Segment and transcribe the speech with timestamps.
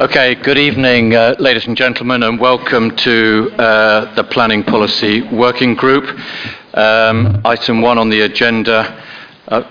[0.00, 5.76] Okay, good evening, uh, ladies and gentlemen, and welcome to uh, the Planning Policy Working
[5.76, 6.18] Group.
[6.74, 9.04] Um, item one on the agenda.
[9.46, 9.62] Uh,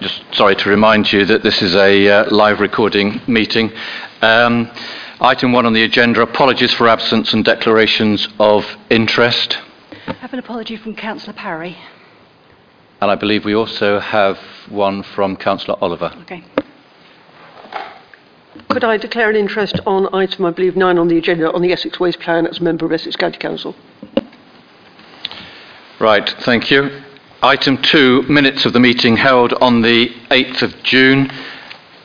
[0.00, 3.70] just sorry to remind you that this is a uh, live recording meeting.
[4.20, 4.68] Um,
[5.20, 9.58] item one on the agenda apologies for absence and declarations of interest.
[10.06, 11.76] I have an apology from Councillor Parry.
[13.00, 16.12] And I believe we also have one from Councillor Oliver.
[16.22, 16.42] Okay.
[18.68, 21.72] Could I declare an interest on item, I believe, nine on the agenda on the
[21.72, 23.74] Essex Waste Plan as a member of Essex County Council?
[26.00, 27.02] Right, thank you.
[27.42, 31.30] Item two, minutes of the meeting held on the 8th of June.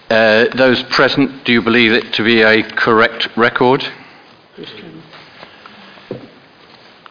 [0.09, 3.87] Uh, those present, do you believe it to be a correct record?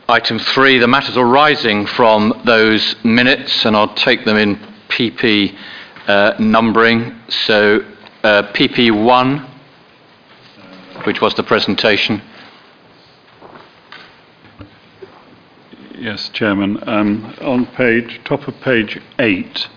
[0.08, 4.56] Item three, the matters arising from those minutes, and I'll take them in
[4.88, 5.56] PP
[6.08, 7.14] uh, numbering.
[7.28, 7.84] So,
[8.24, 9.48] uh, PP1,
[11.04, 12.20] which was the presentation.
[15.96, 16.82] Yes, Chairman.
[16.88, 19.68] Um, on page, top of page eight,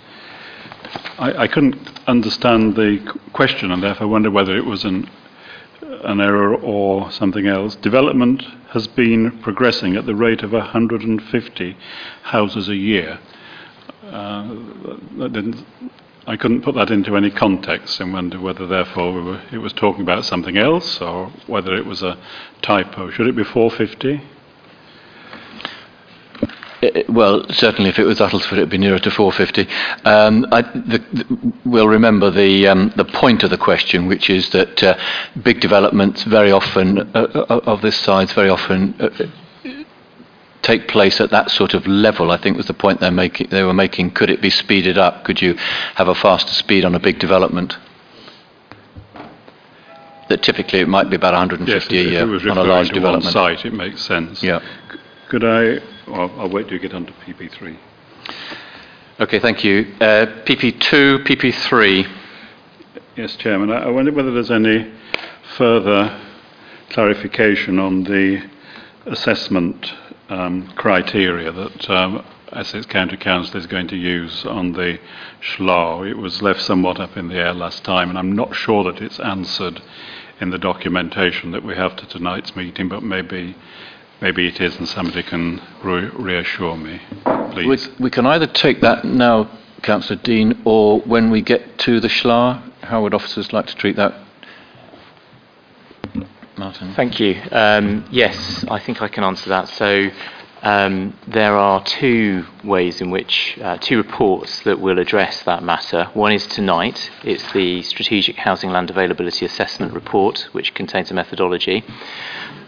[1.19, 1.77] I, I couldn't
[2.07, 2.99] understand the
[3.33, 5.09] question and therefore wonder whether it was an,
[5.81, 7.75] an error or something else.
[7.75, 11.77] Development has been progressing at the rate of 150
[12.23, 13.19] houses a year.
[14.03, 14.55] Uh,
[16.27, 19.73] I couldn't put that into any context and wonder whether therefore we were, it was
[19.73, 22.17] talking about something else or whether it was a
[22.61, 23.09] typo.
[23.09, 24.21] Should it be 450?
[26.83, 29.67] Uh, Well, certainly, if it was Uttlesford, it'd be nearer to 450.
[30.05, 34.49] Um, I, the, the, we'll remember the um, the point of the question, which is
[34.51, 34.97] that uh,
[35.43, 38.95] big developments very often uh, uh, of this size very often.
[38.99, 39.09] Uh,
[40.63, 42.29] Take place at that sort of level.
[42.31, 43.47] I think was the point they're making.
[43.49, 44.11] They were making.
[44.11, 45.23] Could it be speeded up?
[45.23, 45.55] Could you
[45.95, 47.75] have a faster speed on a big development?
[50.29, 53.33] That typically it might be about 150 Yes, a year on a large development.
[53.33, 54.43] site, it makes sense.
[54.43, 54.59] Yeah.
[55.29, 55.79] Could I?
[56.11, 57.77] Well, I'll wait till you get onto PP3.
[59.21, 59.95] Okay, thank you.
[60.01, 62.05] Uh, PP2, PP3.
[63.15, 63.71] Yes, Chairman.
[63.71, 64.91] I I wonder whether there's any
[65.55, 66.19] further
[66.89, 68.45] clarification on the
[69.05, 69.93] assessment
[70.27, 74.99] um, criteria that um, Essex County Council is going to use on the
[75.41, 76.11] SHLA.
[76.11, 79.01] It was left somewhat up in the air last time, and I'm not sure that
[79.01, 79.81] it's answered
[80.41, 83.55] in the documentation that we have to tonight's meeting, but maybe
[84.21, 87.01] maybe it is, and somebody can re- reassure me,
[87.55, 87.89] We, please.
[87.99, 89.49] we can either take that now,
[89.81, 92.61] Councillor Dean, or when we get to the SHLA.
[92.83, 94.13] How would officers like to treat that?
[96.57, 96.93] Martin.
[96.93, 97.41] Thank you.
[97.51, 99.67] Um, yes, I think I can answer that.
[99.69, 100.09] So
[100.63, 106.09] um, there are two ways in which, uh, two reports that will address that matter.
[106.13, 107.09] One is tonight.
[107.23, 111.83] It's the Strategic Housing Land Availability Assessment Report, which contains a methodology.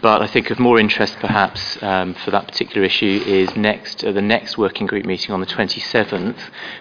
[0.04, 4.12] But I think of more interest, perhaps, um, for that particular issue is next, uh,
[4.12, 6.36] the next working group meeting on the 27th.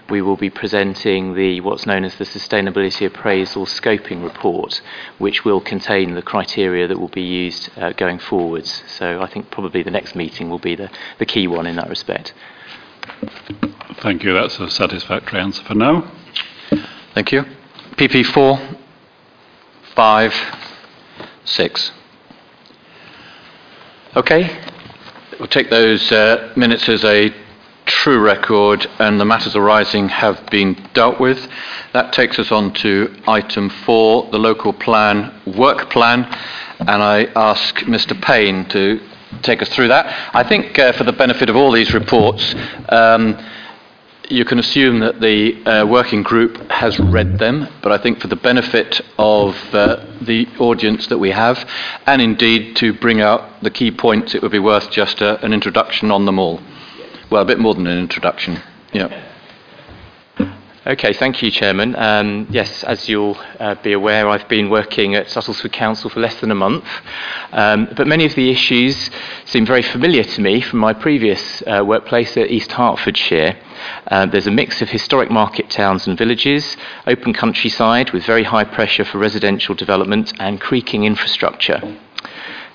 [0.09, 4.81] We will be presenting the what's known as the Sustainability Appraisal Scoping Report,
[5.19, 8.83] which will contain the criteria that will be used uh, going forwards.
[8.87, 10.89] So I think probably the next meeting will be the,
[11.19, 12.33] the key one in that respect.
[14.01, 14.33] Thank you.
[14.33, 16.11] That's a satisfactory answer for now.
[17.13, 17.45] Thank you.
[17.95, 18.77] PP4,
[19.95, 20.33] 5,
[21.45, 21.91] 6.
[24.15, 24.59] Okay.
[25.39, 27.33] We'll take those uh, minutes as a
[27.85, 31.47] true record, and the matters arising have been dealt with.
[31.93, 36.25] That takes us on to item 4, the local plan, work plan,
[36.79, 38.19] and I ask Mr.
[38.21, 38.99] Payne to
[39.41, 40.31] take us through that.
[40.33, 42.55] I think, uh, for the benefit of all these reports,
[42.89, 43.37] um,
[44.29, 48.27] you can assume that the uh, working group has read them, but I think for
[48.27, 51.69] the benefit of uh, the audience that we have,
[52.05, 55.53] and indeed to bring out the key points, it would be worth just uh, an
[55.53, 56.61] introduction on them all.
[57.29, 58.61] Well, a bit more than an introduction.
[58.93, 59.32] Yeah.
[60.85, 61.95] Okay, thank you, Chairman.
[61.95, 66.41] Um, yes, as you'll uh, be aware, I've been working at Uttlesford Council for less
[66.41, 66.83] than a month,
[67.53, 69.09] um, but many of the issues
[69.45, 73.55] seem very familiar to me from my previous uh, workplace at East Hertfordshire.
[74.07, 76.75] Uh, there's a mix of historic market towns and villages,
[77.07, 81.79] open countryside with very high pressure for residential development and creaking infrastructure.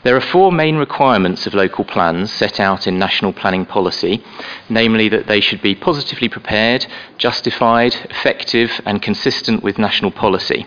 [0.05, 4.23] There are four main requirements of local plans set out in national planning policy,
[4.69, 6.87] namely that they should be positively prepared,
[7.19, 10.67] justified, effective, and consistent with national policy.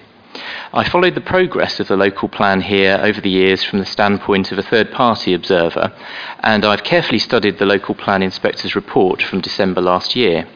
[0.74, 4.52] I followed the progress of the local plan here over the years from the standpoint
[4.52, 5.94] of a third party observer,
[6.42, 10.48] and I've carefully studied the local plan inspector's report from December last year.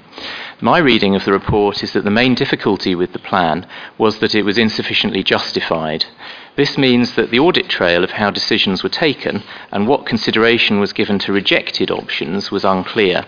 [0.61, 3.67] My reading of the report is that the main difficulty with the plan
[3.97, 6.05] was that it was insufficiently justified.
[6.55, 10.93] This means that the audit trail of how decisions were taken and what consideration was
[10.93, 13.25] given to rejected options was unclear.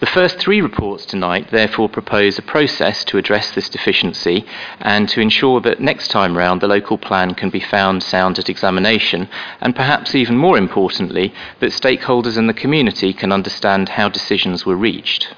[0.00, 4.44] The first three reports tonight therefore propose a process to address this deficiency
[4.80, 8.48] and to ensure that next time round the local plan can be found sound at
[8.48, 9.28] examination
[9.60, 14.74] and perhaps even more importantly that stakeholders in the community can understand how decisions were
[14.74, 15.34] reached.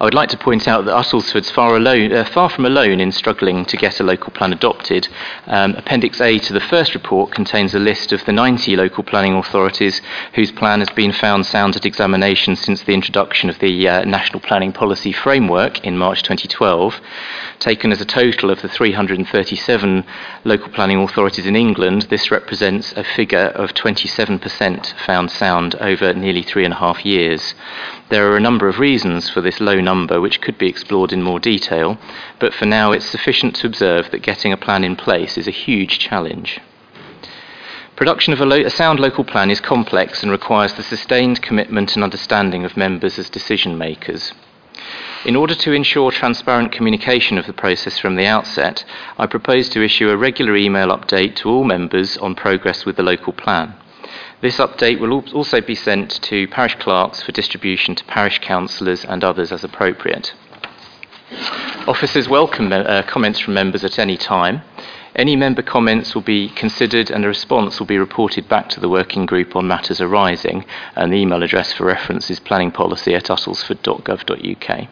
[0.00, 3.12] I would like to point out that Uttlesford's far, alone, uh, far from alone in
[3.12, 5.08] struggling to get a local plan adopted.
[5.46, 9.34] Um, Appendix A to the first report contains a list of the 90 local planning
[9.34, 10.00] authorities
[10.34, 14.40] whose plan has been found sound at examination since the introduction of the uh, National
[14.40, 16.98] Planning Policy Framework in March 2012.
[17.58, 20.04] Taken as a total of the 337
[20.44, 26.42] local planning authorities in England, this represents a figure of 27% found sound over nearly
[26.42, 27.54] three and a half years.
[28.10, 31.22] There are a number of reasons for this low number which could be explored in
[31.22, 31.96] more detail,
[32.40, 35.52] but for now it's sufficient to observe that getting a plan in place is a
[35.52, 36.58] huge challenge.
[37.94, 41.94] Production of a, lo- a, sound local plan is complex and requires the sustained commitment
[41.94, 44.32] and understanding of members as decision makers.
[45.24, 48.84] In order to ensure transparent communication of the process from the outset,
[49.18, 53.04] I propose to issue a regular email update to all members on progress with the
[53.04, 53.74] local plan.
[54.40, 59.22] This update will also be sent to parish clerks for distribution to parish councillors and
[59.22, 60.32] others as appropriate.
[61.86, 64.62] Officers welcome uh, comments from members at any time.
[65.14, 68.88] Any member comments will be considered and a response will be reported back to the
[68.88, 70.64] working group on matters arising,
[70.96, 74.88] and the email address for reference is planningpolicy at uttlesford.gov.uk.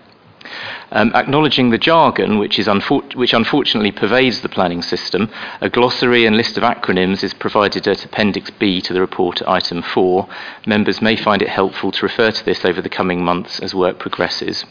[0.91, 5.31] Um, acknowledging the jargon which, unfor- which, unfortunately pervades the planning system,
[5.61, 9.49] a glossary and list of acronyms is provided at Appendix B to the report at
[9.49, 10.29] item 4.
[10.67, 13.99] Members may find it helpful to refer to this over the coming months as work
[13.99, 14.65] progresses.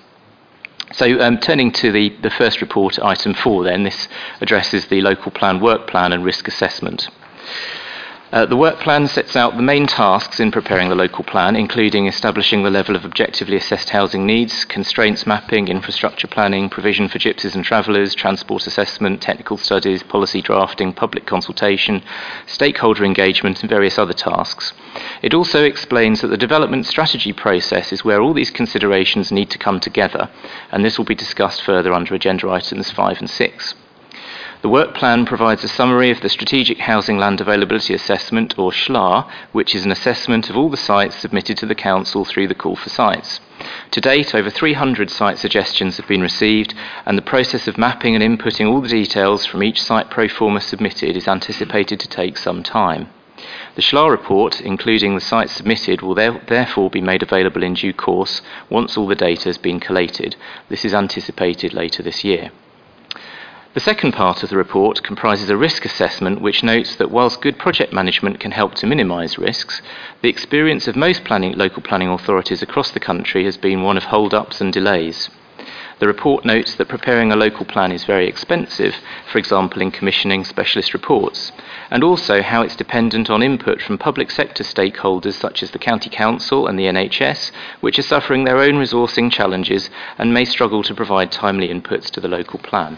[0.94, 4.08] So, um, turning to the, the first report, item 4, then, this
[4.40, 7.10] addresses the local plan, work plan, and risk assessment.
[8.30, 12.08] Uh, the work plan sets out the main tasks in preparing the local plan, including
[12.08, 17.56] establishing the level of objectively assessed housing needs, constraints mapping, infrastructure planning, provision for gypsies
[17.56, 22.04] and travellers, transport assessment, technical studies, policy drafting, public consultation,
[22.46, 24.74] stakeholder engagement, and various other tasks.
[25.22, 29.58] It also explains that the development strategy process is where all these considerations need to
[29.58, 30.30] come together,
[30.70, 33.76] and this will be discussed further under agenda items 5 and 6.
[34.68, 39.26] The work plan provides a summary of the Strategic Housing Land Availability Assessment, or SHLA,
[39.54, 42.76] which is an assessment of all the sites submitted to the Council through the call
[42.76, 43.40] for sites.
[43.92, 46.74] To date, over 300 site suggestions have been received,
[47.06, 50.60] and the process of mapping and inputting all the details from each site pro forma
[50.60, 53.08] submitted is anticipated to take some time.
[53.76, 57.94] The SHLA report, including the sites submitted, will there, therefore be made available in due
[57.94, 60.36] course once all the data has been collated.
[60.68, 62.52] This is anticipated later this year.
[63.78, 67.60] The second part of the report comprises a risk assessment which notes that whilst good
[67.60, 69.84] project management can help to minimise risks,
[70.24, 74.06] the experience of most planning, local planning authorities across the country has been one of
[74.06, 75.30] hold-ups and delays.
[76.00, 78.96] The report notes that preparing a local plan is very expensive,
[79.32, 81.52] for example in commissioning specialist reports,
[81.92, 86.10] and also how it's dependent on input from public sector stakeholders such as the County
[86.10, 90.96] Council and the NHS, which are suffering their own resourcing challenges and may struggle to
[90.96, 92.98] provide timely inputs to the local plan.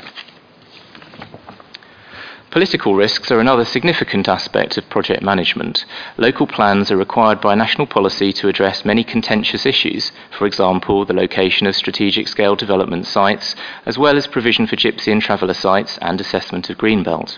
[2.52, 5.86] Political risks are another significant aspect of project management.
[6.18, 11.14] Local plans are required by national policy to address many contentious issues, for example, the
[11.14, 16.00] location of strategic scale development sites, as well as provision for gypsy and traveller sites
[16.02, 17.38] and assessment of greenbelt.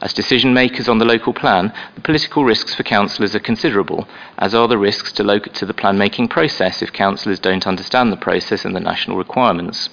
[0.00, 4.06] As decision makers on the local plan, the political risks for councillors are considerable,
[4.38, 8.12] as are the risks to, lo- to the plan making process if councillors don't understand
[8.12, 9.88] the process and the national requirements.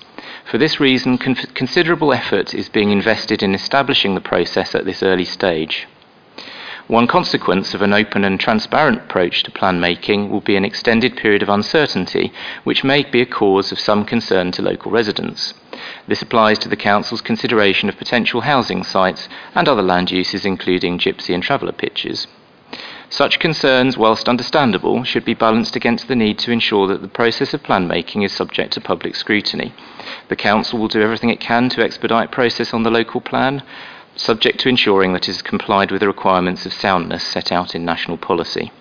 [0.46, 5.02] For this reason, con- considerable effort is being invested in establishing the process at this
[5.02, 5.88] early stage.
[6.90, 11.16] One consequence of an open and transparent approach to plan making will be an extended
[11.16, 12.34] period of uncertainty,
[12.64, 15.54] which may be a cause of some concern to local residents.
[16.08, 20.98] This applies to the Council's consideration of potential housing sites and other land uses, including
[20.98, 22.26] gypsy and traveller pitches.
[23.10, 27.54] Such concerns, whilst understandable, should be balanced against the need to ensure that the process
[27.54, 29.74] of plan making is subject to public scrutiny.
[30.28, 33.64] The Council will do everything it can to expedite process on the local plan,
[34.16, 37.86] subject to ensuring that it is complied with the requirements of soundness set out in
[37.86, 38.72] national policy.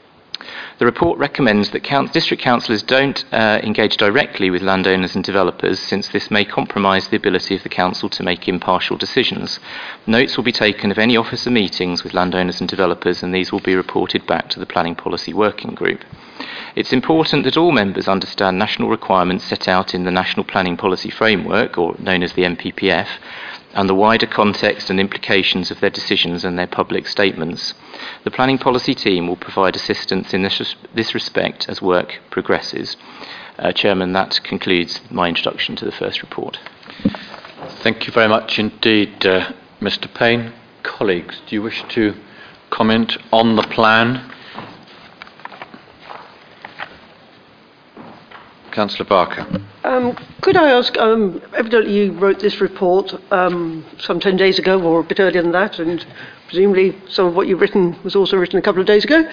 [0.78, 5.80] The report recommends that count- district councillors don't uh, engage directly with landowners and developers,
[5.80, 9.58] since this may compromise the ability of the council to make impartial decisions.
[10.06, 13.58] Notes will be taken of any officer meetings with landowners and developers, and these will
[13.58, 16.04] be reported back to the Planning Policy Working Group.
[16.76, 21.10] It's important that all members understand national requirements set out in the National Planning Policy
[21.10, 23.08] Framework, or known as the NPPF,
[23.74, 27.74] and the wider context and implications of their decisions and their public statements.
[28.24, 32.96] The planning policy team will provide assistance in this, this respect as work progresses.
[33.58, 36.58] Uh, Chairman, that concludes my introduction to the first report.
[37.82, 40.12] Thank you very much indeed, uh, Mr.
[40.12, 40.52] Payne.
[40.82, 42.14] Colleagues, do you wish to
[42.70, 44.32] comment on the plan?
[48.78, 49.44] Councillor Barker.
[49.82, 54.80] Um, could I ask, um, evidently you wrote this report um, some 10 days ago
[54.80, 56.06] or a bit earlier than that, and
[56.46, 59.28] presumably some of what you've written was also written a couple of days ago.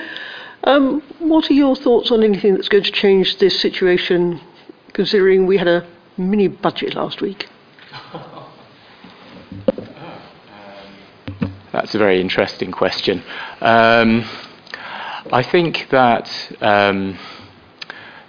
[0.64, 4.42] Um, what are your thoughts on anything that's going to change this situation,
[4.94, 5.86] considering we had a
[6.18, 7.48] mini budget last week?
[11.72, 13.22] That's a very interesting question.
[13.62, 14.25] Um,
[15.32, 17.20] I think that um,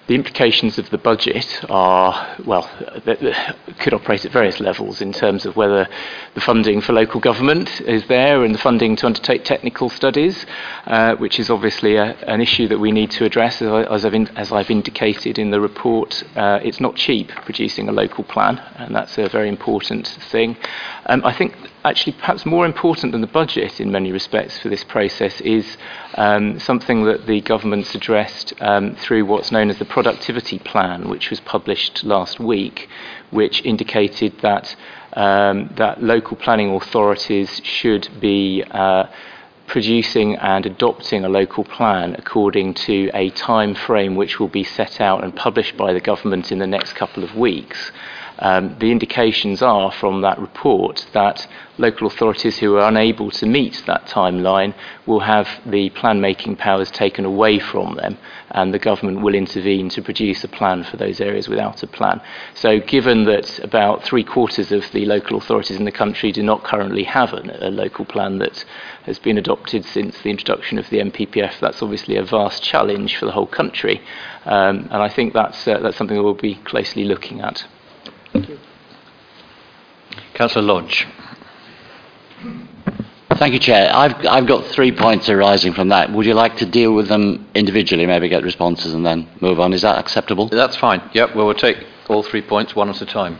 [0.06, 2.70] the implications of the budget are, well,
[3.80, 5.88] could operate at various levels in terms of whether
[6.34, 10.46] the funding for local government is there and the funding to undertake technical studies,
[10.86, 13.60] uh, which is obviously a, an issue that we need to address.
[13.60, 17.28] As, I, as, I've, in, as I've, indicated in the report, uh, it's not cheap
[17.44, 20.56] producing a local plan, and that's a very important thing.
[21.06, 21.54] Um, I think
[21.86, 25.76] actually perhaps more important than the budget in many respects for this process is
[26.14, 31.30] um, something that the government's addressed um, through what's known as the productivity plan, which
[31.30, 32.88] was published last week,
[33.30, 34.74] which indicated that
[35.12, 39.06] um, that local planning authorities should be uh,
[39.66, 45.00] producing and adopting a local plan according to a time frame which will be set
[45.00, 47.90] out and published by the government in the next couple of weeks.
[48.38, 51.46] Um, the indications are from that report that
[51.78, 54.74] local authorities who are unable to meet that timeline
[55.06, 58.18] will have the plan making powers taken away from them,
[58.50, 62.20] and the government will intervene to produce a plan for those areas without a plan.
[62.54, 66.64] So, given that about three quarters of the local authorities in the country do not
[66.64, 68.64] currently have a, a local plan that
[69.04, 73.26] has been adopted since the introduction of the NPPF, that's obviously a vast challenge for
[73.26, 74.00] the whole country,
[74.44, 77.66] um, and I think that's, uh, that's something that we'll be closely looking at.
[78.36, 78.58] Thank you.
[80.34, 81.06] Councillor Lodge.
[83.36, 83.90] Thank you, Chair.
[83.94, 86.10] I've, I've got three points arising from that.
[86.12, 89.72] Would you like to deal with them individually, maybe get responses and then move on?
[89.72, 90.48] Is that acceptable?
[90.48, 91.02] That's fine.
[91.12, 91.78] Yep, well, we'll take
[92.08, 93.38] all three points one at a time.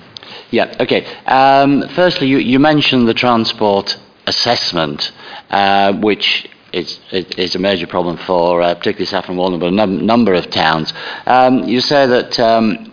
[0.51, 1.07] Yeah, okay.
[1.27, 5.13] Um, firstly, you, you mentioned the transport assessment,
[5.51, 10.05] uh, which is, is a major problem for uh, particularly Saffron Walden, but a num-
[10.05, 10.93] number of towns.
[11.27, 12.93] Um, you say that um,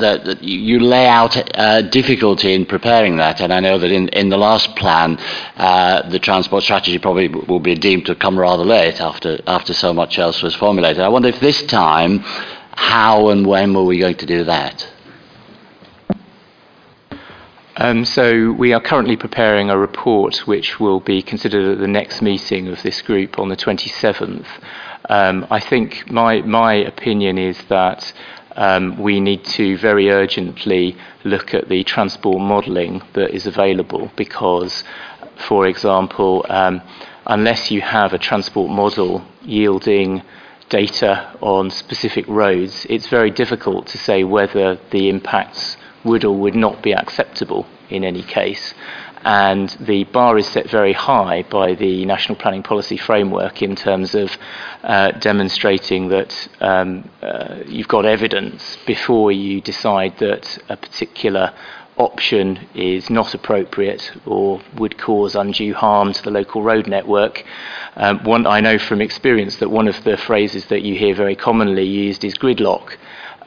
[0.00, 4.08] that, that you lay out uh, difficulty in preparing that, and I know that in,
[4.08, 5.18] in the last plan,
[5.56, 9.92] uh, the transport strategy probably will be deemed to come rather late after, after so
[9.92, 11.02] much else was formulated.
[11.02, 12.18] I wonder if this time,
[12.72, 14.86] how and when were we going to do that?
[17.76, 22.20] Um, so we are currently preparing a report which will be considered at the next
[22.20, 24.44] meeting of this group on the 27th.
[25.08, 28.12] Um, I think my, my opinion is that
[28.56, 34.84] um, we need to very urgently look at the transport modelling that is available because,
[35.48, 36.80] for example, um,
[37.26, 40.22] unless you have a transport model yielding
[40.68, 46.54] data on specific roads, it's very difficult to say whether the impacts would or would
[46.54, 48.72] not be acceptable in any case
[49.24, 54.14] and the bar is set very high by the National Planning Policy Framework in terms
[54.14, 54.36] of
[54.82, 61.52] uh, demonstrating that um, uh, you've got evidence before you decide that a particular
[62.00, 67.44] option is not appropriate or would cause undue harm to the local road network.
[67.96, 71.36] Um, one, I know from experience that one of the phrases that you hear very
[71.36, 72.96] commonly used is gridlock.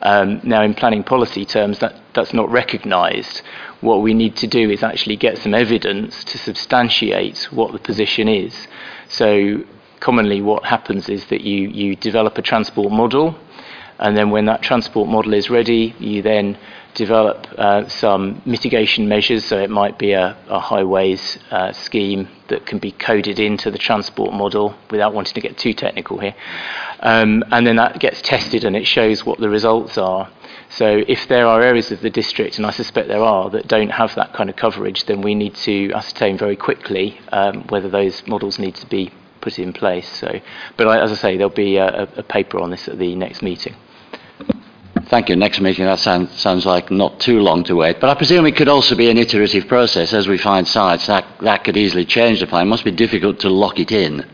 [0.02, 3.42] Um, now, in planning policy terms, that, that's not recognised.
[3.82, 8.28] What we need to do is actually get some evidence to substantiate what the position
[8.28, 8.68] is.
[9.08, 9.64] So,
[10.00, 13.36] commonly, what happens is that you, you develop a transport model,
[14.00, 16.58] and then when that transport model is ready, you then
[16.94, 19.46] develop uh, some mitigation measures.
[19.46, 23.78] So it might be a, a highways uh, scheme that can be coded into the
[23.78, 26.36] transport model without wanting to get too technical here.
[27.00, 30.30] Um, and then that gets tested and it shows what the results are.
[30.70, 33.90] So if there are areas of the district, and I suspect there are, that don't
[33.90, 38.26] have that kind of coverage, then we need to ascertain very quickly um, whether those
[38.28, 40.08] models need to be put in place.
[40.08, 40.40] So,
[40.78, 43.42] but I, as I say, there'll be a, a paper on this at the next
[43.42, 43.76] meeting.
[45.10, 45.36] Thank you.
[45.36, 48.00] Next meeting, that sound, sounds like not too long to wait.
[48.00, 51.08] But I presume it could also be an iterative process as we find sites.
[51.08, 52.64] That, that could easily change the plan.
[52.64, 54.26] It must be difficult to lock it in.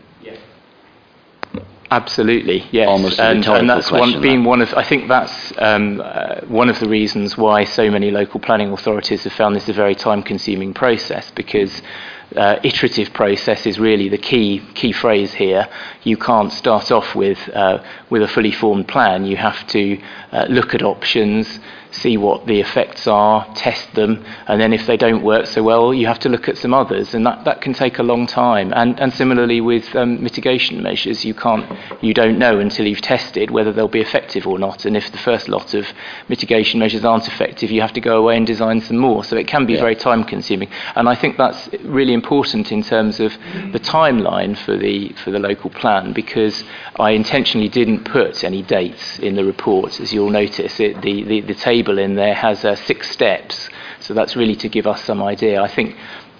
[1.92, 2.88] Absolutely, yes.
[2.88, 4.48] Almost and, and that's one, that.
[4.48, 8.38] one of, I think that's um, uh, one of the reasons why so many local
[8.38, 11.82] planning authorities have found this a very time-consuming process because
[12.36, 15.68] uh, iterative process is really the key key phrase here.
[16.04, 19.24] You can't start off with uh, with a fully formed plan.
[19.24, 20.00] You have to
[20.32, 21.60] uh, look at options,
[22.02, 25.92] see what the effects are, test them, and then if they don't work so well,
[25.94, 28.72] you have to look at some others, and that, that can take a long time.
[28.74, 31.66] And, and similarly with um, mitigation measures, you can't,
[32.02, 34.84] you don't know until you've tested whether they'll be effective or not.
[34.86, 35.86] And if the first lot of
[36.28, 39.24] mitigation measures aren't effective, you have to go away and design some more.
[39.24, 39.80] So it can be Yeah.
[39.80, 40.68] very time consuming.
[40.96, 43.32] And I think that's really important in terms of
[43.72, 46.64] the timeline for the, for the local plan because
[46.98, 50.00] I intentionally didn't put any dates in the report.
[50.00, 53.68] As you'll notice, it, the, the, the table in there has uh, six steps.
[54.00, 55.62] So that's really to give us some idea.
[55.62, 55.96] I think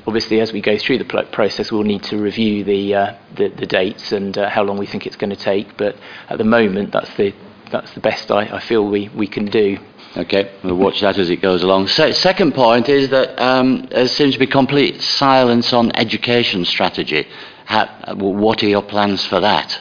[0.06, 3.66] obviously as we go through the process we'll need to review the, uh, the, the
[3.66, 5.76] dates and uh, how long we think it's going to take.
[5.76, 5.96] But
[6.28, 7.34] at the moment that's the,
[7.70, 9.78] that's the best I, I feel we, we can do.
[10.16, 11.86] Okay, we'll watch that as it goes along.
[11.86, 17.28] Se- second point is that um, there seems to be complete silence on education strategy.
[17.66, 19.80] How, what are your plans for that?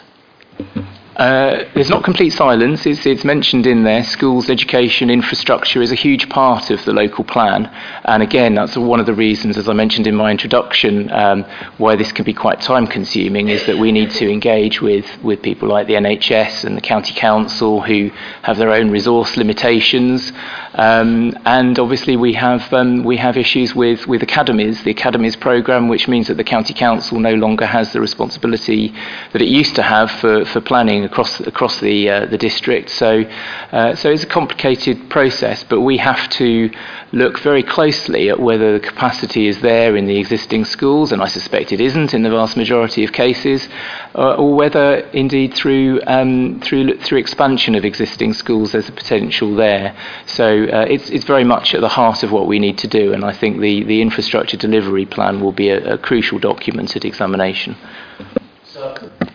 [1.19, 2.85] Uh, there's not complete silence.
[2.85, 4.05] It's, it's mentioned in there.
[4.05, 7.65] Schools, education, infrastructure is a huge part of the local plan.
[8.05, 11.43] And again, that's one of the reasons, as I mentioned in my introduction, um,
[11.77, 15.41] why this can be quite time consuming is that we need to engage with, with
[15.41, 18.11] people like the NHS and the county council who
[18.43, 20.31] have their own resource limitations.
[20.79, 25.89] Um, and obviously, we have, um, we have issues with, with academies, the academies programme,
[25.89, 28.93] which means that the county council no longer has the responsibility
[29.33, 32.89] that it used to have for, for planning across across the uh, the district.
[32.89, 33.23] So
[33.71, 36.71] uh, so it's a complicated process, but we have to
[37.11, 41.27] look very closely at whether the capacity is there in the existing schools, and I
[41.27, 43.67] suspect it isn't in the vast majority of cases,
[44.15, 49.55] uh, or whether indeed through um, through through expansion of existing schools there's a potential
[49.55, 49.93] there.
[50.25, 53.13] So uh, it's it's very much at the heart of what we need to do,
[53.13, 57.05] and I think the the infrastructure delivery plan will be a, a crucial document at
[57.05, 57.75] examination.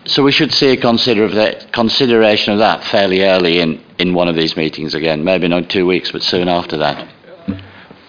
[0.05, 4.13] So we should see a consider of that, consideration of that fairly early in, in
[4.13, 7.07] one of these meetings again, maybe not two weeks, but soon after that.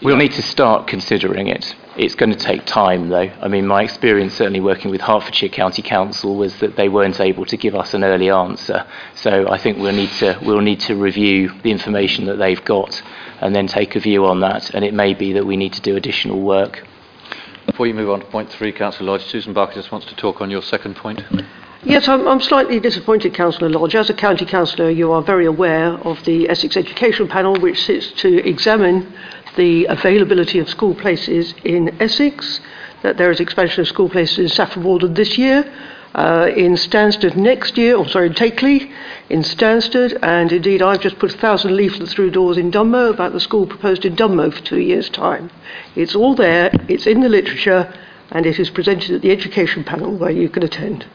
[0.03, 1.75] We'll need to start considering it.
[1.96, 3.30] It's going to take time, though.
[3.40, 7.46] I mean, my experience certainly working with Hertfordshire County Council was that they weren't able
[7.46, 8.87] to give us an early answer.
[9.14, 13.02] So I think we'll need to we'll need to review the information that they've got
[13.40, 14.74] and then take a view on that.
[14.74, 16.87] And it may be that we need to do additional work.
[17.64, 20.42] Before you move on to point three, Councillor Lodge, Susan Barker just wants to talk
[20.42, 21.22] on your second point.
[21.82, 23.94] Yes, I'm, I'm slightly disappointed, Councillor Lodge.
[23.94, 28.11] As a county councillor, you are very aware of the Essex Education Panel, which sits
[28.22, 29.12] to examine
[29.57, 32.61] the availability of school places in Essex,
[33.03, 35.71] that there is expansion of school places in Saffron Walden this year,
[36.14, 38.90] uh, in Stansted next year, or sorry, in Takeley,
[39.29, 43.33] in Stansted, and indeed I've just put a thousand leaflets through doors in Dunmow about
[43.33, 45.51] the school proposed in Dunmow for two years' time.
[45.95, 47.92] It's all there, it's in the literature,
[48.31, 51.07] and it is presented at the Education Panel where you can attend.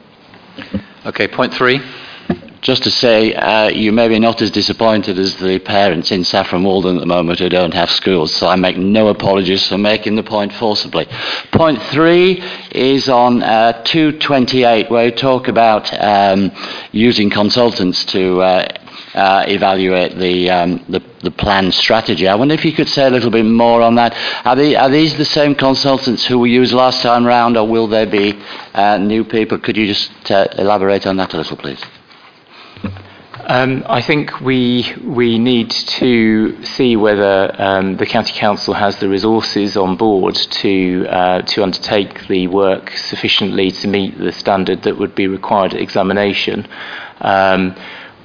[1.05, 1.81] Okay, point three.
[2.61, 6.63] Just to say, uh, you may be not as disappointed as the parents in Saffron
[6.63, 10.15] Walden at the moment who don't have schools, so I make no apologies for making
[10.15, 11.07] the point forcibly.
[11.51, 16.51] Point three is on uh, 228, where you talk about um,
[16.91, 18.67] using consultants to uh,
[19.15, 22.27] uh, evaluate the, um, the, the plan strategy.
[22.27, 24.15] I wonder if you could say a little bit more on that.
[24.45, 27.87] Are, they, are these the same consultants who we used last time round, or will
[27.87, 28.39] there be
[28.75, 29.57] uh, new people?
[29.57, 31.83] Could you just uh, elaborate on that a little, please?
[33.43, 39.09] Um, I think we we need to see whether um, the county council has the
[39.09, 44.97] resources on board to uh, to undertake the work sufficiently to meet the standard that
[44.97, 46.67] would be required at examination.
[47.19, 47.75] Um,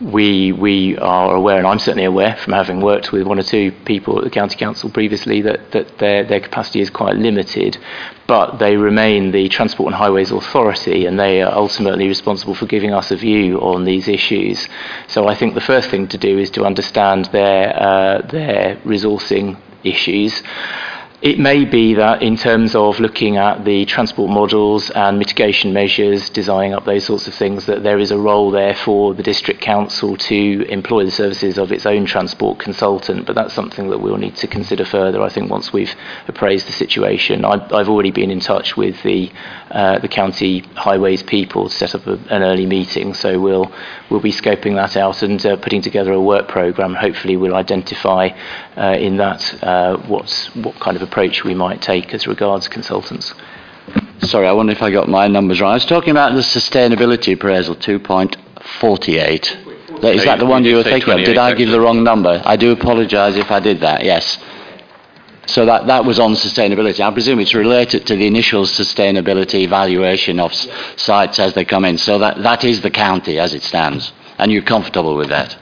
[0.01, 3.73] we we are aware, and I'm certainly aware from having worked with one or two
[3.85, 7.79] people at the county council previously, that, that their their capacity is quite limited,
[8.27, 12.93] but they remain the Transport and Highways Authority, and they are ultimately responsible for giving
[12.93, 14.69] us a view on these issues.
[15.09, 19.59] So I think the first thing to do is to understand their uh, their resourcing
[19.83, 20.43] issues.
[21.27, 26.31] It may be that in terms of looking at the transport models and mitigation measures,
[26.31, 29.61] designing up those sorts of things, that there is a role there for the district
[29.61, 33.27] council to employ the services of its own transport consultant.
[33.27, 35.97] But that's something that we'll need to consider further, I think, once we've
[36.29, 37.45] appraised the situation.
[37.45, 39.33] I've, I've already been in touch with the,
[39.71, 43.73] uh, the county highways people to set up a, an early meeting, so we'll,
[44.11, 46.95] we'll be scoping that out and uh, putting together a work programme.
[46.95, 48.29] Hopefully, we'll identify
[48.77, 53.35] uh, in that uh, what's, what kind of approach we might take as regards consultants.
[54.21, 55.71] Sorry, I wonder if I got my numbers right.
[55.71, 59.67] I was talking about the sustainability appraisal 2.48.
[60.05, 61.19] Is that the one You you were did thinking of?
[61.21, 62.43] Did I give the wrong number?
[62.45, 64.39] I do apologise if I did that, yes.
[65.47, 67.01] So that, that was on sustainability.
[67.01, 71.99] I presume it's related to the initial sustainability evaluation of sites as they come in.
[71.99, 74.13] So that, that is the county as it stands.
[74.39, 75.57] And you're comfortable with that?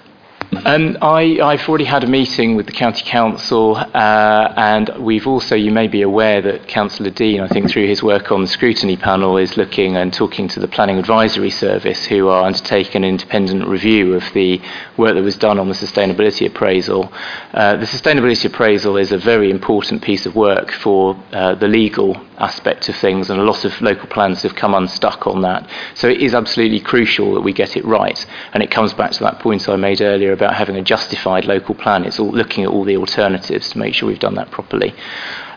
[0.65, 5.55] Um, I, I've already had a meeting with the County Council, uh, and we've also,
[5.55, 8.97] you may be aware that Councillor Dean, I think through his work on the scrutiny
[8.97, 13.67] panel, is looking and talking to the Planning Advisory Service, who are undertaking an independent
[13.67, 14.61] review of the
[14.97, 17.13] work that was done on the sustainability appraisal.
[17.55, 22.17] Uh, the sustainability appraisal is a very important piece of work for uh, the legal
[22.39, 25.69] aspect of things, and a lot of local plans have come unstuck on that.
[25.95, 29.21] So it is absolutely crucial that we get it right, and it comes back to
[29.21, 32.05] that point I made earlier about having a justified local plan.
[32.05, 34.95] It's all looking at all the alternatives to make sure we've done that properly.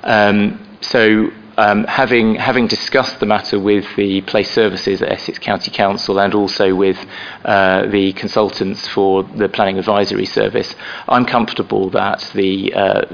[0.03, 5.71] Um, so um, having, having discussed the matter with the place services at Essex County
[5.71, 6.97] Council and also with
[7.43, 10.75] uh, the consultants for the Planning Advisory Service,
[11.07, 13.05] I'm comfortable that the uh,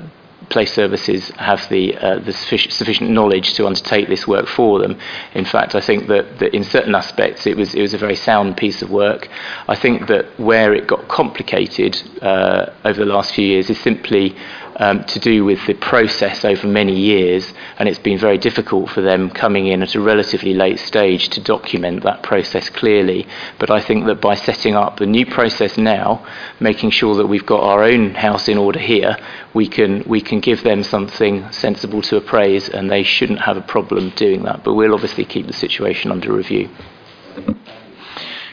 [0.50, 4.98] place services have the, uh, the sufficient, knowledge to undertake this work for them.
[5.34, 8.16] In fact, I think that, that in certain aspects it was, it was a very
[8.16, 9.30] sound piece of work.
[9.68, 14.36] I think that where it got complicated uh, over the last few years is simply
[14.78, 19.02] um, to do with the process over many years, and it's been very difficult for
[19.02, 23.28] them coming in at a relatively late stage to document that process clearly.
[23.60, 26.26] But I think that by setting up the new process now,
[26.60, 29.18] making sure that we've got our own house in order here,
[29.54, 33.62] we can we can give them something sensible to appraise, and they shouldn't have a
[33.62, 34.64] problem doing that.
[34.64, 36.70] But we'll obviously keep the situation under review.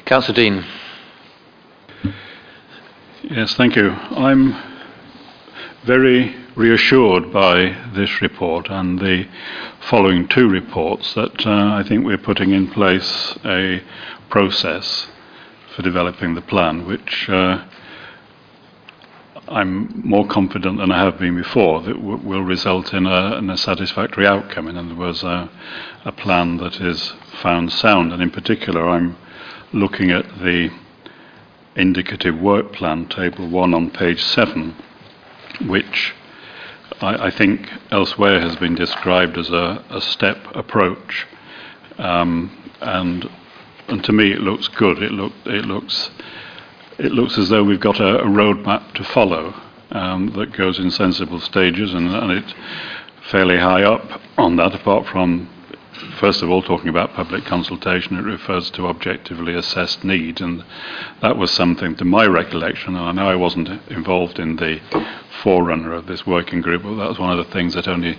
[0.04, 0.64] Councillor Dean.
[3.22, 3.90] Yes, thank you.
[3.90, 4.69] I'm
[5.84, 9.26] very reassured by this report and the
[9.80, 13.82] following two reports that uh, I think we're putting in place a
[14.28, 15.08] process
[15.74, 17.64] for developing the plan, which uh,
[19.48, 23.48] I'm more confident than I have been before that w- will result in a, in
[23.48, 24.68] a satisfactory outcome.
[24.68, 25.50] In other words, a,
[26.04, 28.12] a plan that is found sound.
[28.12, 29.16] And in particular, I'm
[29.72, 30.70] looking at the
[31.74, 34.76] indicative work plan, table one on page seven,
[35.66, 36.14] which
[37.00, 41.26] I, I think elsewhere has been described as a, a step approach.
[41.98, 43.28] Um, and,
[43.88, 45.02] and to me, it looks good.
[45.02, 46.10] It, look, it, looks,
[46.98, 49.54] it looks as though we've got a, a roadmap to follow
[49.90, 52.54] um, that goes in sensible stages, and, and it's
[53.30, 55.48] fairly high up on that, apart from
[56.18, 60.64] first of all, talking about public consultation, it refers to objectively assessed need, and
[61.22, 64.80] that was something, to my recollection, and I know I wasn't involved in the
[65.42, 68.18] forerunner of this working group, but that was one of the things that only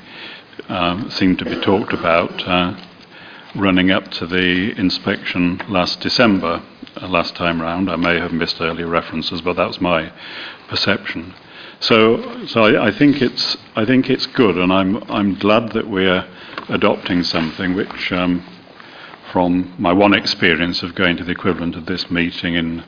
[0.70, 2.76] um, seemed to be talked about uh,
[3.56, 6.62] running up to the inspection last December,
[7.02, 7.89] uh, last time round.
[7.89, 10.12] I may have missed earlier references, but that was my
[10.67, 11.34] perception.
[11.80, 15.88] So, so I, I think it's I think it's good, and I'm I'm glad that
[15.88, 16.28] we're
[16.69, 18.43] adopting something which, um,
[19.32, 22.84] from my one experience of going to the equivalent of this meeting in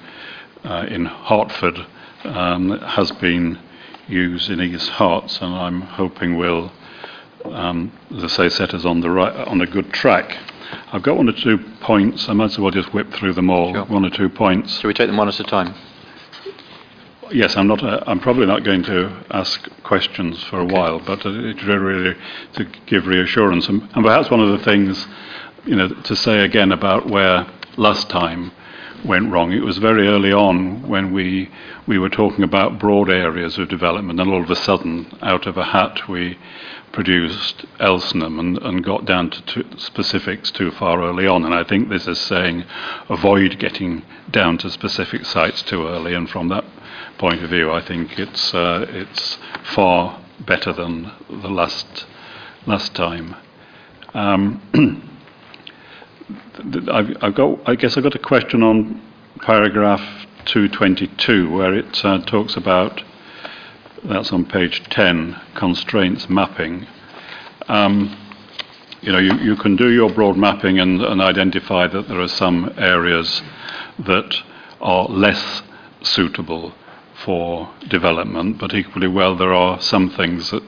[0.64, 1.86] uh, in Hertford,
[2.24, 3.60] um, has been
[4.08, 6.72] used in East Herts, and I'm hoping will,
[7.46, 10.38] um, as I say, set us on the right on a good track.
[10.92, 12.30] I've got one or two points.
[12.30, 13.74] I might as well just whip through them all.
[13.74, 13.86] Sure.
[13.86, 14.80] One or two points.
[14.80, 15.76] Shall we take them one at a time?
[17.32, 17.84] Yes, I'm not.
[17.84, 22.16] Uh, I'm probably not going to ask questions for a while, but uh, it's really,
[22.54, 25.08] to give reassurance, and, and perhaps one of the things,
[25.66, 28.52] you know, to say again about where last time
[29.06, 29.52] went wrong.
[29.52, 31.50] It was very early on when we
[31.88, 35.58] we were talking about broad areas of development, and all of a sudden, out of
[35.58, 36.38] a hat, we
[36.92, 41.44] produced Elsenham and, and got down to specifics too far early on.
[41.44, 42.64] And I think this is saying
[43.10, 46.14] avoid getting down to specific sites too early.
[46.14, 46.64] And from that
[47.24, 49.38] point of view, I think it's uh, it's
[49.74, 52.06] far better than the last
[52.66, 53.38] last time.
[54.14, 54.60] Um,
[56.92, 59.02] I've, I've got, I guess I've got a question on
[59.40, 60.02] paragraph
[60.48, 63.02] 222, where it uh, talks about,
[64.04, 66.88] that's on page 10, constraints mapping.
[67.70, 68.18] um,
[69.00, 72.28] you know, you, you can do your broad mapping and, and identify that there are
[72.28, 73.42] some areas
[73.98, 74.36] that
[74.82, 75.62] are less
[76.02, 76.74] suitable
[77.24, 80.64] for development, but equally well, there are some things that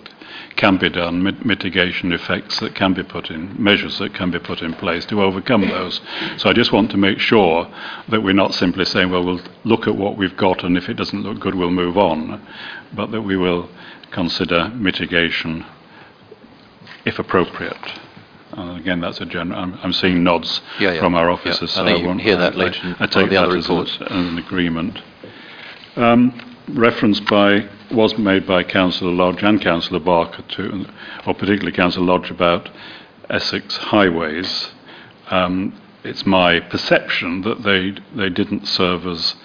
[0.55, 4.39] can be done, mit- mitigation effects that can be put in, measures that can be
[4.39, 5.99] put in place to overcome those.
[6.37, 7.67] So I just want to make sure
[8.07, 10.93] that we're not simply saying, well, we'll look at what we've got, and if it
[10.93, 12.41] doesn't look good, we'll move on,
[12.93, 13.69] but that we will
[14.11, 15.65] consider mitigation
[17.05, 17.77] if appropriate.
[18.53, 19.59] And again, that's a general.
[19.59, 20.99] I'm, I'm seeing nods Yeah, yeah.
[21.01, 21.71] from our officers.
[21.73, 23.67] I so think you won't- hear that later I, I take the that other as,
[23.67, 23.97] reports.
[23.99, 24.99] A, as an agreement.
[25.95, 26.33] Um,
[26.67, 30.85] reference by was made by Councillor Lodge and Councillor Barker to,
[31.25, 32.69] or particularly Councillor Lodge about
[33.29, 34.71] Essex highways.
[35.29, 39.35] Um, it's my perception that they they didn't serve as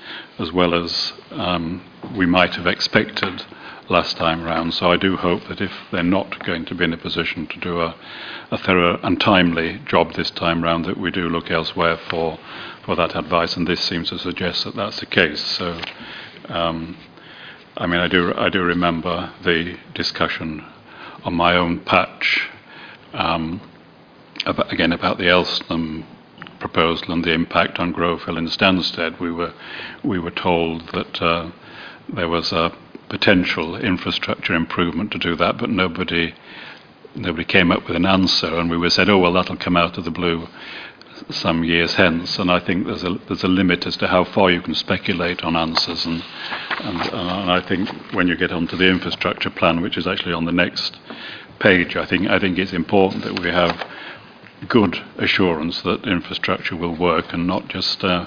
[0.41, 1.83] as well as um,
[2.17, 3.45] we might have expected
[3.89, 4.73] last time round.
[4.75, 7.61] So I do hope that if they're not going to be in a position to
[7.61, 7.95] do a,
[8.51, 12.39] a thorough and timely job this time round, that we do look elsewhere for
[12.85, 13.57] for that advice.
[13.57, 15.41] And this seems to suggest that that's the case.
[15.41, 15.81] So.
[16.49, 16.97] Um,
[17.77, 20.65] I mean, I do, I do remember the discussion
[21.25, 22.51] on my own patch,
[23.15, 23.61] um,
[24.45, 26.05] about, again, about the Elsenham
[26.61, 29.19] proposal and the impact on Groveville and Stansted.
[29.19, 29.53] We were,
[30.05, 31.51] we were told that uh,
[32.09, 32.73] there was a
[33.09, 36.35] potential infrastructure improvement to do that, but nobody,
[37.17, 39.99] nobody came up with an answer, and we were said, oh, well, that'll come out
[39.99, 40.47] of the blue
[41.29, 44.51] some years hence, and I think there's a there's a limit as to how far
[44.51, 46.23] you can speculate on answers, and
[46.81, 50.33] and, uh, and I think when you get onto the infrastructure plan, which is actually
[50.33, 50.99] on the next
[51.59, 53.87] page, I think I think it's important that we have
[54.69, 58.27] good assurance that infrastructure will work and not just uh,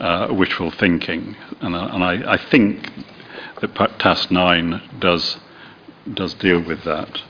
[0.00, 2.90] uh, wishful thinking, and uh, and I, I think
[3.60, 5.38] that task nine does
[6.12, 7.20] does deal with that.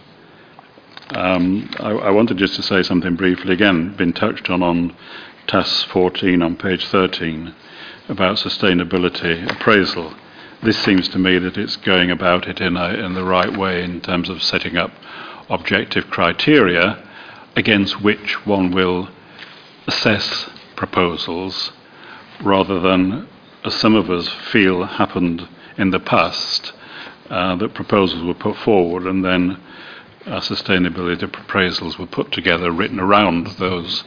[1.14, 4.94] Um, I, I wanted just to say something briefly again, been touched on on
[5.46, 7.54] task 14 on page 13
[8.08, 10.12] about sustainability appraisal.
[10.62, 13.82] This seems to me that it's going about it in, a, in the right way
[13.82, 14.90] in terms of setting up
[15.48, 17.07] objective criteria
[17.58, 19.08] against which one will
[19.88, 21.72] assess proposals
[22.44, 23.28] rather than,
[23.64, 26.72] as some of us feel happened in the past,
[27.28, 29.60] uh, that proposals were put forward and then
[30.26, 34.04] uh, sustainability appraisals were put together, written around those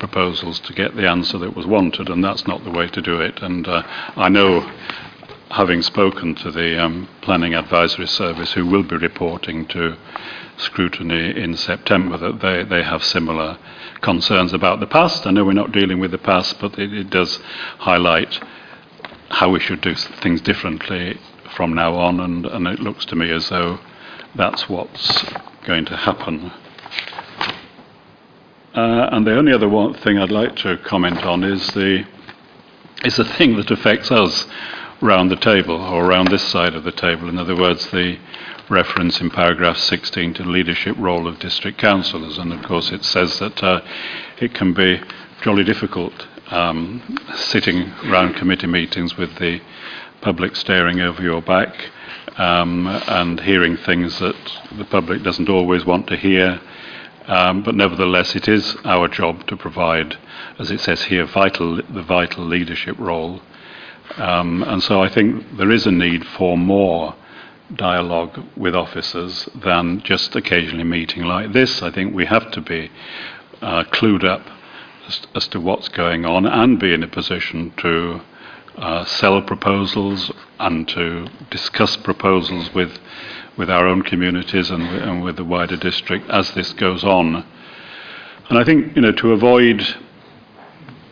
[0.00, 3.20] proposals to get the answer that was wanted, and that's not the way to do
[3.20, 3.40] it.
[3.42, 3.82] And uh,
[4.16, 4.68] I know,
[5.50, 9.96] having spoken to the um, Planning Advisory Service, who will be reporting to
[10.56, 13.58] scrutiny in September, that they, they have similar
[14.00, 15.26] concerns about the past.
[15.26, 17.38] I know we're not dealing with the past, but it, it does
[17.78, 18.38] highlight
[19.30, 21.18] how we should do things differently
[21.56, 23.78] from now on, and, and it looks to me as though
[24.34, 25.24] that's what's
[25.64, 26.52] going to happen.
[28.74, 32.04] Uh, and the only other one thing I'd like to comment on is the
[33.04, 34.46] is the thing that affects us
[35.00, 37.28] round the table or around this side of the table.
[37.28, 38.18] In other words, the
[38.68, 43.04] reference in paragraph 16 to the leadership role of district councillors, and of course it
[43.04, 43.80] says that uh,
[44.38, 45.00] it can be
[45.42, 49.60] jolly difficult um, sitting round committee meetings with the
[50.20, 51.90] public staring over your back
[52.36, 54.36] um, and hearing things that
[54.76, 56.60] the public doesn't always want to hear.
[57.26, 60.16] Um, but nevertheless, it is our job to provide,
[60.58, 63.42] as it says here, vital, the vital leadership role.
[64.16, 67.14] Um, and so I think there is a need for more
[67.74, 71.82] dialogue with officers than just occasionally meeting like this.
[71.82, 72.90] I think we have to be
[73.60, 74.42] uh, clued up
[75.06, 78.20] as, as to what's going on and be in a position to
[78.76, 82.98] uh, sell proposals and to discuss proposals with
[83.56, 87.44] with our own communities and, and with the wider district as this goes on.
[88.48, 89.82] And I think you know to avoid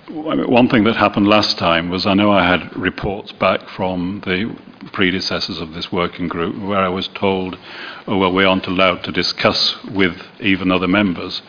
[0.08, 4.56] one thing that happened last time was I know I had reports back from the
[4.92, 7.58] predecessors of this working group where I was told,
[8.06, 11.42] oh, well, we aren't allowed to discuss with even other members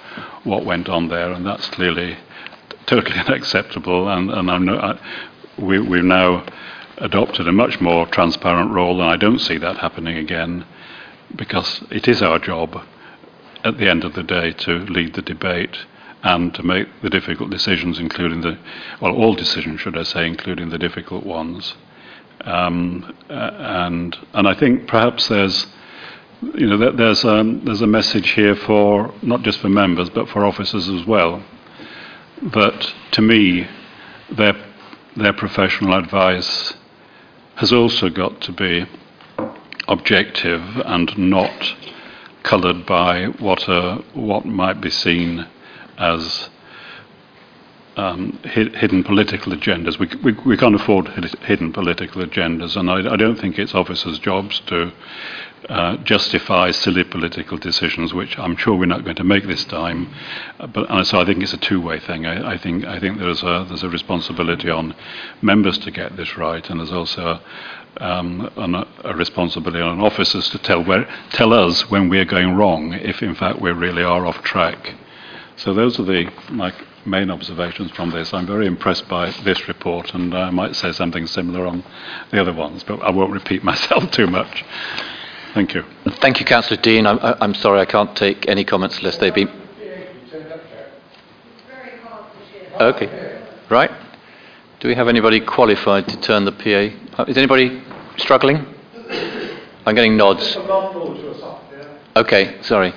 [0.44, 2.18] what went on there, and that's clearly
[2.88, 4.10] totally unacceptable.
[4.10, 5.00] And, and I'm no, I,
[5.60, 6.44] we, we've now
[6.98, 10.66] adopted a much more transparent role, and I don't see that happening again
[11.36, 12.84] because it is our job
[13.64, 15.78] at the end of the day to lead the debate
[16.24, 18.58] and to make the difficult decisions, including the,
[19.02, 21.76] well, all decisions, should I say, including the difficult ones.
[22.42, 25.68] Um, uh, and and I think perhaps there's,
[26.42, 30.46] you know, there's um, there's a message here for not just for members but for
[30.46, 31.44] officers as well.
[32.54, 33.68] That to me,
[34.32, 34.54] their
[35.16, 36.74] their professional advice
[37.56, 38.86] has also got to be
[39.88, 41.76] objective and not
[42.44, 45.48] coloured by what uh, what might be seen
[45.98, 46.50] as
[47.96, 49.98] um, hi- hidden political agendas.
[50.00, 53.74] We, we, we can't afford hid- hidden political agendas, and I, I don't think it's
[53.74, 54.92] officers' jobs to
[55.70, 60.14] uh, justify silly political decisions, which I'm sure we're not going to make this time.
[60.60, 62.26] But and so I think it's a two-way thing.
[62.26, 64.96] I, I think I think there's a there's a responsibility on
[65.42, 67.42] members to get this right, and there's also
[68.00, 72.94] um, an, a responsibility on officers to tell where tell us when we're going wrong,
[72.94, 74.94] if in fact we really are off track.
[75.58, 76.72] So those are the my
[77.06, 78.34] main observations from this.
[78.34, 81.84] I'm very impressed by this report, and I might say something similar on
[82.32, 84.64] the other ones, but I won't repeat myself too much.
[85.54, 85.84] Thank you.
[86.22, 87.08] Thank you, Councillor Dean.
[87.08, 89.48] I'm, I'm sorry I can't take any comments unless they be.
[92.80, 93.42] Okay.
[93.70, 93.92] Right.
[94.80, 97.22] Do we have anybody qualified to turn the PA?
[97.22, 97.82] Uh, Is anybody
[98.18, 98.64] struggling?
[99.88, 100.56] I'm getting nods.
[102.16, 102.94] Okay, sorry.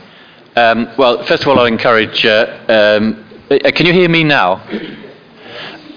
[0.56, 2.26] Um, well, first of all, I'll encourage.
[2.26, 4.56] Uh, um, uh, can you hear me now?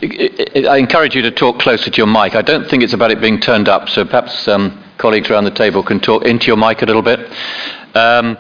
[0.03, 2.35] I I encourage you to talk closer to your mic.
[2.35, 5.51] I don't think it's about it being turned up, so perhaps um, colleagues around the
[5.51, 7.19] table can talk into your mic a little bit.
[7.95, 8.37] Um,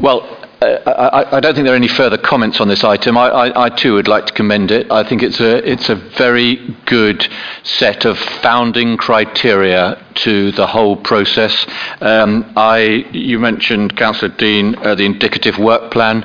[0.00, 3.18] well, I, I don't think there are any further comments on this item.
[3.18, 4.90] I, I, I too would like to commend it.
[4.90, 7.28] I think it's a, it's a very good
[7.62, 11.66] set of founding criteria to the whole process.
[12.00, 16.22] Um, I, you mentioned, Councillor Dean, uh, the indicative work plan.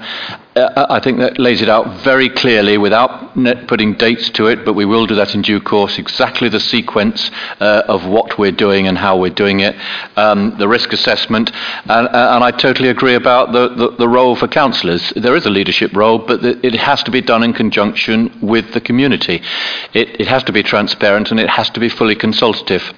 [0.54, 3.34] Uh, I think that lays it out very clearly without
[3.68, 7.32] putting dates to it, but we will do that in due course, exactly the sequence
[7.62, 9.78] uh, of what we're doing and how we're doing it,
[10.18, 11.52] um, the risk assessment,
[11.86, 15.14] and, and I totally agree about the, the, the role for councillors.
[15.16, 18.82] There is a leadership role, but it has to be done in conjunction with the
[18.82, 19.42] community.
[19.94, 22.94] It, it has to be transparent and it has to be fully consultative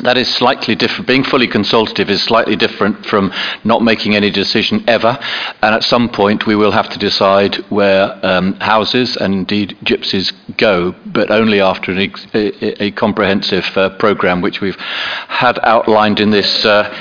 [0.00, 1.06] that is slightly different.
[1.06, 3.32] Being fully consultative is slightly different from
[3.64, 5.18] not making any decision ever.
[5.62, 10.32] And at some point, we will have to decide where um, houses and indeed gypsies
[10.58, 16.20] go, but only after an ex- a, a, comprehensive uh, programme, which we've had outlined
[16.20, 16.64] in this.
[16.64, 16.94] Uh,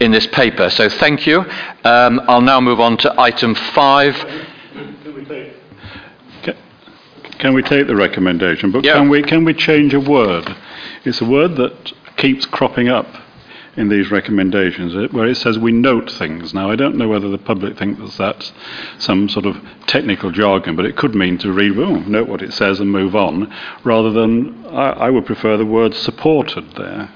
[0.00, 0.68] in this paper.
[0.68, 1.44] So thank you.
[1.84, 4.16] Um, I'll now move on to item five.
[6.42, 6.56] Can,
[7.38, 8.72] can we take the recommendation?
[8.72, 8.94] But Yeah.
[8.94, 10.56] can we can we change a word?
[11.04, 13.06] It's a word that keeps cropping up
[13.74, 16.52] in these recommendations, where it says we note things.
[16.52, 18.52] Now, I don't know whether the public think that that's
[18.98, 22.52] some sort of technical jargon, but it could mean to read, oh, note what it
[22.52, 23.50] says and move on,
[23.82, 27.08] rather than, I, I would prefer the word supported there.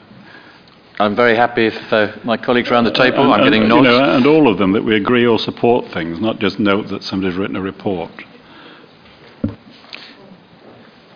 [0.98, 3.68] I'm very happy if uh, my colleagues around the table, And- I'm and, getting you
[3.68, 3.84] nods.
[3.84, 7.02] know, and all of them, that we agree or support things, not just note that
[7.02, 8.10] somebody's written a report.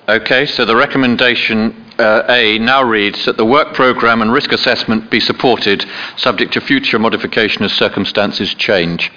[0.09, 5.11] Okay, so the recommendation uh, A now reads that the work programme and risk assessment
[5.11, 5.85] be supported,
[6.17, 9.13] subject to future modification as circumstances change.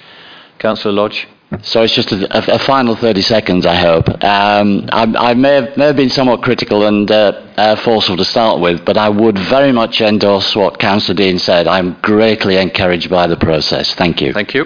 [0.60, 1.28] Councillor Lodge?
[1.62, 4.10] So it's just a, a, final 30 seconds, I hope.
[4.24, 8.26] Um, I, I may, have, may have been somewhat critical and uh, uh, forceful to
[8.26, 11.68] start with, but I would very much endorse what Councillor Dean said.
[11.68, 13.94] I'm greatly encouraged by the process.
[13.94, 14.34] Thank you.
[14.34, 14.66] Thank you.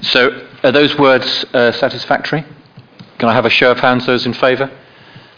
[0.00, 2.44] So are those words uh, satisfactory?
[3.18, 4.70] Can I have a show of hands, those in favour?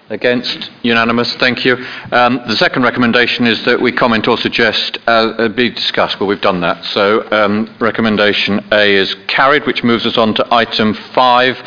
[0.08, 0.70] Against?
[0.84, 1.34] Unanimous.
[1.34, 1.84] Thank you.
[2.12, 6.20] Um, the second recommendation is that we comment or suggest uh, be discussed.
[6.20, 6.84] Well, we've done that.
[6.84, 11.58] So um, recommendation A is carried, which moves us on to item five.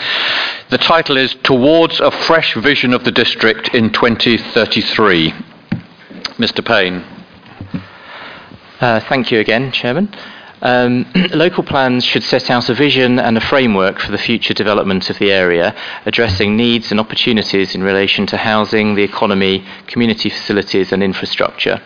[0.70, 5.32] The title is Towards a Fresh Vision of the District in 2033.
[6.38, 6.66] Mr.
[6.66, 7.04] Payne.
[8.80, 10.16] Uh, thank you again, Chairman.
[10.62, 15.10] Um, local plans should set out a vision and a framework for the future development
[15.10, 20.92] of the area, addressing needs and opportunities in relation to housing, the economy, community facilities,
[20.92, 21.82] and infrastructure.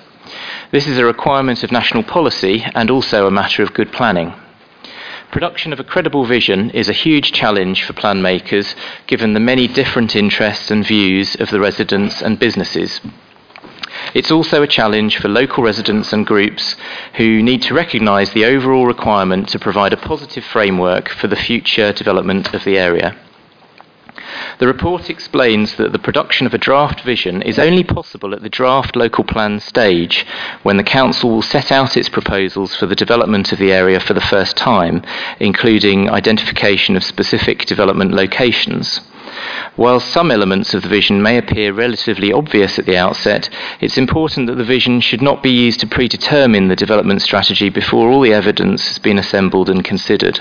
[0.72, 4.34] This is a requirement of national policy and also a matter of good planning.
[5.32, 8.76] Production of a credible vision is a huge challenge for plan makers,
[9.08, 13.02] given the many different interests and views of the residents and businesses.
[14.14, 16.76] It's also a challenge for local residents and groups
[17.16, 21.92] who need to recognise the overall requirement to provide a positive framework for the future
[21.92, 23.16] development of the area.
[24.60, 28.50] The report explains that the production of a draft vision is only possible at the
[28.50, 30.26] draft local plan stage,
[30.62, 34.14] when the council will set out its proposals for the development of the area for
[34.14, 35.04] the first time,
[35.40, 39.02] including identification of specific development locations.
[39.76, 43.50] While some elements of the vision may appear relatively obvious at the outset,
[43.82, 48.10] it's important that the vision should not be used to predetermine the development strategy before
[48.10, 50.40] all the evidence has been assembled and considered.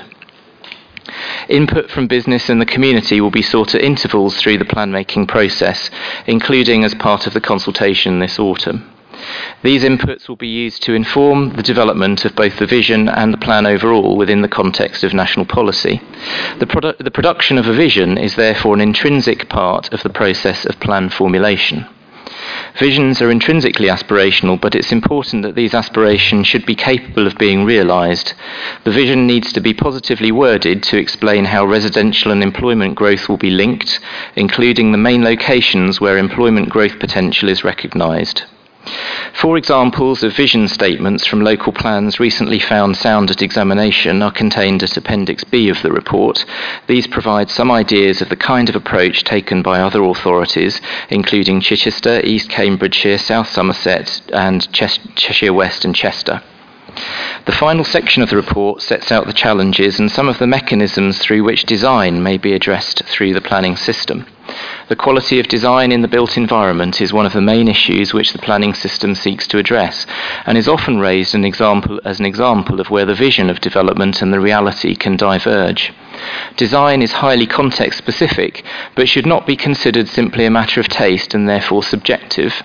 [1.49, 5.27] Input from business and the community will be sought at intervals through the plan making
[5.27, 5.91] process,
[6.27, 8.92] including as part of the consultation this autumn.
[9.63, 13.39] These inputs will be used to inform the development of both the vision and the
[13.39, 16.01] plan overall within the context of national policy.
[16.59, 20.65] The, produ- the production of a vision is therefore an intrinsic part of the process
[20.65, 21.87] of plan formulation.
[22.79, 27.65] Visions are intrinsically aspirational, but it's important that these aspirations should be capable of being
[27.65, 28.33] realised.
[28.85, 33.37] The vision needs to be positively worded to explain how residential and employment growth will
[33.37, 34.01] be linked,
[34.37, 38.45] including the main locations where employment growth potential is recognised.
[39.33, 44.83] Four examples of vision statements from local plans recently found sound at examination are contained
[44.83, 46.45] at Appendix B of the report.
[46.87, 50.81] These provide some ideas of the kind of approach taken by other authorities,
[51.11, 56.43] including Chichester, East Cambridgeshire, South Somerset, and Cheshire West and Chester.
[57.47, 61.19] The final section of the report sets out the challenges and some of the mechanisms
[61.19, 64.27] through which design may be addressed through the planning system.
[64.89, 68.33] The quality of design in the built environment is one of the main issues which
[68.33, 70.07] the planning system seeks to address,
[70.45, 74.21] and is often raised an example, as an example of where the vision of development
[74.21, 75.93] and the reality can diverge.
[76.57, 78.65] Design is highly context specific,
[78.95, 82.63] but should not be considered simply a matter of taste and therefore subjective.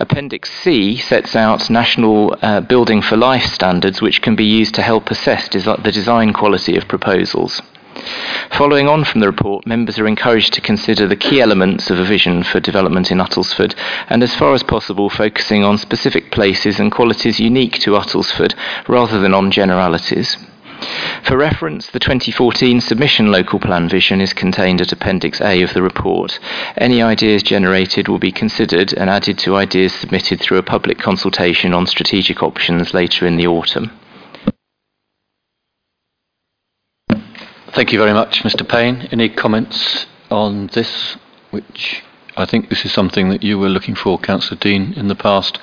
[0.00, 4.82] Appendix C sets out national uh, building for life standards which can be used to
[4.82, 7.62] help assess desi- the design quality of proposals.
[8.52, 12.04] Following on from the report, members are encouraged to consider the key elements of a
[12.04, 13.74] vision for development in Uttlesford
[14.08, 18.54] and, as far as possible, focusing on specific places and qualities unique to Uttlesford
[18.88, 20.36] rather than on generalities.
[21.22, 25.82] For reference, the 2014 submission local plan vision is contained at Appendix A of the
[25.82, 26.40] report.
[26.76, 31.72] Any ideas generated will be considered and added to ideas submitted through a public consultation
[31.72, 33.92] on strategic options later in the autumn.
[37.74, 38.68] Thank you very much, Mr.
[38.68, 39.08] Payne.
[39.12, 41.16] Any comments on this,
[41.50, 42.02] which
[42.36, 45.58] I think this is something that you were looking for, Councillor Dean, in the past,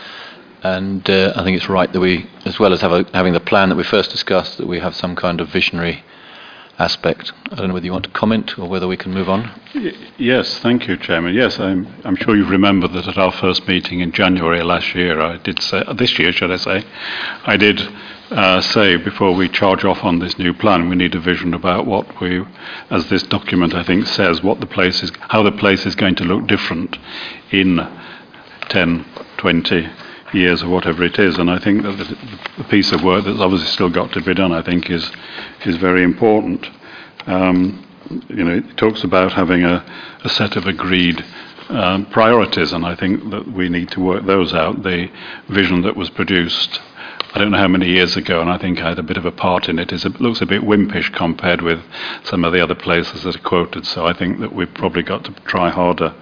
[0.64, 3.70] and uh, I think it's right that we, as well as a, having the plan
[3.70, 6.03] that we first discussed, that we have some kind of visionary
[6.80, 7.32] aspect.
[7.51, 9.51] I don't know whether you want to comment or whether we can move on.
[9.76, 11.34] Y- Yes, thank you, Chairman.
[11.36, 15.22] Yes, I'm, I'm sure you remember that at our first meeting in January last year,
[15.22, 16.84] I did say, this year, should I say,
[17.45, 17.80] I did
[18.32, 21.86] uh, say before we charge off on this new plan, we need a vision about
[21.86, 22.45] what we,
[22.89, 26.15] as this document I think says, what the place is, how the place is going
[26.15, 26.97] to look different
[27.51, 27.80] in
[28.69, 29.05] 10,
[29.38, 29.89] 20
[30.34, 31.38] years or whatever it is.
[31.38, 34.34] And I think that the, the piece of work that's obviously still got to be
[34.34, 35.09] done, I think, is
[35.65, 36.67] is very important.
[37.25, 37.86] Um,
[38.30, 39.86] you know, it talks about having a,
[40.23, 41.23] a set of agreed
[41.69, 44.84] um, priorities, and I think that we need to work those out.
[44.84, 45.09] The
[45.49, 46.80] vision that was produced,
[47.32, 49.25] I don't know how many years ago, and I think I had a bit of
[49.25, 51.80] a part in it, is it looks a bit wimpish compared with
[52.23, 53.86] some of the other places that are quoted.
[53.86, 56.15] So I think that we've probably got to try harder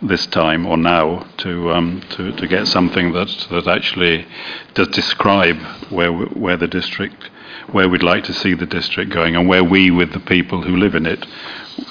[0.00, 4.26] this time or now to um, to, to get something that, that actually
[4.74, 5.56] does describe
[5.90, 7.30] where where the district
[7.72, 10.76] where we'd like to see the district going and where we with the people who
[10.76, 11.26] live in it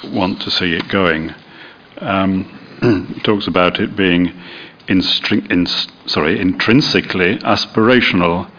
[0.04, 1.34] want to see it going.
[1.98, 4.32] Um, talks about it being
[4.88, 8.50] in, sorry intrinsically aspirational.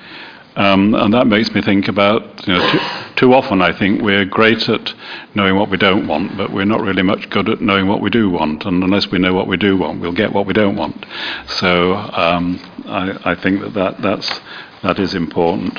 [0.55, 2.79] Um, and that makes me think about, you know, too,
[3.15, 4.93] too, often I think we're great at
[5.33, 8.09] knowing what we don't want, but we're not really much good at knowing what we
[8.09, 8.65] do want.
[8.65, 11.05] And unless we know what we do want, we'll get what we don't want.
[11.47, 14.39] So um, I, I, think that, that that's,
[14.81, 15.77] that is important.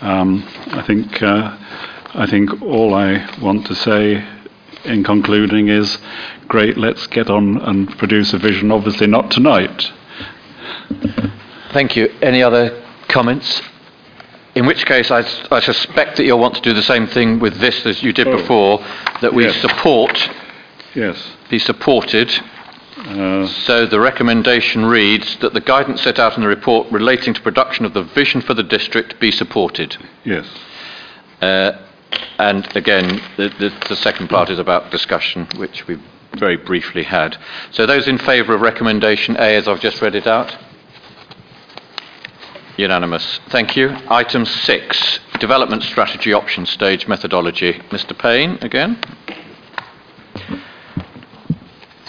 [0.00, 1.56] Um, I think uh,
[2.14, 4.26] I think all I want to say
[4.84, 5.98] in concluding is,
[6.48, 6.76] great.
[6.76, 8.72] Let's get on and produce a vision.
[8.72, 9.92] Obviously, not tonight.
[11.72, 12.08] Thank you.
[12.20, 13.62] Any other comments?
[14.60, 17.60] In which case, I, I suspect that you'll want to do the same thing with
[17.60, 18.36] this as you did Oh.
[18.36, 18.84] before,
[19.22, 19.56] that we Yes.
[19.56, 20.28] support,
[20.94, 21.16] Yes.
[21.48, 22.28] be supported.
[23.08, 27.40] Uh, So the recommendation reads that the guidance set out in the report relating to
[27.40, 29.96] production of the vision for the district be supported.
[30.24, 30.44] yes.
[31.40, 31.72] Uh,
[32.38, 35.96] and again, the, the, the second part is about discussion, which we
[36.34, 37.38] very briefly had.
[37.70, 40.54] So those in favour of recommendation A, as I've just read it out?
[42.76, 43.40] Unanimous.
[43.48, 43.90] Thank you.
[44.08, 47.74] Item six, development strategy option stage methodology.
[47.90, 48.16] Mr.
[48.16, 48.98] Payne, again.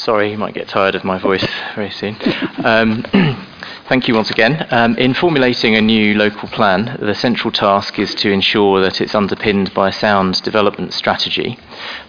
[0.02, 1.46] Sorry, you might get tired of my voice
[1.76, 2.18] very soon.
[2.64, 3.06] Um,
[3.88, 4.66] thank you once again.
[4.72, 9.14] Um, in formulating a new local plan, the central task is to ensure that it's
[9.14, 11.60] underpinned by a sound development strategy.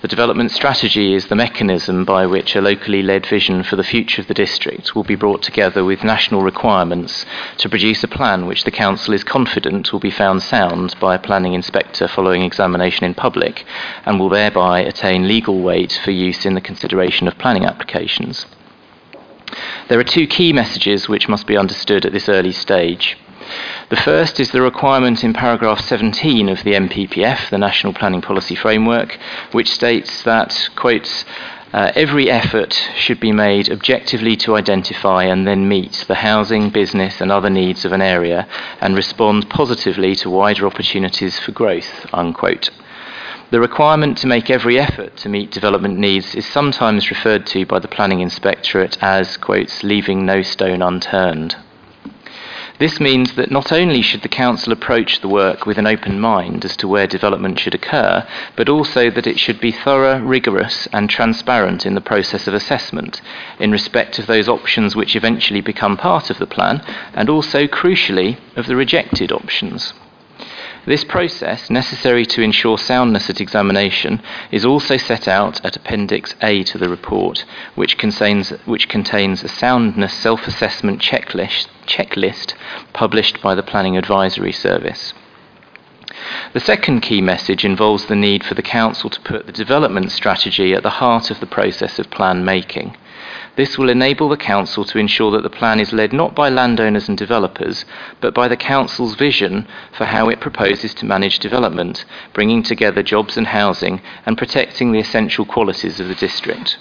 [0.00, 4.22] The development strategy is the mechanism by which a locally led vision for the future
[4.22, 7.26] of the district will be brought together with national requirements
[7.58, 11.18] to produce a plan which the council is confident will be found sound by a
[11.18, 13.66] planning inspector following examination in public
[14.06, 17.81] and will thereby attain legal weight for use in the consideration of planning applications.
[19.88, 23.18] There are two key messages which must be understood at this early stage.
[23.90, 28.54] The first is the requirement in paragraph 17 of the NPPF, the National Planning Policy
[28.54, 29.18] Framework,
[29.50, 31.24] which states that, quotes,
[31.72, 37.20] uh, every effort should be made objectively to identify and then meet the housing, business,
[37.20, 38.46] and other needs of an area
[38.80, 42.06] and respond positively to wider opportunities for growth.
[42.12, 42.70] Unquote.
[43.52, 47.80] The requirement to make every effort to meet development needs is sometimes referred to by
[47.80, 51.56] the Planning Inspectorate as, quotes, leaving no stone unturned.
[52.78, 56.64] This means that not only should the Council approach the work with an open mind
[56.64, 58.26] as to where development should occur,
[58.56, 63.20] but also that it should be thorough, rigorous, and transparent in the process of assessment,
[63.60, 66.82] in respect of those options which eventually become part of the plan,
[67.12, 69.92] and also, crucially, of the rejected options.
[70.84, 74.20] This process, necessary to ensure soundness at examination,
[74.50, 77.44] is also set out at Appendix A to the report,
[77.76, 82.54] which contains, which contains a soundness self assessment checklist, checklist
[82.92, 85.14] published by the Planning Advisory Service.
[86.52, 90.74] The second key message involves the need for the Council to put the development strategy
[90.74, 92.96] at the heart of the process of plan making.
[93.54, 97.08] This will enable the Council to ensure that the plan is led not by landowners
[97.08, 97.84] and developers,
[98.20, 103.36] but by the Council's vision for how it proposes to manage development, bringing together jobs
[103.36, 106.78] and housing and protecting the essential qualities of the district.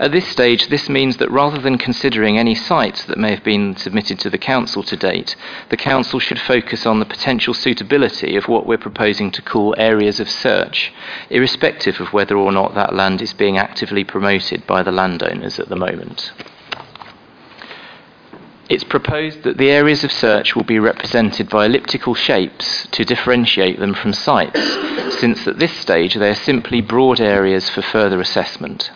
[0.00, 3.76] At this stage, this means that rather than considering any sites that may have been
[3.76, 5.36] submitted to the Council to date,
[5.68, 10.18] the Council should focus on the potential suitability of what we're proposing to call areas
[10.18, 10.90] of search,
[11.28, 15.68] irrespective of whether or not that land is being actively promoted by the landowners at
[15.68, 16.32] the moment.
[18.70, 23.78] It's proposed that the areas of search will be represented by elliptical shapes to differentiate
[23.78, 24.62] them from sites,
[25.18, 28.92] since at this stage they are simply broad areas for further assessment.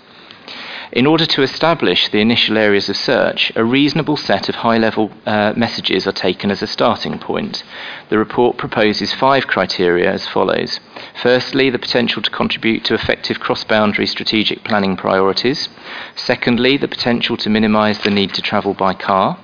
[0.95, 5.11] In order to establish the initial areas of search, a reasonable set of high level
[5.26, 7.64] uh, messages are taken as a starting point.
[8.11, 10.78] The report proposes five criteria as follows.
[11.20, 15.68] Firstly, the potential to contribute to effective cross boundary strategic planning priorities.
[16.14, 19.36] Secondly, the potential to minimise the need to travel by car.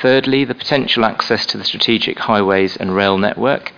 [0.00, 3.72] Thirdly, the potential access to the strategic highways and rail network.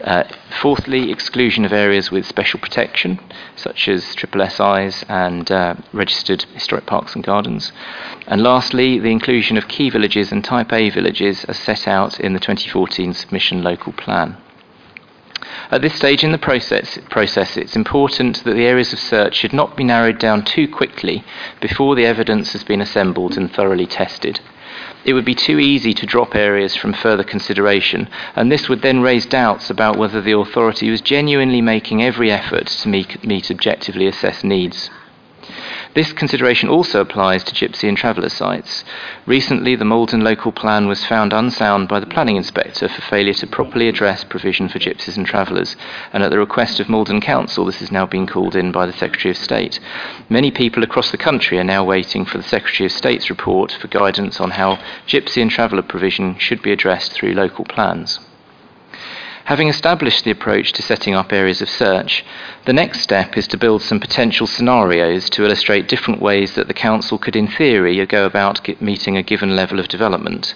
[0.00, 0.24] Uh,
[0.60, 3.20] fourthly, exclusion of areas with special protection,
[3.54, 7.72] such as triple SIs and uh, registered historic parks and gardens.
[8.26, 12.32] And lastly, the inclusion of key villages and Type A villages as set out in
[12.32, 14.36] the 2014 submission local plan.
[15.70, 19.52] At this stage in the process, process, it's important that the areas of search should
[19.52, 21.24] not be narrowed down too quickly
[21.60, 24.40] before the evidence has been assembled and thoroughly tested
[25.04, 29.00] it would be too easy to drop areas from further consideration, and this would then
[29.00, 34.06] raise doubts about whether the authority was genuinely making every effort to meet, meet objectively
[34.06, 34.90] assessed needs.
[35.94, 38.82] This consideration also applies to gypsy and traveller sites.
[39.26, 43.46] Recently, the Maldon local plan was found unsound by the planning inspector for failure to
[43.46, 45.76] properly address provision for gypsies and travellers,
[46.14, 48.92] and at the request of Maldon Council, this has now been called in by the
[48.94, 49.80] Secretary of State.
[50.30, 53.88] Many people across the country are now waiting for the Secretary of State's report for
[53.88, 54.76] guidance on how
[55.06, 58.18] gypsy and traveller provision should be addressed through local plans.
[59.46, 62.24] Having established the approach to setting up areas of search,
[62.64, 66.74] the next step is to build some potential scenarios to illustrate different ways that the
[66.74, 70.54] Council could, in theory, go about meeting a given level of development.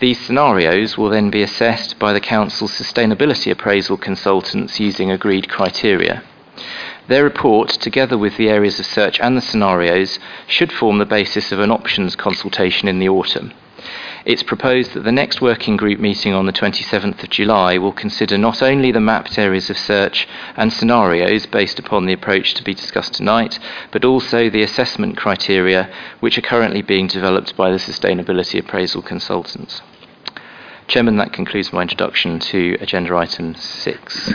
[0.00, 6.22] These scenarios will then be assessed by the Council's sustainability appraisal consultants using agreed criteria.
[7.08, 11.52] Their report, together with the areas of search and the scenarios, should form the basis
[11.52, 13.52] of an options consultation in the autumn
[14.24, 18.38] it's proposed that the next working group meeting on the 27th of July will consider
[18.38, 22.74] not only the mapped areas of search and scenarios based upon the approach to be
[22.74, 23.58] discussed tonight,
[23.92, 29.82] but also the assessment criteria which are currently being developed by the sustainability appraisal consultants.
[30.86, 34.32] Chairman, that concludes my introduction to agenda item 6.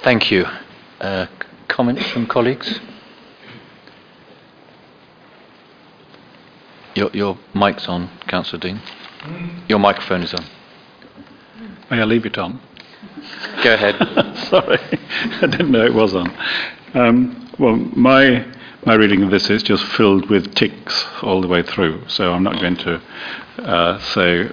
[0.00, 0.46] Thank you.
[1.00, 1.26] Uh,
[1.68, 2.80] comments from colleagues?
[6.98, 8.80] Your, your mic's on, Councillor Dean.
[9.68, 10.44] Your microphone is on.
[11.92, 12.60] May I leave it on?
[13.62, 13.94] Go ahead.
[14.48, 14.80] Sorry,
[15.40, 16.36] I didn't know it was on.
[16.94, 18.44] Um, well, my
[18.84, 22.42] my reading of this is just filled with ticks all the way through, so I'm
[22.42, 23.00] not going to
[23.58, 24.50] uh, say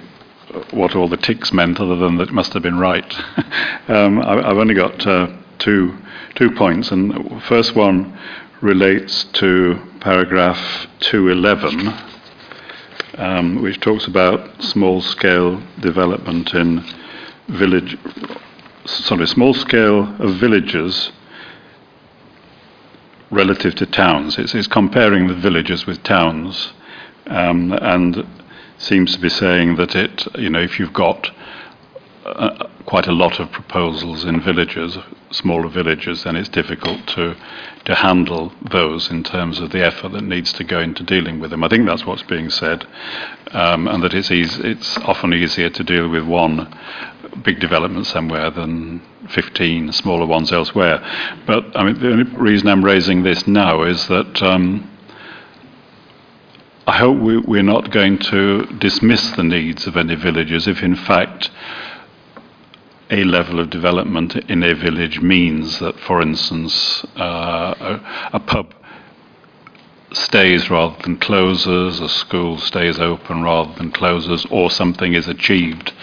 [0.69, 3.11] what all the ticks meant, other than that it must have been right.
[3.87, 5.97] um, I, have only got uh, two
[6.35, 8.15] two points, and the first one
[8.61, 12.14] relates to paragraph 211
[13.17, 16.83] um, which talks about small scale development in
[17.49, 17.97] village,
[18.85, 21.11] sorry, small scale of villages
[23.31, 24.37] relative to towns.
[24.37, 26.73] It's, it's comparing the villages with towns.
[27.27, 28.25] um, and
[28.77, 31.31] seems to be saying that it, you know, if you've got
[32.25, 34.97] uh, quite a lot of proposals in villages,
[35.31, 37.35] smaller villages, then it's difficult to
[37.85, 41.51] to handle those in terms of the effort that needs to go into dealing with
[41.51, 41.63] them.
[41.63, 42.87] I think that's what's being said,
[43.51, 46.75] um, and that it's easy, it's often easier to deal with one
[47.43, 50.99] big development somewhere than 15 smaller ones elsewhere.
[51.45, 54.41] But I mean, the only reason I'm raising this now is that.
[54.41, 54.91] Um,
[56.87, 60.95] I hope we, we're not going to dismiss the needs of any villages if, in
[60.95, 61.49] fact,
[63.09, 68.73] a level of development in a village means that, for instance, uh, a, a, pub
[70.11, 75.93] stays rather than closes, a school stays open rather than closes, or something is achieved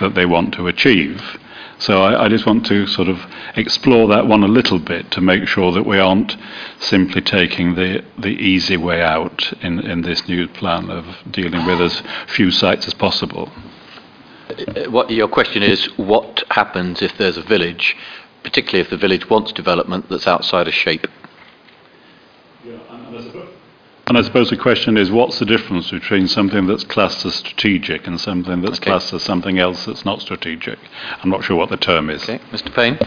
[0.00, 1.38] that they want to achieve.
[1.78, 3.20] So I, I, just want to sort of
[3.54, 6.34] explore that one a little bit to make sure that we aren't
[6.78, 11.82] simply taking the, the easy way out in, in this new plan of dealing with
[11.82, 13.50] as few sites as possible.
[14.48, 17.96] Uh, what your question is, what happens if there's a village,
[18.42, 21.06] particularly if the village wants development that's outside a shape?
[24.08, 28.06] and I suppose the question is, what's the difference between something that's classed as strategic
[28.06, 28.90] and something that's okay.
[28.90, 30.78] classed as something else that's not strategic?
[31.22, 32.22] I'm not sure what the term is.
[32.22, 32.72] Okay, Mr.
[32.72, 32.98] Payne.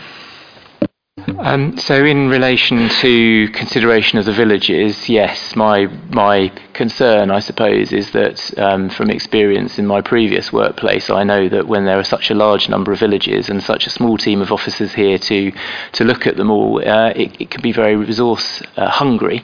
[1.39, 7.91] Um, so, in relation to consideration of the villages, yes, my my concern, I suppose,
[7.91, 12.05] is that um, from experience in my previous workplace, I know that when there are
[12.05, 15.51] such a large number of villages and such a small team of officers here to
[15.93, 19.43] to look at them all, uh, it, it, can be very resource uh, hungry.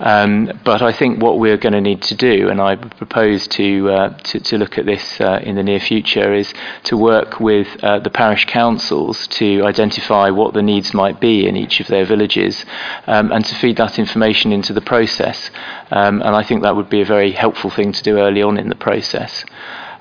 [0.00, 3.90] Um, but I think what we're going to need to do, and I propose to
[3.90, 6.52] uh, to, to, look at this uh, in the near future, is
[6.84, 11.56] to work with uh, the parish councils to identify what the needs might be in
[11.56, 12.64] each of their villages,
[13.06, 15.50] um, and to feed that information into the process.
[15.90, 18.58] Um, and I think that would be a very helpful thing to do early on
[18.58, 19.44] in the process.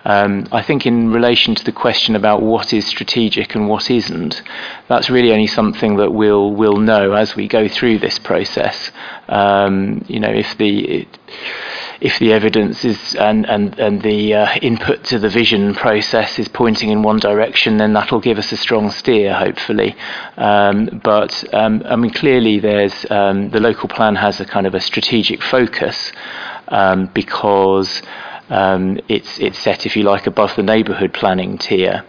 [0.04, 4.42] Um, I think in relation to the question about what is strategic and what isn't,
[4.88, 8.92] that's really only something that we'll we'll know as we go through this process.
[9.30, 11.08] Um, you know, if the
[12.02, 16.48] if the evidence is and and and the uh, input to the vision process is
[16.48, 19.96] pointing in one direction, then that'll give us a strong steer, hopefully.
[20.38, 24.74] Um, but um, I mean, clearly, there's um, the local plan has a kind of
[24.74, 26.12] a strategic focus
[26.70, 28.02] um, because
[28.52, 32.04] um, it's it's set, if you like, above the neighbourhood planning tier.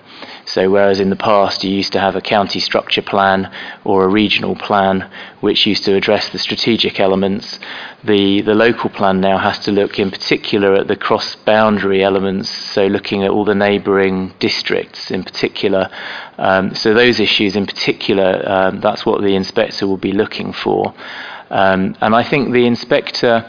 [0.45, 3.51] So, whereas in the past you used to have a county structure plan
[3.85, 5.09] or a regional plan
[5.41, 7.61] which used to address the strategic elements,
[8.05, 12.49] the, the local plan now has to look in particular at the cross boundary elements,
[12.49, 15.89] so looking at all the neighbouring districts in particular.
[16.39, 20.93] Um, so, those issues in particular, um, that's what the inspector will be looking for.
[21.53, 23.47] Um, and I think the inspector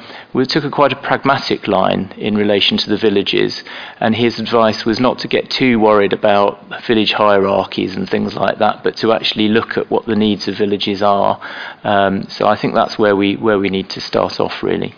[0.49, 3.63] took a quite a pragmatic line in relation to the villages,
[4.01, 8.59] and his advice was not to get too worried about village hierarchies and things like
[8.59, 11.39] that, but to actually look at what the needs of villages are.
[11.85, 14.93] Um, so I think that's where we where we need to start off really.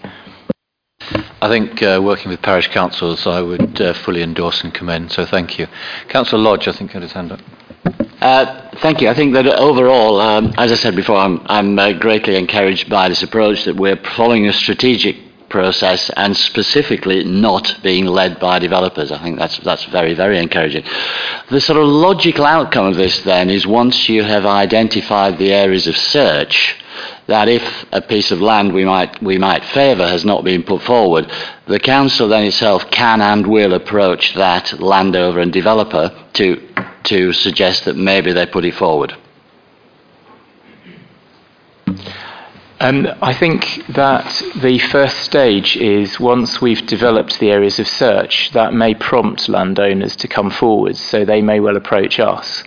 [1.41, 5.12] I think uh, working with parish councils, I would uh, fully endorse and commend.
[5.12, 5.68] So thank you,
[6.08, 6.68] Councillor Lodge.
[6.68, 7.41] I think had his hand up.
[8.22, 9.09] Uh, thank you.
[9.09, 13.09] I think that overall, um, as I said before, I'm, I'm uh, greatly encouraged by
[13.09, 15.18] this approach that we're following a strategic
[15.49, 19.11] process and specifically not being led by developers.
[19.11, 20.84] I think that's, that's very, very encouraging.
[21.49, 25.88] The sort of logical outcome of this then is once you have identified the areas
[25.88, 26.76] of search,
[27.28, 30.82] that if a piece of land we might, we might favour has not been put
[30.82, 31.32] forward,
[31.68, 36.62] the council then itself can and will approach that landowner and developer to
[37.06, 39.16] to suggest that maybe they put it forward?
[42.80, 44.26] Um, I think that
[44.62, 50.16] the first stage is once we've developed the areas of search, that may prompt landowners
[50.18, 52.64] to come forward, so they may well approach us.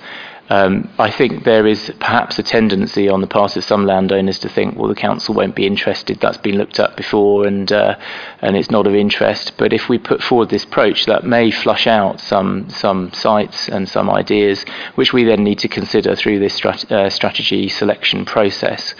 [0.50, 4.48] Um, I think there is perhaps a tendency on the part of some landowners to
[4.48, 6.20] think, well, the council won't be interested.
[6.20, 7.98] That's been looked at before, and uh,
[8.40, 9.58] and it's not of interest.
[9.58, 13.88] But if we put forward this approach, that may flush out some some sites and
[13.88, 18.94] some ideas, which we then need to consider through this strat- uh, strategy selection process.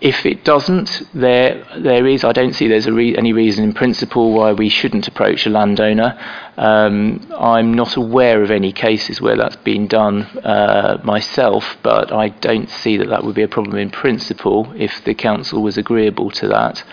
[0.00, 2.24] If it doesn't, there there is.
[2.24, 6.18] I don't see there's re- any reason in principle why we shouldn't approach a landowner.
[6.58, 12.28] Um, I'm not aware of any cases where that's been done uh, myself, but I
[12.28, 16.30] don't see that that would be a problem in principle if the council was agreeable
[16.32, 16.84] to that.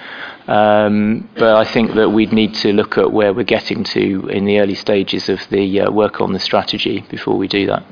[0.48, 4.46] Um, but I think that we'd need to look at where we're getting to in
[4.46, 7.84] the early stages of the uh, work on the strategy before we do that.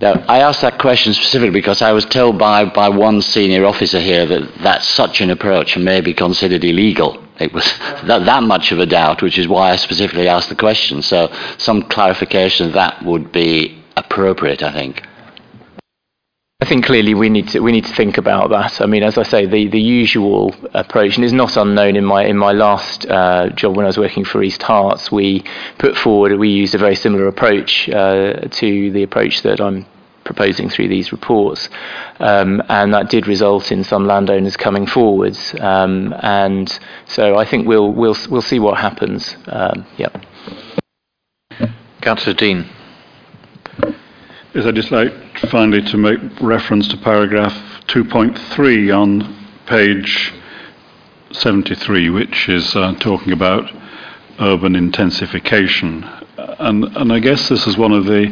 [0.00, 4.00] Now, I asked that question specifically because I was told by, by one senior officer
[4.00, 7.22] here that, that such an approach may be considered illegal.
[7.38, 7.64] It was
[8.04, 11.02] that, that much of a doubt, which is why I specifically asked the question.
[11.02, 15.02] So some clarification of that would be appropriate, I think.
[16.62, 18.82] I think clearly we need to we need to think about that.
[18.82, 22.24] I mean, as I say, the, the usual approach, and is not unknown in my
[22.24, 25.42] in my last uh, job when I was working for East Herts, we
[25.78, 29.86] put forward we used a very similar approach uh, to the approach that I'm
[30.32, 31.68] proposing through these reports,
[32.20, 35.54] um, and that did result in some landowners coming forwards.
[35.58, 39.36] Um, and so I think we'll we'll we'll see what happens.
[39.46, 40.10] Um, yeah.
[42.00, 42.68] Councillor Dean.
[44.54, 45.12] Yes, I'd just like
[45.50, 47.54] finally to make reference to paragraph
[47.88, 50.32] 2.3 on page
[51.32, 53.70] 73, which is uh, talking about
[54.38, 56.08] urban intensification.
[56.58, 58.28] And, and I guess this is one of the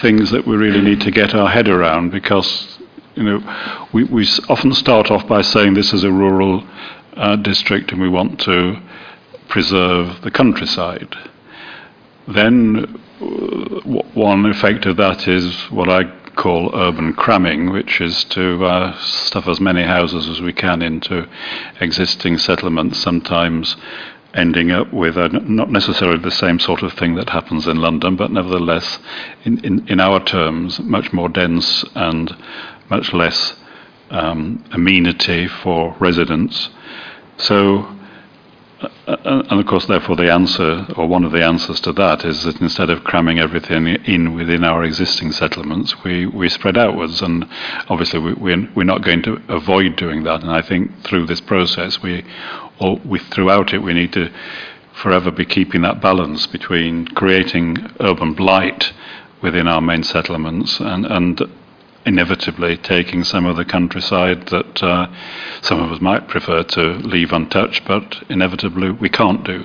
[0.00, 2.78] things that we really need to get our head around because
[3.14, 6.66] you know, we, we often start off by saying this is a rural
[7.14, 8.80] uh, district and we want to
[9.48, 11.14] preserve the countryside.
[12.26, 13.00] Then
[14.14, 16.04] one effect of that is what I
[16.34, 21.28] call urban cramming, which is to uh, stuff as many houses as we can into
[21.80, 23.76] existing settlements, sometimes
[24.34, 28.16] ending up with a, not necessarily the same sort of thing that happens in London,
[28.16, 28.98] but nevertheless,
[29.44, 32.34] in, in, in our terms, much more dense and
[32.88, 33.54] much less
[34.10, 36.70] um, amenity for residents.
[37.36, 37.98] So
[39.06, 42.42] uh, and of course, therefore, the answer, or one of the answers to that, is
[42.44, 47.22] that instead of cramming everything in within our existing settlements, we, we spread outwards.
[47.22, 47.46] And
[47.88, 50.42] obviously, we, we're, we're not going to avoid doing that.
[50.42, 52.24] And I think through this process, we,
[53.04, 54.30] we throughout it, we need to
[54.92, 58.92] forever be keeping that balance between creating urban blight
[59.40, 61.40] within our main settlements and, and
[62.04, 65.06] inevitably taking some of the countryside that uh,
[65.60, 69.64] some of us might prefer to leave untouched, but inevitably we can't do.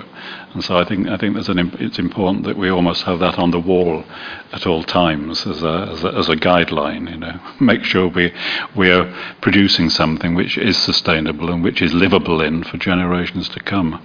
[0.58, 3.38] And so I think I think there's an, it's important that we almost have that
[3.38, 4.04] on the wall
[4.52, 7.12] at all times as a, as a, as a guideline.
[7.12, 8.34] You know, make sure we
[8.76, 9.06] we are
[9.40, 14.02] producing something which is sustainable and which is livable in for generations to come.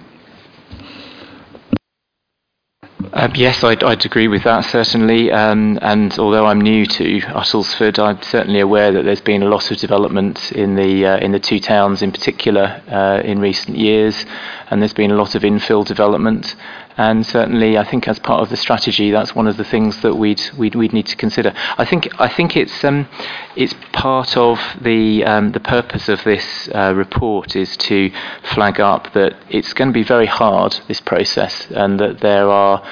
[3.11, 5.31] Um, yes, I'd, I'd, agree with that, certainly.
[5.31, 9.71] Um, and although I'm new to Uttlesford, I'm certainly aware that there's been a lot
[9.71, 14.25] of development in the, uh, in the two towns in particular uh, in recent years.
[14.69, 16.55] And there's been a lot of infill development.
[16.97, 20.15] And certainly, I think as part of the strategy, that's one of the things that
[20.15, 21.53] we'd we'd, we'd need to consider.
[21.77, 23.07] I think I think it's um,
[23.55, 28.11] it's part of the um, the purpose of this uh, report is to
[28.53, 32.83] flag up that it's going to be very hard this process, and that there are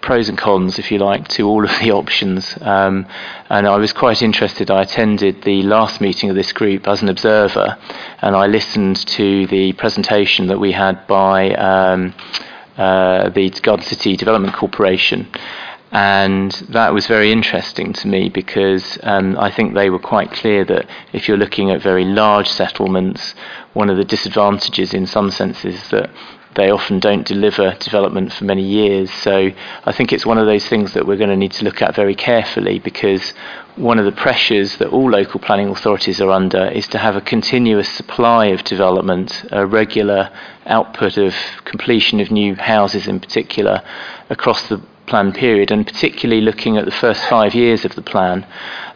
[0.00, 2.56] pros and cons, if you like, to all of the options.
[2.60, 3.06] Um,
[3.48, 4.70] and I was quite interested.
[4.70, 7.76] I attended the last meeting of this group as an observer,
[8.22, 11.54] and I listened to the presentation that we had by.
[11.54, 12.14] Um,
[12.80, 15.28] uh, the Garden City Development Corporation.
[15.92, 20.64] And that was very interesting to me because um, I think they were quite clear
[20.64, 23.34] that if you're looking at very large settlements,
[23.74, 26.10] one of the disadvantages in some senses is that
[26.56, 29.10] they often don't deliver development for many years.
[29.12, 29.50] So
[29.84, 31.94] I think it's one of those things that we're going to need to look at
[31.94, 33.32] very carefully because
[33.76, 37.20] one of the pressures that all local planning authorities are under is to have a
[37.20, 40.30] continuous supply of development, a regular
[40.66, 41.34] output of
[41.64, 43.82] completion of new houses in particular
[44.28, 48.46] across the plan period, and particularly looking at the first five years of the plan.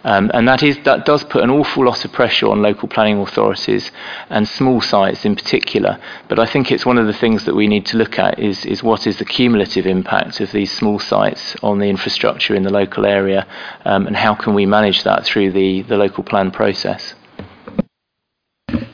[0.05, 3.19] Um, and that, is, that does put an awful lot of pressure on local planning
[3.19, 3.91] authorities
[4.31, 5.99] and small sites in particular.
[6.29, 8.65] But I think it's one of the things that we need to look at is,
[8.65, 12.73] is what is the cumulative impact of these small sites on the infrastructure in the
[12.73, 13.47] local area
[13.85, 17.15] um, and how can we manage that through the, the local plan process.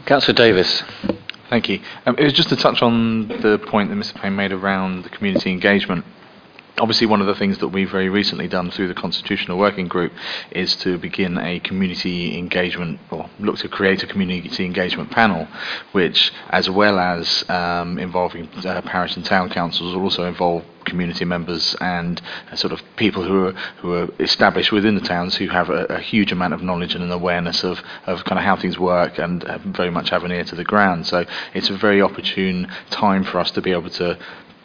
[0.07, 0.83] Councillor Davis.
[1.51, 1.81] Thank you.
[2.07, 4.15] Um, it was just to touch on the point that Mr.
[4.15, 6.05] Payne made around the community engagement
[6.81, 10.13] obviously one of the things that we've very recently done through the constitutional working group
[10.51, 15.47] is to begin a community engagement or look to create a community engagement panel
[15.93, 21.25] which as well as um, involving uh, parish and town councils will also involve community
[21.25, 22.21] members and
[22.51, 25.85] uh, sort of people who are who are established within the towns who have a,
[25.85, 29.19] a huge amount of knowledge and an awareness of, of kind of how things work
[29.19, 31.07] and uh, very much have an ear to the ground.
[31.07, 34.19] So it's a very opportune time for us to be able to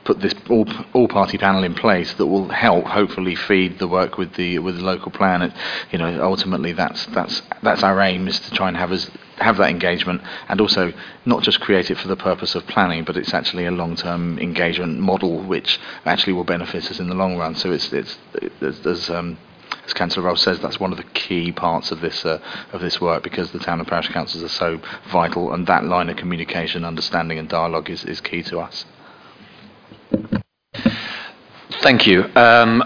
[0.06, 4.18] put this all, all party panel in place that will help hopefully feed the work
[4.18, 5.42] with the with the local plan.
[5.42, 5.52] It,
[5.92, 9.58] you know, ultimately that's that's that's our aim is to try and have us have
[9.58, 10.94] that engagement and also
[11.26, 14.98] not just create it for the purpose of planning, but it's actually a long-term engagement
[14.98, 17.56] model which actually will benefit us in the long run.
[17.56, 18.18] So it's it's
[18.62, 19.38] there's, there's um,
[19.86, 22.40] as Councillor Rolfe says, that's one of the key parts of this uh,
[22.74, 24.80] of this work because the town and parish councils are so
[25.12, 28.86] vital, and that line of communication, understanding, and dialogue is, is key to us.
[31.82, 32.24] Thank you.
[32.36, 32.84] Um,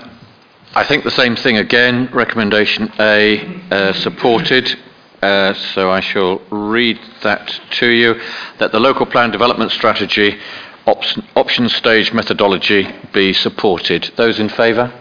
[0.76, 2.10] I think the same thing again.
[2.14, 3.40] Recommendation A
[3.72, 4.78] uh, supported.
[5.22, 8.20] Uh, so I shall read that to you.
[8.60, 10.40] That the local plan development strategy
[10.86, 11.04] op-
[11.36, 14.12] option stage methodology be supported.
[14.16, 14.94] Those in favour?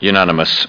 [0.00, 0.66] Unanimous.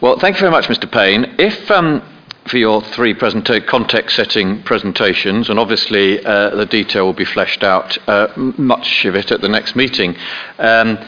[0.00, 0.90] Well, thank you very much, Mr.
[0.90, 1.36] Payne.
[1.38, 2.02] If um,
[2.46, 7.96] for your three presenta- context-setting presentations, and obviously uh, the detail will be fleshed out,
[8.08, 10.16] uh, much of it at the next meeting.
[10.58, 10.98] Um,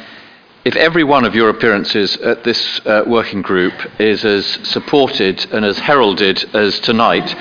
[0.65, 5.65] if every one of your appearances at this uh, working group is as supported and
[5.65, 7.33] as heralded as tonight,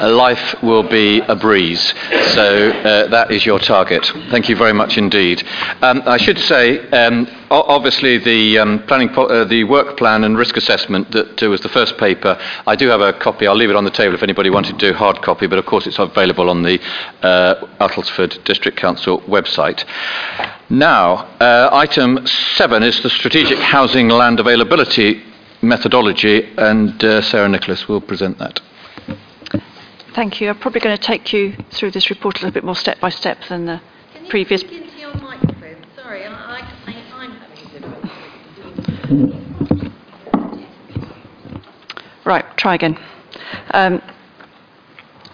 [0.00, 1.94] uh, life will be a breeze.
[2.34, 4.04] So uh, that is your target.
[4.32, 5.46] Thank you very much indeed.
[5.80, 10.36] Um, I should say, um, obviously, the um, planning, po- uh, the work plan and
[10.36, 12.38] risk assessment that uh, was the first paper.
[12.66, 13.46] I do have a copy.
[13.46, 15.46] I'll leave it on the table if anybody wanted to do hard copy.
[15.46, 16.80] But of course, it's available on the
[17.22, 19.84] uh, Uttlesford District Council website.
[20.70, 25.22] Now, uh, item seven is the strategic housing land availability
[25.62, 28.60] methodology, and uh, Sarah Nicholas will present that.
[30.14, 30.48] Thank you.
[30.50, 33.08] I'm probably going to take you through this report a little bit more step by
[33.08, 33.80] step than the
[34.14, 34.60] Can you previous.
[34.60, 34.91] speak
[42.24, 42.98] Right, try again.
[43.72, 44.00] Um,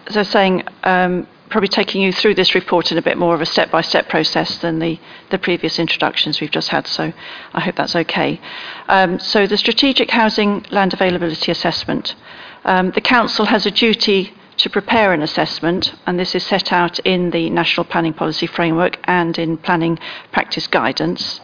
[0.06, 3.34] as I was saying, um, probably taking you through this report in a bit more
[3.34, 4.98] of a step by step process than the,
[5.30, 7.12] the previous introductions we've just had, so
[7.52, 8.40] I hope that's okay.
[8.88, 12.14] Um, so, the Strategic Housing Land Availability Assessment.
[12.64, 16.98] Um, the Council has a duty to prepare an assessment, and this is set out
[17.00, 19.98] in the National Planning Policy Framework and in Planning
[20.32, 21.40] Practice Guidance.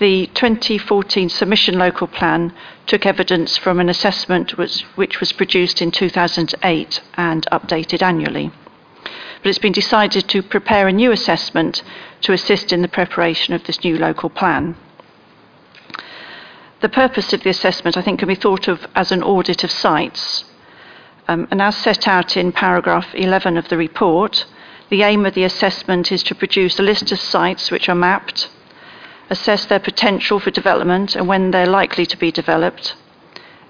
[0.00, 2.52] The 2014 Submission Local Plan
[2.84, 8.50] took evidence from an assessment which, which was produced in 2008 and updated annually.
[9.04, 11.84] But it's been decided to prepare a new assessment
[12.22, 14.74] to assist in the preparation of this new local plan.
[16.80, 19.70] The purpose of the assessment, I think, can be thought of as an audit of
[19.70, 20.44] sites.
[21.28, 24.44] Um, and as set out in paragraph 11 of the report,
[24.90, 28.48] the aim of the assessment is to produce a list of sites which are mapped,
[29.34, 32.96] assess their potential for development and when they're likely to be developed,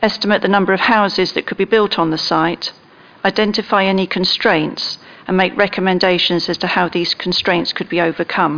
[0.02, 2.72] estimate the number of houses that could be built on the site,
[3.24, 8.54] identify any constraints, and make recommendations as to how these constraints could be overcome.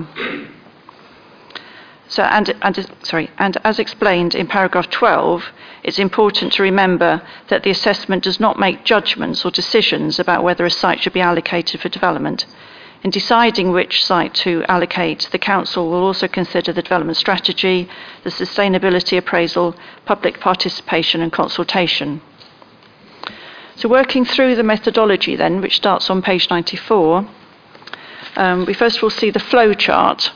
[2.09, 5.45] So, and, and, sorry, and as explained in paragraph 12,
[5.85, 10.65] it's important to remember that the assessment does not make judgments or decisions about whether
[10.65, 12.47] a site should be allocated for development.
[13.07, 17.89] In deciding which site to allocate, the Council will also consider the development strategy,
[18.25, 22.21] the sustainability appraisal, public participation and consultation.
[23.77, 27.29] So, working through the methodology then, which starts on page 94,
[28.35, 30.33] um, we first of all see the flow chart,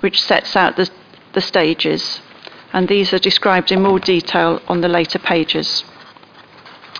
[0.00, 0.90] which sets out the,
[1.32, 2.20] the stages,
[2.74, 5.84] and these are described in more detail on the later pages.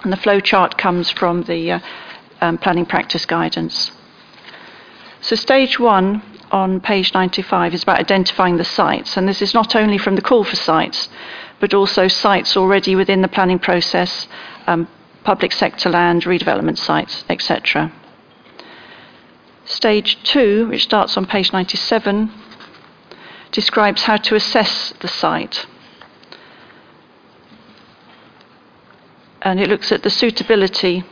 [0.02, 1.80] And the flow chart comes from the uh,
[2.40, 3.92] um, planning practice guidance.
[5.22, 9.76] So, stage one on page 95 is about identifying the sites, and this is not
[9.76, 11.08] only from the call for sites,
[11.60, 14.26] but also sites already within the planning process,
[14.66, 14.88] um,
[15.22, 17.92] public sector land, redevelopment sites, etc.
[19.66, 22.32] Stage two, which starts on page 97,
[23.52, 25.66] describes how to assess the site.
[29.42, 31.04] And it looks at the suitability,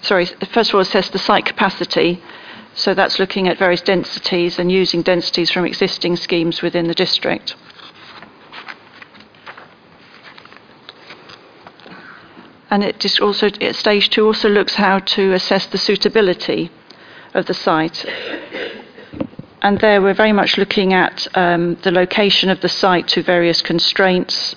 [0.00, 2.22] sorry, first of all, assess the site capacity.
[2.76, 7.56] So that's looking at various densities and using densities from existing schemes within the district.
[12.70, 16.70] And it just also, at stage two, also looks how to assess the suitability
[17.32, 18.04] of the site.
[19.62, 23.62] And there we're very much looking at um, the location of the site to various
[23.62, 24.54] constraints.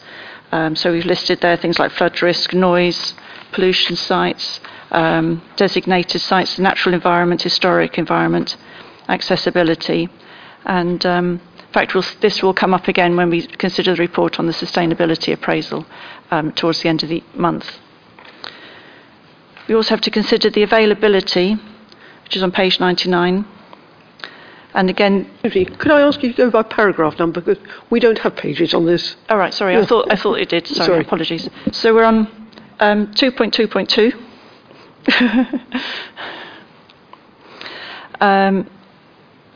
[0.51, 3.13] Um, so we've listed there things like flood risk, noise,
[3.53, 4.59] pollution sites,
[4.91, 8.57] um, designated sites, natural environment, historic environment,
[9.07, 10.09] accessibility.
[10.65, 14.39] And um, in fact, we'll, this will come up again when we consider the report
[14.39, 15.85] on the sustainability appraisal
[16.31, 17.79] um, towards the end of the month.
[19.67, 21.53] We also have to consider the availability,
[22.23, 23.45] which is on page 99.
[24.73, 27.41] And again, Could I ask you to go by paragraph number?
[27.41, 29.15] Because we don't have pages on this.
[29.29, 30.67] all right, sorry, I thought I thought it did.
[30.67, 31.01] Sorry, Sorry.
[31.01, 31.49] apologies.
[31.71, 32.27] So we're on
[32.79, 34.13] um, 2.2.2.
[34.13, 34.28] um,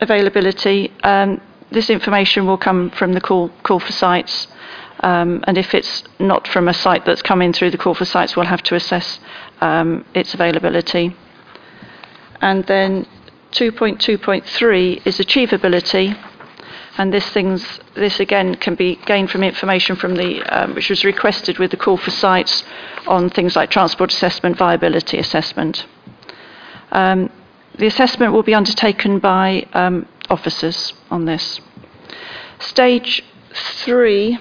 [0.02, 0.92] availability.
[1.04, 1.42] Um,
[1.72, 4.48] this information will come from the call, call for sites,
[5.00, 8.06] um, and if it's not from a site that's come in through the call for
[8.06, 9.20] sites, we'll have to assess
[9.62, 11.16] um, its availability.
[12.42, 13.06] And then
[13.52, 16.18] 2.2.3 is achievability,
[16.98, 21.04] and this things this again can be gained from information from the um, which was
[21.04, 22.64] requested with the call for sites
[23.08, 25.86] on things like transport assessment, viability assessment.
[26.92, 27.30] Um,
[27.78, 31.60] the assessment will be undertaken by um, officers on this.
[32.60, 33.24] Stage
[33.54, 34.38] three,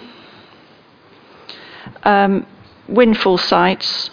[2.02, 2.46] um,
[2.88, 4.10] windfall sites.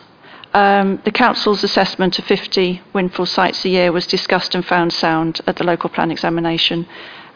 [0.53, 5.41] Um, the council's assessment of 50 windfall sites a year was discussed and found sound
[5.45, 6.87] at the local plan examination,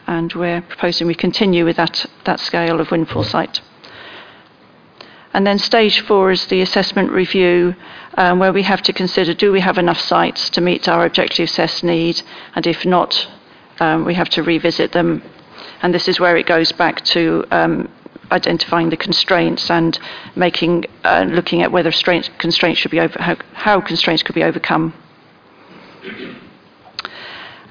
[0.06, 3.60] and we're proposing we continue with that, that scale of windfall site.
[5.32, 7.74] And then stage four is the assessment review,
[8.16, 11.48] um, where we have to consider do we have enough sites to meet our objective
[11.48, 12.22] assessed need,
[12.54, 13.28] and if not,
[13.80, 15.22] um, we have to revisit them.
[15.82, 17.88] And this is where it goes back to um,
[18.30, 19.98] identifying the constraints and
[20.36, 24.94] making, uh, looking at whether constraints should be over, how, how constraints could be overcome.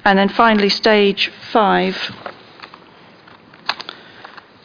[0.04, 1.96] And then finally, stage five,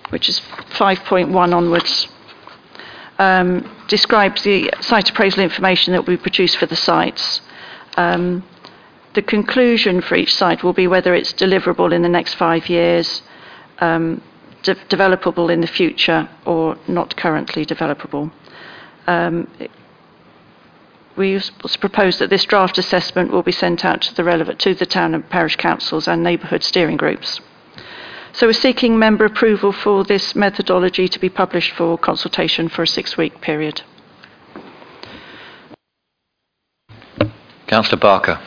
[0.10, 2.08] which is 5.1 onwards
[3.20, 7.42] um, describes the site appraisal information that we produce for the sites.
[7.98, 8.44] Um,
[9.14, 13.22] the conclusion for each site will be whether it's deliverable in the next five years,
[13.80, 14.22] um,
[14.64, 18.32] de- developable in the future, or not currently developable.
[19.08, 19.72] Um, it,
[21.20, 21.39] we
[21.80, 25.13] propose that this draft assessment will be sent out to the relevant to the town
[25.13, 27.41] and parish councils and neighbourhood steering groups.
[28.32, 32.88] So we're seeking member approval for this methodology to be published for consultation for a
[32.88, 33.82] six-week period.
[37.67, 38.39] Councillor Barker.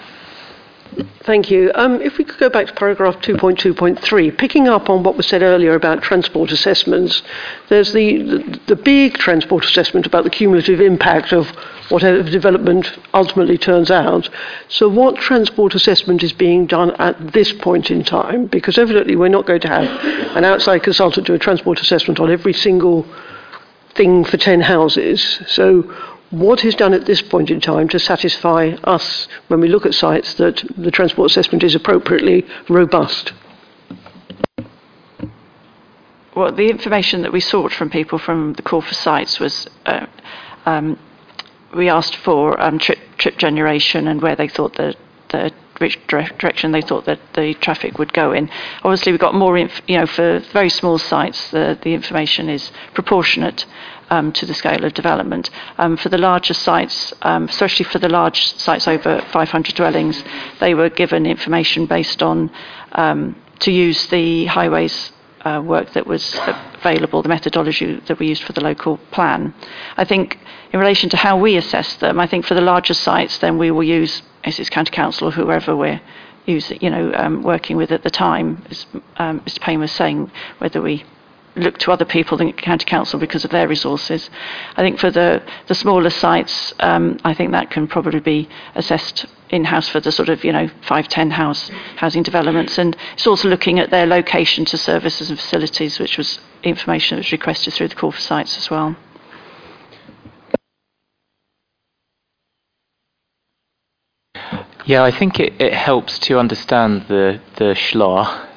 [1.25, 1.71] Thank you.
[1.75, 5.43] Um, if we could go back to paragraph 2.2.3, picking up on what was said
[5.43, 7.23] earlier about transport assessments,
[7.69, 11.49] there's the, the, the big transport assessment about the cumulative impact of
[11.89, 14.29] whatever development ultimately turns out.
[14.69, 18.47] So, what transport assessment is being done at this point in time?
[18.47, 19.85] Because evidently, we're not going to have
[20.37, 23.07] an outside consultant do a transport assessment on every single
[23.95, 25.41] thing for 10 houses.
[25.47, 25.83] So,
[26.33, 29.95] what is done at this point in time to satisfy us when we look at
[29.95, 33.33] sites that the transport assessment is appropriately robust?
[36.35, 40.07] Well, the information that we sought from people from the call for sites was uh,
[40.65, 40.99] um,
[41.77, 44.95] we asked for um, trip, trip generation and where they thought the,
[45.29, 48.49] the which direction they thought that the traffic would go in.
[48.85, 52.71] Obviously, we've got more, inf- you know, for very small sites, the, the information is
[52.95, 53.67] proportionate
[54.13, 55.49] um, to the scale of development.
[55.79, 60.23] Um, for the larger sites, um, especially for the large sites over 500 dwellings,
[60.61, 62.51] they were given information based on
[62.93, 65.13] um, to use the highways
[65.47, 66.37] uh, work that was
[66.75, 69.55] available, the methodology that we used for the local plan.
[69.97, 70.39] I think
[70.73, 73.71] in relation to how we assess them, I think for the larger sites, then we
[73.71, 76.03] will use Essex County Council or whoever we're
[76.45, 78.87] using, you know, um, working with at the time, as
[79.17, 79.61] um, Mr.
[79.61, 81.05] Payne was saying, whether we
[81.57, 84.31] look to other people than county council because of their resources.
[84.77, 89.27] I think for the, the smaller sites, um, I think that can probably be assessed
[89.51, 92.79] in-house for the sort of, you know, 5, 10 house housing developments.
[92.79, 97.21] And it's also looking at their location to services and facilities, which was information that
[97.21, 98.97] was requested through the call for sites as well.
[104.85, 107.75] Yeah, I think it, it helps to understand the, the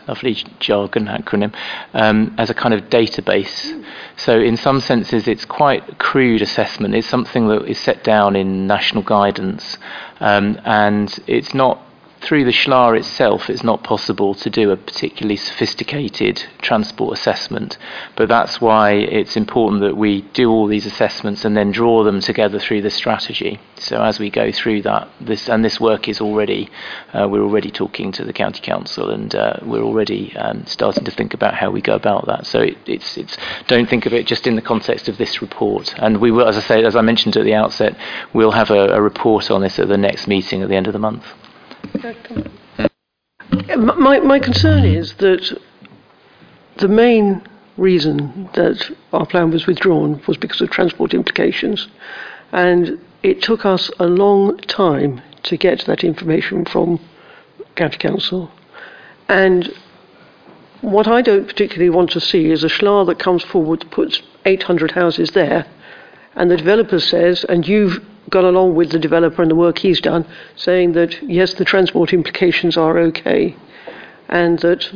[0.07, 1.53] lovely jargon acronym,
[1.93, 3.83] um, as a kind of database.
[4.17, 6.95] So, in some senses, it's quite crude assessment.
[6.95, 9.77] It's something that is set down in national guidance,
[10.19, 11.84] um, and it's not
[12.25, 17.77] through the SHLA itself, it's not possible to do a particularly sophisticated transport assessment.
[18.15, 22.21] But that's why it's important that we do all these assessments and then draw them
[22.21, 23.59] together through the strategy.
[23.75, 26.67] So as we go through that, this and this work is already,
[27.13, 31.11] uh, we're already talking to the county council and uh, we're already um, starting to
[31.11, 32.47] think about how we go about that.
[32.47, 35.93] So it, it's, it's, don't think of it just in the context of this report.
[35.99, 37.95] And we will, as I say, as I mentioned at the outset,
[38.33, 40.93] we'll have a, a report on this at the next meeting at the end of
[40.93, 41.23] the month.
[43.77, 45.61] My, my concern is that
[46.77, 47.41] the main
[47.77, 51.87] reason that our plan was withdrawn was because of transport implications.
[52.51, 56.99] And it took us a long time to get that information from
[57.75, 58.51] County Council.
[59.27, 59.73] And
[60.81, 64.21] what I don't particularly want to see is a SHLA that comes forward, to puts
[64.45, 65.65] 800 houses there,
[66.35, 70.01] and the developer says, and you've got along with the developer and the work he's
[70.01, 73.55] done, saying that yes, the transport implications are okay,
[74.29, 74.89] and that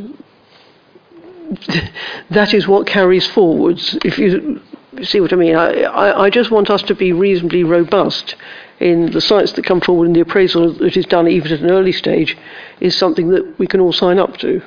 [2.30, 3.98] that is what carries forwards.
[4.04, 4.62] If you
[5.04, 8.36] see what I mean, I, I, I just want us to be reasonably robust
[8.80, 11.70] in the sites that come forward and the appraisal that is done even at an
[11.70, 12.38] early stage
[12.80, 14.62] is something that we can all sign up to.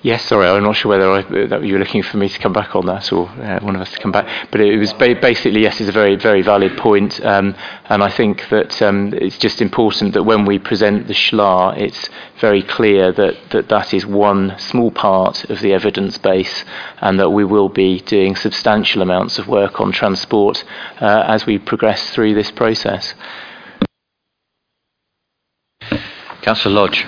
[0.00, 2.52] Yes, sorry, I'm not sure whether I, that you were looking for me to come
[2.52, 4.48] back on that or uh, one of us to come back.
[4.52, 7.20] But it was ba- basically, yes, it's a very, very valid point.
[7.24, 11.78] Um, and I think that um, it's just important that when we present the SHLA,
[11.78, 12.08] it's
[12.40, 16.64] very clear that, that that is one small part of the evidence base
[17.00, 20.62] and that we will be doing substantial amounts of work on transport
[21.00, 23.14] uh, as we progress through this process.
[26.42, 27.04] Councillor Lodge.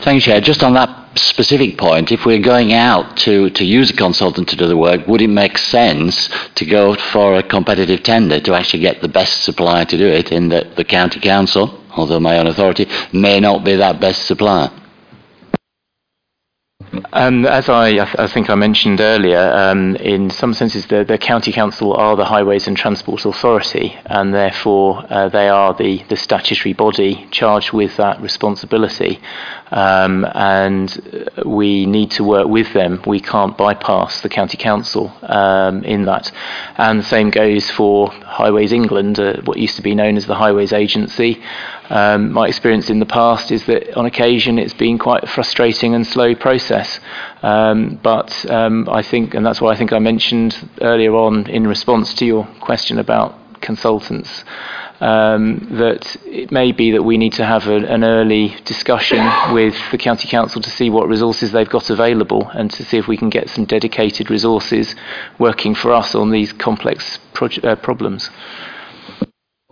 [0.00, 0.40] Thank you, Chair.
[0.40, 4.56] Just on that specific point, if we're going out to, to use a consultant to
[4.56, 8.80] do the work, would it make sense to go for a competitive tender to actually
[8.80, 12.46] get the best supplier to do it in that the county council, although my own
[12.46, 14.70] authority, may not be that best supplier?
[17.12, 21.04] Um, as I, I, th- I think I mentioned earlier, um, in some senses, the,
[21.04, 26.02] the county council are the highways and transport authority, and therefore uh, they are the,
[26.08, 29.20] the statutory body charged with that responsibility.
[29.70, 33.02] Um, and we need to work with them.
[33.06, 36.30] We can't bypass the county council um, in that.
[36.76, 40.36] And the same goes for Highways England, uh, what used to be known as the
[40.36, 41.42] Highways Agency.
[41.90, 45.94] Um, my experience in the past is that on occasion it's been quite a frustrating
[45.94, 47.00] and slow process.
[47.42, 51.66] Um, but um, I think, and that's why I think I mentioned earlier on in
[51.66, 54.44] response to your question about consultants,
[55.00, 59.18] um, that it may be that we need to have a, an early discussion
[59.52, 63.08] with the county council to see what resources they've got available and to see if
[63.08, 64.94] we can get some dedicated resources
[65.38, 68.30] working for us on these complex proje- uh, problems.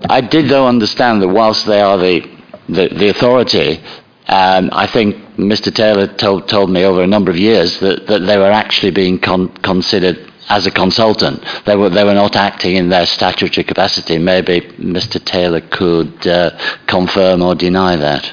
[0.08, 2.20] I did, though, understand that whilst they are the,
[2.68, 3.82] the, the authority,
[4.26, 5.74] um, I think Mr.
[5.74, 9.18] Taylor told, told me over a number of years that, that they were actually being
[9.18, 11.44] con- considered as a consultant.
[11.66, 14.18] They were, they were not acting in their statutory capacity.
[14.18, 15.22] Maybe Mr.
[15.24, 18.32] Taylor could uh, confirm or deny that.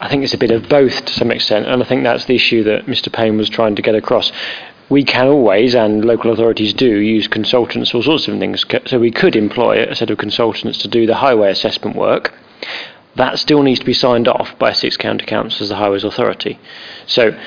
[0.00, 2.34] I think it's a bit of both to some extent, and I think that's the
[2.34, 3.12] issue that Mr.
[3.12, 4.32] Payne was trying to get across.
[4.90, 8.64] We can always, and local authorities do, use consultants all sorts of things.
[8.86, 12.34] So we could employ a set of consultants to do the highway assessment work.
[13.16, 16.58] That still needs to be signed off by Essex County councils, as the Highways Authority.
[17.06, 17.38] So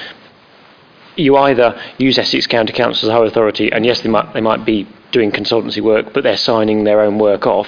[1.17, 4.41] you either use Essex County Council as a highway authority, and yes, they might they
[4.41, 7.67] might be doing consultancy work, but they're signing their own work off,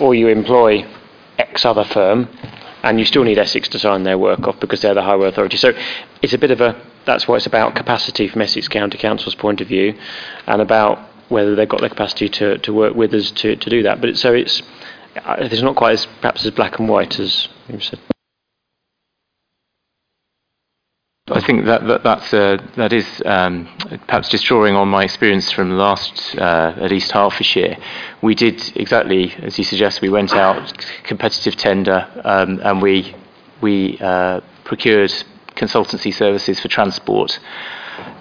[0.00, 0.86] or you employ
[1.38, 2.28] X other firm,
[2.82, 5.56] and you still need Essex to sign their work off because they're the highway authority.
[5.56, 5.72] So
[6.22, 9.60] it's a bit of a that's why it's about capacity from Essex County Council's point
[9.60, 9.94] of view,
[10.46, 10.98] and about
[11.28, 14.00] whether they've got the capacity to, to work with us to, to do that.
[14.00, 14.62] But it, so it's
[15.16, 18.00] uh, it's not quite as perhaps as black and white as you said.
[21.30, 23.66] I think that, that that's uh, that is um,
[24.06, 27.78] perhaps just drawing on my experience from last uh, at East Hertfordshire.
[28.20, 30.02] We did exactly as you suggest.
[30.02, 33.16] We went out competitive tender um, and we
[33.62, 35.14] we uh, procured
[35.56, 37.38] consultancy services for transport.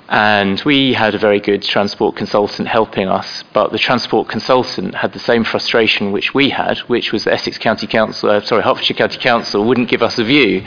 [0.09, 5.13] And we had a very good transport consultant helping us, but the transport consultant had
[5.13, 8.97] the same frustration which we had, which was the Essex County Council, uh, sorry, Hertfordshire
[8.97, 10.63] County Council wouldn't give us a view.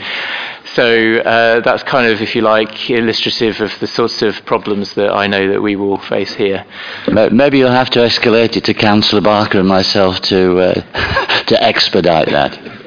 [0.73, 5.13] So uh, that's kind of, if you like, illustrative of the sorts of problems that
[5.13, 6.65] I know that we will face here.
[7.07, 10.73] Maybe you'll have to escalate it to Councillor Barker and myself to, uh,
[11.45, 12.86] to expedite that.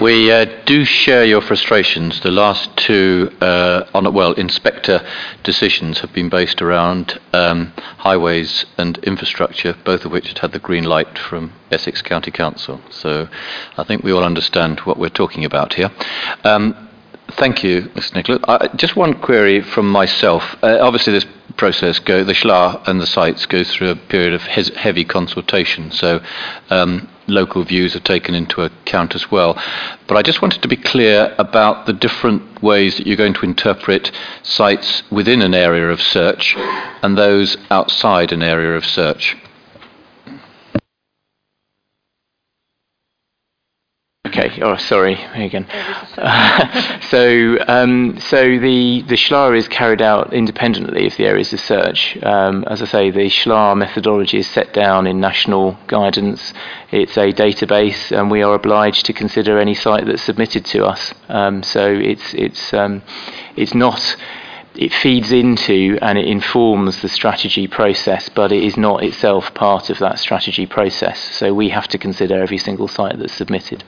[0.00, 2.20] We uh, do share your frustrations.
[2.20, 5.04] The last two, uh, on well, inspector
[5.42, 10.60] decisions have been based around um, highways and infrastructure, both of which had had the
[10.60, 12.80] green light from Essex County Council.
[12.90, 13.28] So
[13.76, 15.90] I think we all understand what we're talking about here.
[16.44, 16.88] Um,
[17.32, 18.14] Thank you, Mr.
[18.14, 18.70] Nicholas.
[18.76, 20.56] Just one query from myself.
[20.62, 21.26] Uh, obviously, this
[21.58, 25.90] process, go, the SHLA and the sites go through a period of hes- heavy consultation,
[25.90, 26.20] so
[26.70, 29.60] um, local views are taken into account as well.
[30.06, 33.44] But I just wanted to be clear about the different ways that you're going to
[33.44, 34.10] interpret
[34.42, 36.56] sites within an area of search
[37.02, 39.36] and those outside an area of search.
[44.28, 44.60] Okay.
[44.60, 45.14] Oh, sorry.
[45.34, 45.66] Again.
[47.08, 52.18] So, um, so the the SHLA is carried out independently of the areas of search.
[52.22, 56.52] Um, as I say, the SHLA methodology is set down in national guidance.
[56.90, 61.14] It's a database, and we are obliged to consider any site that's submitted to us.
[61.30, 63.02] Um, so it's it's um,
[63.56, 64.16] it's not.
[64.74, 69.88] It feeds into and it informs the strategy process, but it is not itself part
[69.88, 71.18] of that strategy process.
[71.18, 73.82] So we have to consider every single site that's submitted.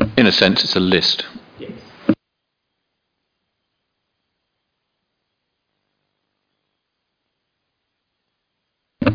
[0.16, 1.24] in a sense, it's a list.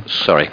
[0.07, 0.49] Sorry.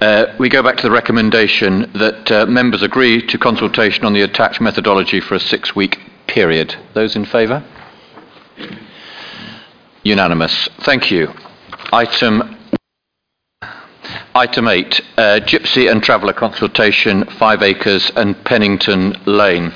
[0.00, 4.22] Uh, we go back to the recommendation that uh, members agree to consultation on the
[4.22, 6.74] attached methodology for a six week period.
[6.94, 7.62] Those in favour?
[10.02, 10.68] Unanimous.
[10.80, 11.28] Thank you.
[11.92, 12.56] Item
[14.34, 19.72] Item 8, uh, Gypsy and Traveller Consultation, 5 Acres and Pennington Lane.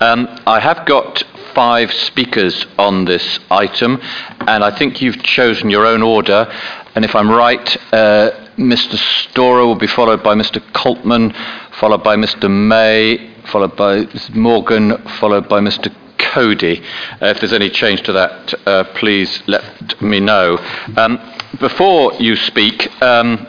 [0.00, 1.22] Um, I have got
[1.54, 4.00] five speakers on this item,
[4.48, 6.50] and I think you've chosen your own order.
[6.94, 8.96] And if I'm right, uh, Mr.
[8.96, 10.60] Storer will be followed by Mr.
[10.72, 11.34] Coltman,
[11.72, 12.50] followed by Mr.
[12.50, 14.34] May, followed by Mr.
[14.34, 15.94] Morgan, followed by Mr.
[16.16, 16.82] Cody.
[17.20, 20.56] Uh, if there's any change to that, uh, please let me know.
[20.96, 21.20] Um,
[21.60, 23.46] before you speak, um,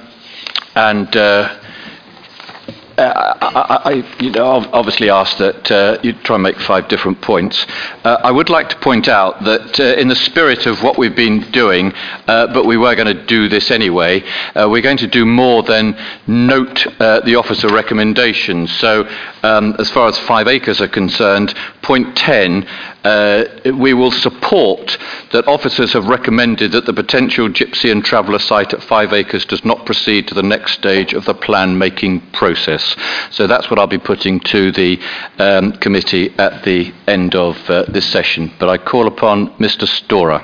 [0.76, 1.60] and uh,
[2.98, 7.22] uh, I, I, you know, obviously asked that uh, you try and make five different
[7.22, 7.66] points.
[8.04, 11.16] Uh, I would like to point out that uh, in the spirit of what we've
[11.16, 11.92] been doing,
[12.28, 14.22] uh, but we were going to do this anyway,
[14.56, 15.98] uh, we're going to do more than
[16.28, 18.72] note the officer recommendations.
[18.80, 19.08] So
[19.42, 22.68] um, as far as five acres are concerned, point 10
[23.04, 23.46] uh,
[23.78, 24.98] we will support
[25.32, 29.66] that officers have recommended that the potential gypsy and traveller site at five acres does
[29.66, 32.96] not proceed to the next stage of the plan making process.
[33.32, 35.00] So that's what I'll be putting to the
[35.40, 38.52] um, committee at the end of uh, this session.
[38.60, 39.88] But I call upon Mr.
[39.88, 40.44] Storer.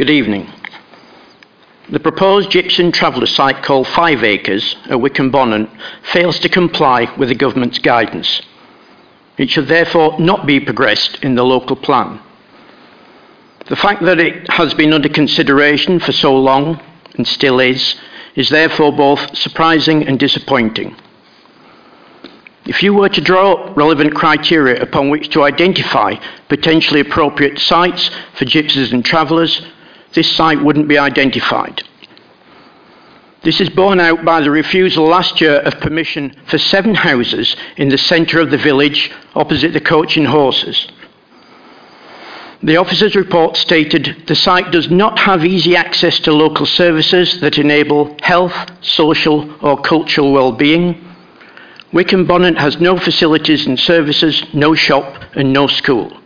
[0.00, 0.50] Good evening.
[1.90, 5.68] The proposed Gypsum Traveller site called Five Acres at Wicken Bonhunt
[6.10, 8.40] fails to comply with the government's guidance.
[9.36, 12.18] It should therefore not be progressed in the local plan.
[13.66, 16.80] The fact that it has been under consideration for so long,
[17.16, 17.94] and still is,
[18.34, 20.96] is therefore both surprising and disappointing.
[22.64, 26.14] If you were to draw up relevant criteria upon which to identify
[26.48, 29.60] potentially appropriate sites for gypsies and travellers,
[30.14, 31.82] this site wouldn't be identified.
[33.42, 37.88] This is borne out by the refusal last year of permission for seven houses in
[37.88, 40.88] the centre of the village opposite the coach and horses.
[42.62, 47.56] The officer's report stated the site does not have easy access to local services that
[47.56, 51.02] enable health, social, or cultural well-being.
[51.94, 56.19] Wicken Bonhunt has no facilities and services, no shop, and no school.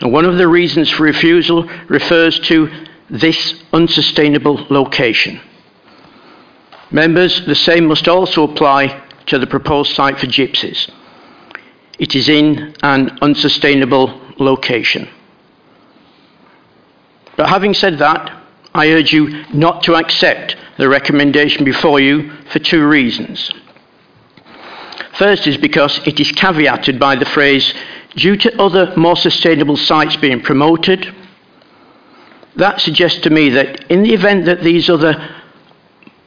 [0.00, 2.70] And one of the reasons for refusal refers to
[3.10, 5.40] this unsustainable location.
[6.90, 10.90] Members, the same must also apply to the proposed site for gypsies.
[11.98, 15.08] It is in an unsustainable location.
[17.36, 18.42] But having said that,
[18.74, 23.50] I urge you not to accept the recommendation before you for two reasons.
[25.14, 27.74] First is because it is caveated by the phrase
[28.18, 31.14] due to other more sustainable sites being promoted.
[32.56, 35.34] That suggests to me that in the event that these other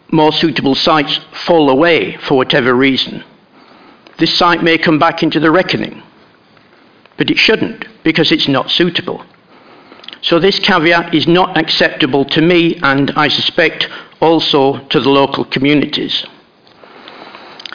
[0.10, 3.24] more suitable sites fall away for whatever reason,
[4.18, 6.02] this site may come back into the reckoning.
[7.18, 9.26] But it shouldn't, because it's not suitable.
[10.22, 13.90] So this caveat is not acceptable to me and I suspect
[14.22, 16.26] also to the local communities.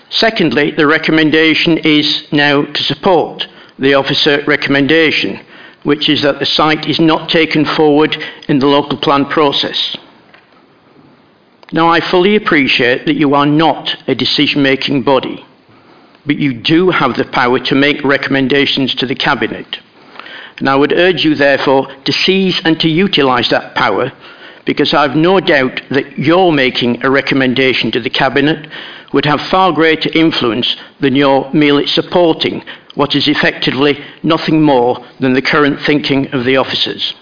[0.09, 3.49] Secondly, the recommendation is now to support
[3.79, 5.41] the officer recommendation,
[5.83, 8.17] which is that the site is not taken forward
[8.49, 9.97] in the local plan process.
[11.73, 15.45] Now, I fully appreciate that you are not a decision making body,
[16.25, 19.81] but you do have the power to make recommendations to the Cabinet.
[20.59, 24.13] And I would urge you, therefore, to seize and to utilise that power,
[24.65, 28.71] because I have no doubt that your making a recommendation to the Cabinet
[29.13, 32.65] would have far greater influence than your merely supporting
[32.97, 37.15] what is effectively nothing more than the current thinking of the officers.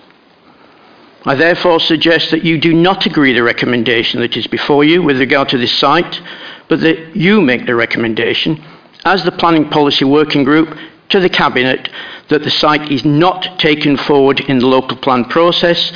[1.26, 5.18] I therefore suggest that you do not agree the recommendation that is before you with
[5.18, 6.20] regard to this site,
[6.68, 8.62] but that you make the recommendation
[9.04, 10.78] as the Planning Policy Working Group
[11.10, 11.90] to the Cabinet
[12.28, 15.92] that the site is not taken forward in the local plan process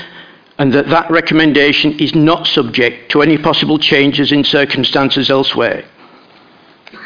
[0.58, 5.84] and that that recommendation is not subject to any possible changes in circumstances elsewhere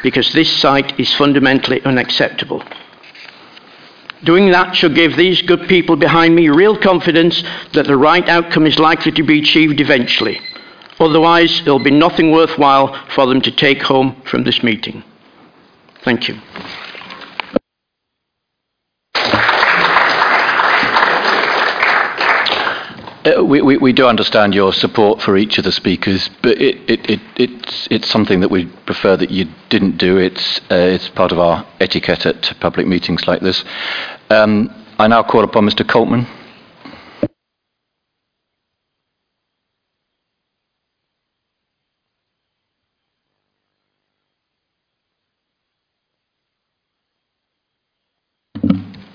[0.01, 2.63] because this site is fundamentally unacceptable.
[4.23, 7.43] Doing that should give these good people behind me real confidence
[7.73, 10.39] that the right outcome is likely to be achieved eventually.
[10.99, 15.03] Otherwise, there will be nothing worthwhile for them to take home from this meeting.
[16.03, 16.39] Thank you.
[23.25, 26.77] Uh, we, we, we do understand your support for each of the speakers, but it,
[26.89, 30.17] it, it, it's, it's something that we prefer that you didn't do.
[30.17, 33.63] It's, uh, it's part of our etiquette at public meetings like this.
[34.29, 34.69] Um,
[34.99, 35.85] I now call upon Mr.
[35.87, 36.27] Coltman.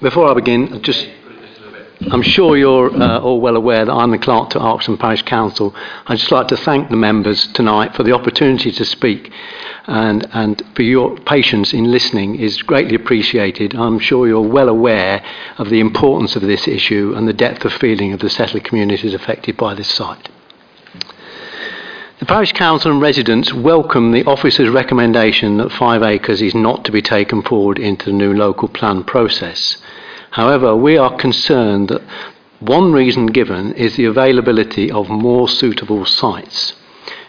[0.00, 1.06] Before I begin, just
[2.00, 5.74] I'm sure you're uh, all well aware that I'm the clerk to Arkesden Parish Council.
[6.06, 9.32] I'd just like to thank the members tonight for the opportunity to speak
[9.88, 13.74] and, and for your patience in listening is greatly appreciated.
[13.74, 15.24] I'm sure you're well aware
[15.58, 19.12] of the importance of this issue and the depth of feeling of the settled communities
[19.12, 20.28] affected by this site.
[22.20, 26.92] The Parish Council and residents welcome the officer's recommendation that five acres is not to
[26.92, 29.78] be taken forward into the new local plan process.
[30.38, 32.02] However, we are concerned that
[32.60, 36.74] one reason given is the availability of more suitable sites.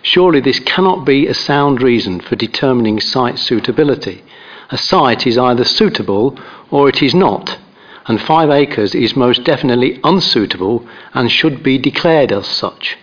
[0.03, 4.23] Surely this cannot be a sound reason for determining site suitability.
[4.69, 6.37] A site is either suitable
[6.69, 7.57] or it is not,
[8.05, 12.95] and five acres is most definitely unsuitable and should be declared as such.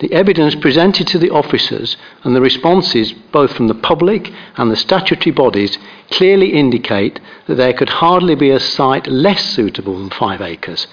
[0.00, 4.76] The evidence presented to the officers and the responses both from the public and the
[4.76, 5.76] statutory bodies
[6.10, 10.86] clearly indicate that there could hardly be a site less suitable than five acres,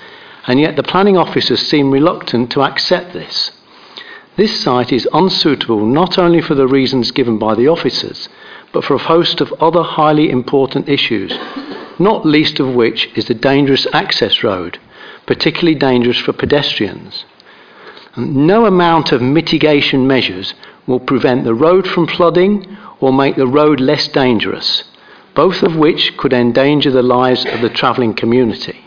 [0.46, 3.52] and yet the planning officers seem reluctant to accept this.
[4.36, 8.28] This site is unsuitable not only for the reasons given by the officers,
[8.74, 11.34] but for a host of other highly important issues,
[11.98, 14.80] not least of which is the dangerous access road,
[15.26, 17.24] particularly dangerous for pedestrians.
[18.18, 20.56] No amount of mitigation measures
[20.88, 24.86] will prevent the road from flooding or make the road less dangerous,
[25.36, 28.84] both of which could endanger the lives of the travelling community.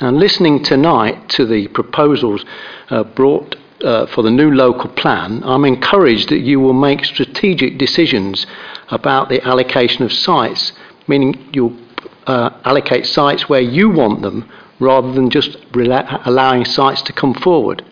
[0.00, 2.44] Now, listening tonight to the proposals
[2.88, 7.78] uh, brought uh, for the new local plan, I'm encouraged that you will make strategic
[7.78, 8.46] decisions
[8.90, 10.72] about the allocation of sites,
[11.08, 11.76] meaning you'll
[12.28, 17.84] uh, allocate sites where you want them rather than just allowing sites to come forward.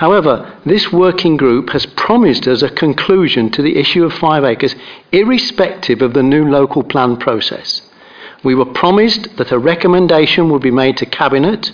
[0.00, 4.74] However, this working group has promised us a conclusion to the issue of five acres,
[5.12, 7.82] irrespective of the new local plan process.
[8.42, 11.70] We were promised that a recommendation would be made to Cabinet,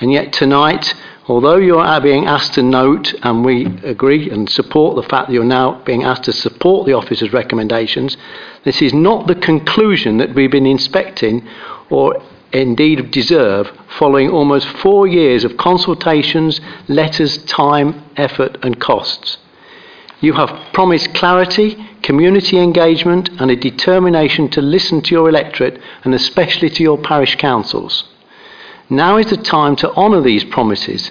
[0.00, 0.92] and yet tonight,
[1.28, 5.32] although you are being asked to note, and we agree and support the fact that
[5.32, 8.16] you're now being asked to support the officer's recommendations,
[8.64, 11.46] this is not the conclusion that we've been inspecting
[11.90, 12.20] or
[12.52, 19.38] indeed deserve following almost four years of consultations, letters, time, effort, and costs.
[20.20, 26.14] You have promised clarity, community engagement, and a determination to listen to your electorate and
[26.14, 28.04] especially to your parish councils.
[28.88, 31.10] Now is the time to honour these promises,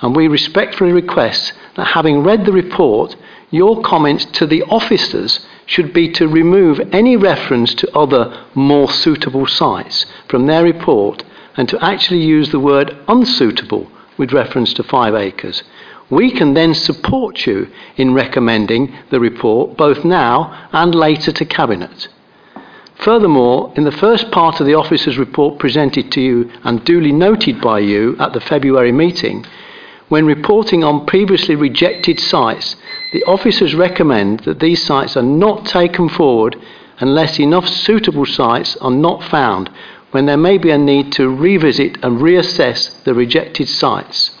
[0.00, 3.16] and we respectfully request that having read the report,
[3.52, 9.46] your comments to the officers should be to remove any reference to other more suitable
[9.46, 11.22] sites from their report
[11.56, 15.62] and to actually use the word unsuitable with reference to five acres.
[16.10, 22.08] We can then support you in recommending the report both now and later to Cabinet.
[22.96, 27.60] Furthermore, in the first part of the officer's report presented to you and duly noted
[27.60, 29.44] by you at the February meeting,
[30.12, 32.76] when reporting on previously rejected sites,
[33.14, 36.54] the officers recommend that these sites are not taken forward
[36.98, 39.70] unless enough suitable sites are not found
[40.10, 44.38] when there may be a need to revisit and reassess the rejected sites.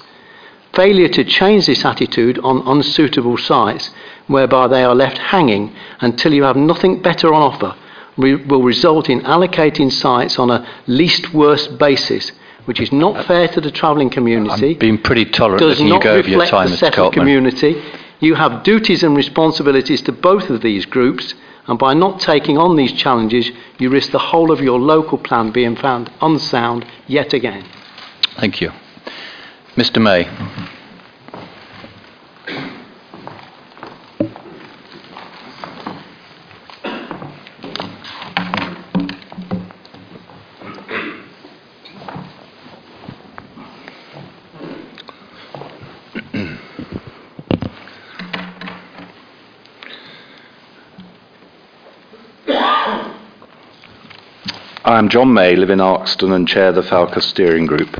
[0.74, 3.92] Failure to change this attitude on unsuitable sites,
[4.26, 7.74] whereby they are left hanging until you have nothing better on offer,
[8.18, 12.30] will result in allocating sites on a least worst basis,
[12.64, 14.72] which is not uh, fair to the travelling community.
[14.72, 16.78] I'm being pretty tolerant does letting you not go over your reflect time, the Mr.
[16.78, 17.82] settled community.
[18.20, 21.34] You have duties and responsibilities to both of these groups,
[21.66, 25.50] and by not taking on these challenges, you risk the whole of your local plan
[25.50, 27.64] being found unsound yet again.
[28.36, 28.70] Thank you.
[29.76, 30.00] Mr.
[30.00, 30.24] May.
[30.24, 30.81] Mm-hmm.
[54.92, 57.98] I'm John May, live in Arkesden and chair the Falca Steering Group.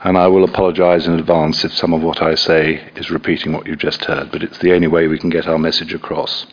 [0.00, 3.66] And I will apologise in advance if some of what I say is repeating what
[3.66, 6.46] you've just heard, but it's the only way we can get our message across.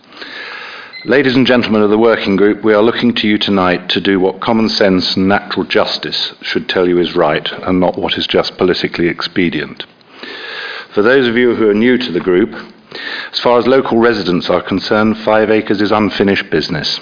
[1.06, 4.20] Ladies and gentlemen of the working group, we are looking to you tonight to do
[4.20, 8.28] what common sense and natural justice should tell you is right and not what is
[8.28, 9.86] just politically expedient.
[10.94, 12.54] For those of you who are new to the group,
[13.32, 17.00] as far as local residents are concerned, Five Acres is unfinished business.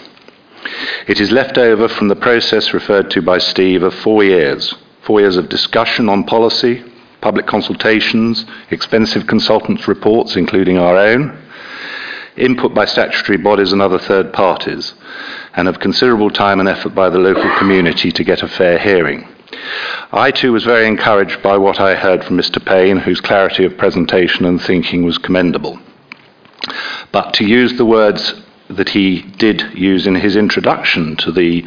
[1.08, 4.76] It is left over from the process referred to by Steve of four years
[5.06, 6.84] four years of discussion on policy,
[7.22, 11.38] public consultations, expensive consultants' reports, including our own,
[12.38, 14.96] input by statutory bodies and other third parties,
[15.56, 19.28] and of considerable time and effort by the local community to get a fair hearing.
[20.12, 22.64] I too was very encouraged by what I heard from Mr.
[22.64, 25.80] Payne, whose clarity of presentation and thinking was commendable.
[27.12, 28.34] But to use the words
[28.70, 31.64] that he did use in his introduction to the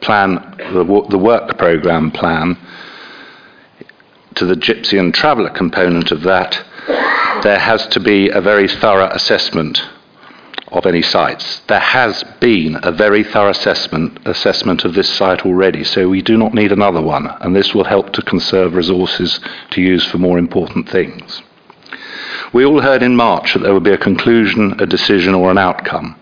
[0.00, 0.34] plan,
[0.72, 2.56] the, the work programme plan,
[4.34, 6.64] to the Gypsy and Traveller component of that,
[7.42, 9.82] there has to be a very thorough assessment
[10.68, 11.60] of any sites.
[11.66, 16.36] There has been a very thorough assessment, assessment of this site already, so we do
[16.36, 19.40] not need another one, and this will help to conserve resources
[19.70, 21.42] to use for more important things.
[22.52, 25.58] We all heard in March that there would be a conclusion, a decision, or an
[25.58, 26.18] outcome.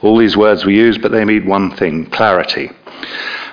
[0.00, 2.70] All these words were used, but they mean one thing clarity.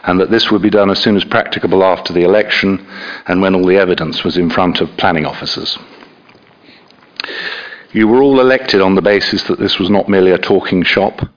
[0.03, 2.87] And that this would be done as soon as practicable after the election
[3.27, 5.77] and when all the evidence was in front of planning officers.
[7.91, 11.27] You were all elected on the basis that this was not merely a talking shop,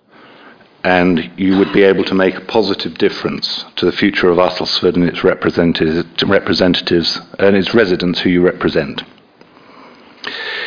[0.85, 4.95] and you would be able to make a positive difference to the future of Uttlesford
[4.95, 9.03] and its representatives and its residents who you represent.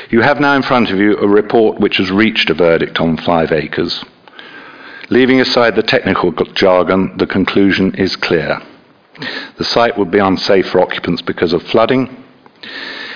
[0.10, 3.18] You have now in front of you a report which has reached a verdict on
[3.18, 4.04] five acres.
[5.10, 8.62] Leaving aside the technical jargon, the conclusion is clear.
[9.58, 12.24] The site would be unsafe for occupants because of flooding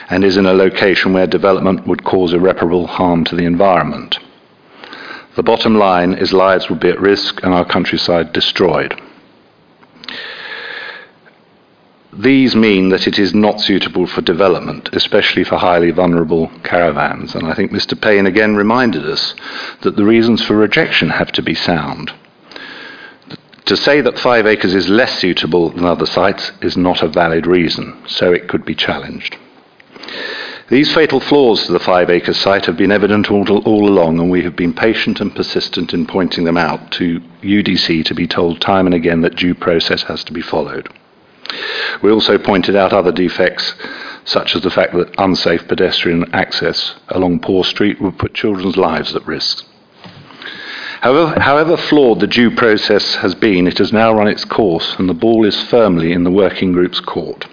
[0.10, 4.20] and is in a location where development would cause irreparable harm to the environment.
[5.36, 9.00] The bottom line is lives would be at risk and our countryside destroyed.
[12.18, 17.36] These mean that it is not suitable for development, especially for highly vulnerable caravans.
[17.36, 18.00] And I think Mr.
[18.00, 19.36] Payne again reminded us
[19.82, 22.14] that the reasons for rejection have to be sound.
[23.66, 27.46] To say that five acres is less suitable than other sites is not a valid
[27.46, 29.36] reason, so it could be challenged.
[30.70, 34.32] These fatal flaws to the five acre site have been evident all, all, along, and
[34.32, 38.62] we have been patient and persistent in pointing them out to UDC to be told
[38.62, 40.88] time and again that due process has to be followed.
[42.02, 43.74] We also pointed out other defects,
[44.26, 49.16] such as the fact that unsafe pedestrian access along Poor Street would put children's lives
[49.16, 49.66] at risk.
[51.02, 55.08] However, however, flawed the due process has been, it has now run its course, and
[55.08, 57.46] the ball is firmly in the working group's court.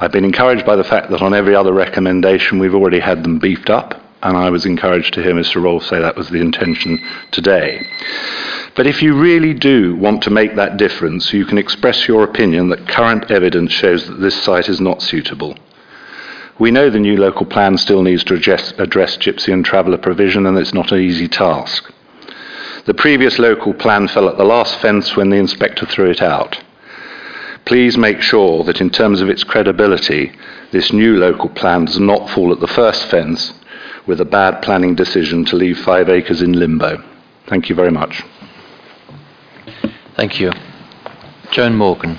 [0.00, 3.38] I've been encouraged by the fact that on every other recommendation we've already had them
[3.38, 5.62] beefed up, and I was encouraged to hear Mr.
[5.62, 6.98] Rolfe say that was the intention
[7.30, 7.86] today.
[8.74, 12.70] But if you really do want to make that difference, you can express your opinion
[12.70, 15.56] that current evidence shows that this site is not suitable.
[16.58, 20.46] We know the new local plan still needs to address, address gypsy and traveller provision,
[20.46, 21.92] and it's not an easy task.
[22.86, 26.62] The previous local plan fell at the last fence when the inspector threw it out.
[27.66, 30.32] Please make sure that, in terms of its credibility,
[30.70, 33.52] this new local plan does not fall at the first fence
[34.06, 37.02] with a bad planning decision to leave five acres in limbo.
[37.46, 38.22] Thank you very much.
[40.16, 40.52] Thank you.
[41.50, 42.18] Joan Morgan.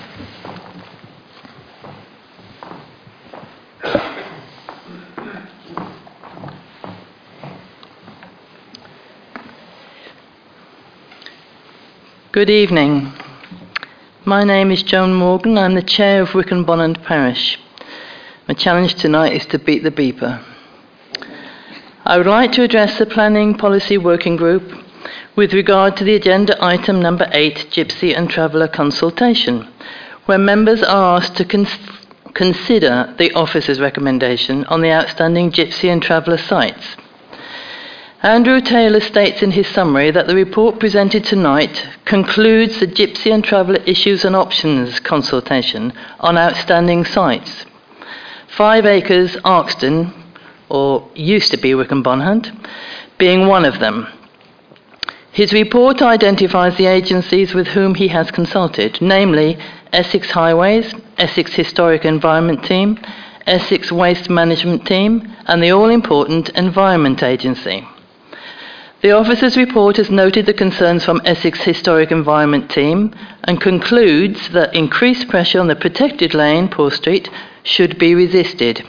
[12.32, 13.14] Good evening.
[14.26, 15.58] My name is Joan Morgan.
[15.58, 17.58] I'm the chair of Wicken Bonhunt Parish.
[18.48, 20.44] My challenge tonight is to beat the beeper.
[22.08, 24.62] I would like to address the Planning Policy Working Group
[25.36, 29.68] with regard to the agenda item number 8, Gypsy and Traveller Consultation,
[30.28, 31.80] where members are asked to cons-
[32.36, 36.96] consider the officer's recommendation on the outstanding Gypsy and Traveller sites.
[38.22, 43.44] Andrew Taylor states in his summary that the report presented tonight concludes the Gypsy and
[43.44, 47.66] Traveller Issues and Options consultation on outstanding sites.
[48.48, 50.14] Five Acres, Arkesden,
[50.70, 52.52] or used to be Wicken Bonhunt,
[53.18, 54.08] being one of them.
[55.32, 59.58] His report identifies the agencies with whom he has consulted, namely
[59.92, 62.98] Essex Highways, Essex Historic Environment Team,
[63.46, 67.86] Essex Waste Management Team, and the all important Environment Agency.
[69.02, 73.14] The officer's report has noted the concerns from Essex Historic Environment Team
[73.44, 77.30] and concludes that increased pressure on the protected lane, Poor Street,
[77.62, 78.84] should be resisted.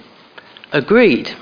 [0.72, 1.34] Agreed.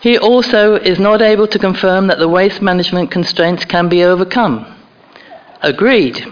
[0.00, 4.66] He also is not able to confirm that the waste management constraints can be overcome.
[5.60, 6.24] Agreed.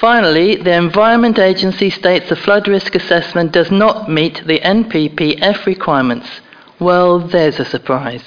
[0.00, 6.40] Finally, the Environment Agency states the flood risk assessment does not meet the NPPF requirements.
[6.78, 8.24] Well, there's a surprise.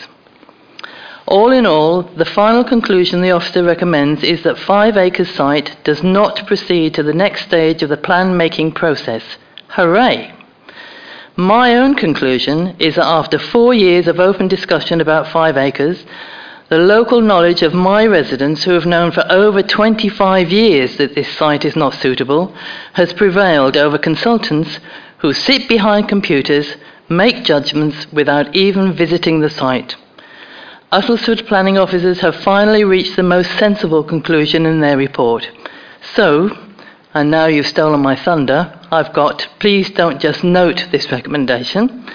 [1.26, 6.03] All in all, the final conclusion the officer recommends is that Five Acres site does
[6.03, 9.23] not proceed to the next stage of the plan making process.
[9.69, 10.31] Hooray!
[11.35, 16.05] My own conclusion is that after four years of open discussion about Five Acres,
[16.69, 21.27] the local knowledge of my residents, who have known for over 25 years that this
[21.35, 22.53] site is not suitable,
[22.93, 24.80] has prevailed over consultants
[25.18, 26.76] who sit behind computers,
[27.10, 29.95] make judgments without even visiting the site.
[30.91, 35.49] Uttlesford planning officers have finally reached the most sensible conclusion in their report.
[36.14, 36.55] So,
[37.14, 42.10] and now you've stolen my thunder, I've got please don't just note this recommendation.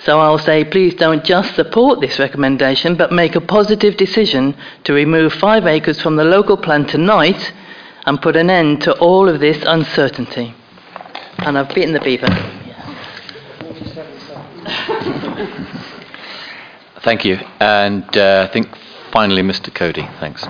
[0.00, 4.92] So I'll say, please don't just support this recommendation, but make a positive decision to
[4.92, 7.52] remove five acres from the local plan tonight
[8.06, 10.54] and put an end to all of this uncertainty.
[11.38, 12.28] And I've beaten the beaver.
[17.00, 17.38] Thank you.
[17.60, 18.68] And uh, I think
[19.12, 19.74] finally, Mr.
[19.74, 20.08] Cody.
[20.20, 20.46] Thanks.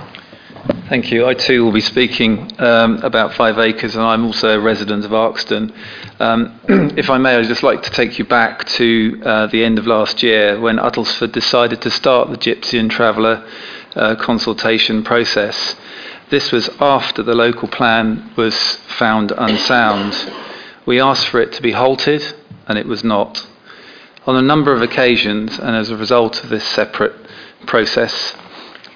[0.68, 1.26] Thank you.
[1.26, 5.12] I too will be speaking um, about five acres, and I'm also a resident of
[5.12, 5.72] Arkesden.
[6.20, 6.60] Um,
[6.98, 9.86] if I may, I'd just like to take you back to uh, the end of
[9.86, 13.46] last year when Uttlesford decided to start the Gypsy and Traveller
[13.96, 15.74] uh, consultation process.
[16.28, 18.54] This was after the local plan was
[18.98, 20.14] found unsound.
[20.84, 22.34] We asked for it to be halted,
[22.66, 23.46] and it was not.
[24.26, 27.14] On a number of occasions, and as a result of this separate
[27.66, 28.34] process,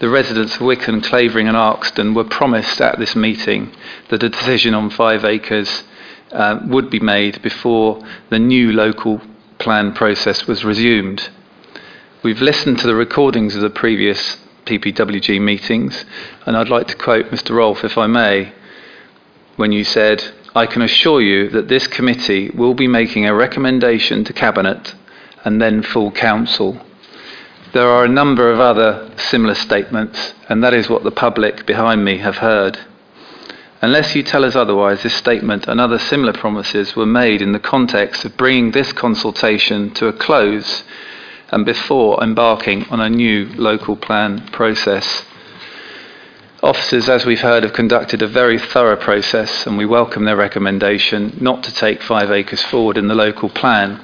[0.02, 3.72] the residents of Wicken, Clavering, and Arkesden were promised at this meeting
[4.08, 5.84] that a decision on five acres
[6.32, 9.20] uh, would be made before the new local
[9.58, 11.30] plan process was resumed.
[12.24, 16.04] We've listened to the recordings of the previous PPWG meetings,
[16.46, 17.50] and I'd like to quote Mr.
[17.50, 18.52] Rolfe, if I may,
[19.54, 24.24] when you said, I can assure you that this committee will be making a recommendation
[24.24, 24.96] to Cabinet
[25.44, 26.84] and then full council
[27.72, 32.04] there are a number of other similar statements, and that is what the public behind
[32.04, 32.78] me have heard.
[33.80, 37.58] Unless you tell us otherwise, this statement and other similar promises were made in the
[37.58, 40.84] context of bringing this consultation to a close
[41.50, 45.24] and before embarking on a new local plan process.
[46.62, 51.36] Officers, as we've heard, have conducted a very thorough process, and we welcome their recommendation
[51.40, 54.00] not to take five acres forward in the local plan.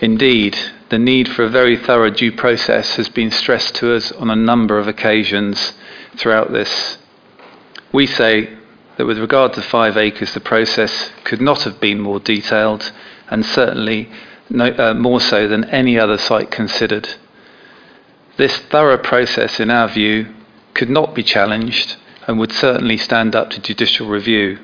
[0.00, 0.58] Indeed,
[0.90, 4.36] the need for a very thorough due process has been stressed to us on a
[4.36, 5.74] number of occasions
[6.16, 6.98] throughout this.
[7.92, 8.56] We say
[8.96, 12.92] that with regard to five acres, the process could not have been more detailed
[13.28, 14.10] and certainly
[14.50, 17.08] no, uh, more so than any other site considered.
[18.38, 20.34] This thorough process, in our view,
[20.74, 21.96] could not be challenged
[22.26, 24.58] and would certainly stand up to judicial review.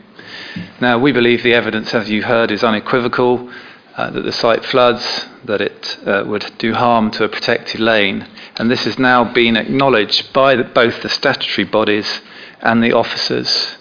[0.81, 3.51] Now, we believe the evidence, as you heard, is unequivocal
[3.97, 8.27] uh, that the site floods, that it uh, would do harm to a protected lane.
[8.57, 12.21] And this has now been acknowledged by the, both the statutory bodies
[12.61, 13.77] and the officers.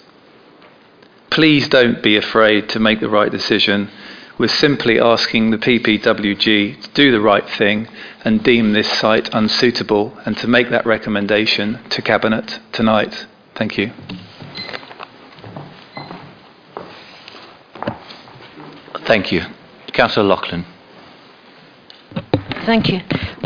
[1.30, 3.90] Please don't be afraid to make the right decision.
[4.38, 7.88] We're simply asking the PPWG to do the right thing
[8.24, 13.26] and deem this site unsuitable and to make that recommendation to Cabinet tonight.
[13.54, 13.92] Thank you.
[19.06, 19.42] Thank you.
[19.94, 20.64] Councillor Loughlin.
[22.66, 23.00] Thank you.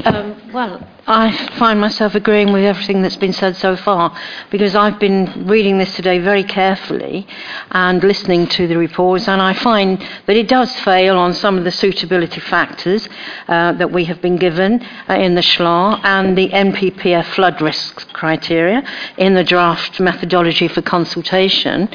[0.04, 4.14] Um, well, I find myself agreeing with everything that's been said so far
[4.50, 7.26] because I've been reading this today very carefully
[7.70, 11.64] and listening to the reports, and I find that it does fail on some of
[11.64, 13.08] the suitability factors
[13.48, 18.12] uh, that we have been given uh, in the SHLA and the NPPF flood risk
[18.12, 18.82] criteria
[19.16, 21.88] in the draft methodology for consultation.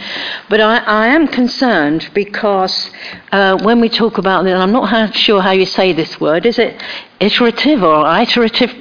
[0.50, 2.90] But I, I am concerned because
[3.32, 6.58] uh, when we talk about this, I'm not sure how you say this word, is
[6.58, 6.82] it
[7.24, 8.74] iterative or iterative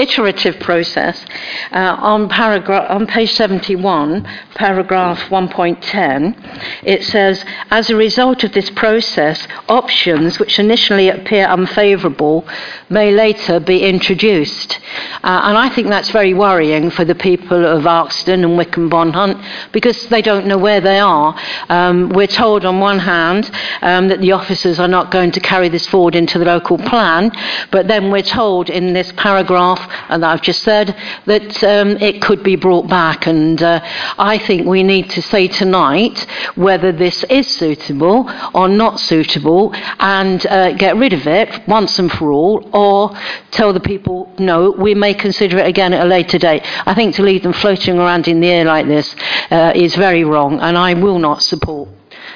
[0.00, 1.24] iterative process.
[1.72, 4.24] Uh, on, on page 71,
[4.54, 12.46] paragraph 1.10, it says, as a result of this process, options which initially appear unfavourable
[12.88, 14.78] may later be introduced.
[15.22, 19.72] Uh, and I think that's very worrying for the people of Arkesden and Wicken Bonhunt
[19.72, 21.38] because they don't know where they are.
[21.68, 23.50] Um, we're told on one hand
[23.82, 27.30] um, that the officers are not going to carry this forward into the local plan,
[27.70, 30.96] but then we're told in this paragraph and I've just said,
[31.26, 33.26] that um, it could be brought back.
[33.26, 33.80] And uh,
[34.18, 40.44] I think we need to say tonight whether this is suitable or not suitable and
[40.46, 43.16] uh, get rid of it once and for all, or
[43.50, 46.62] tell the people, no, we may consider it again at a later date.
[46.86, 49.14] I think to leave them floating around in the air like this
[49.50, 51.88] uh, is very wrong, and I will not support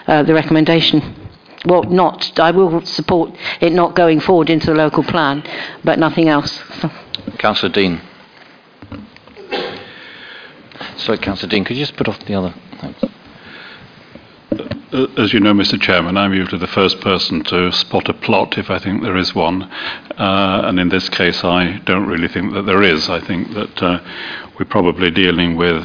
[0.06, 1.24] uh, the recommendation.
[1.66, 2.38] Well, not.
[2.38, 5.42] I will support it not going forward into the local plan,
[5.82, 6.62] but nothing else.
[7.38, 8.00] Councillor Dean.
[10.96, 12.54] Sorry, Councillor Dean, could you just put off the other?
[12.80, 13.04] Thanks.
[14.92, 15.80] Uh, As you know, Mr.
[15.80, 19.34] Chairman, I'm usually the first person to spot a plot if I think there is
[19.34, 19.64] one.
[19.64, 23.08] Uh, and in this case, I don't really think that there is.
[23.08, 24.00] I think that uh,
[24.58, 25.84] we're probably dealing with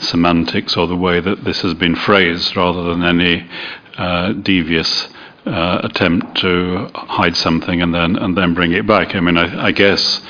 [0.00, 3.48] semantics or the way that this has been phrased rather than any
[3.96, 5.08] uh, devious
[5.46, 9.14] uh, attempt to hide something and then and then bring it back.
[9.14, 10.20] I mean, I, I guess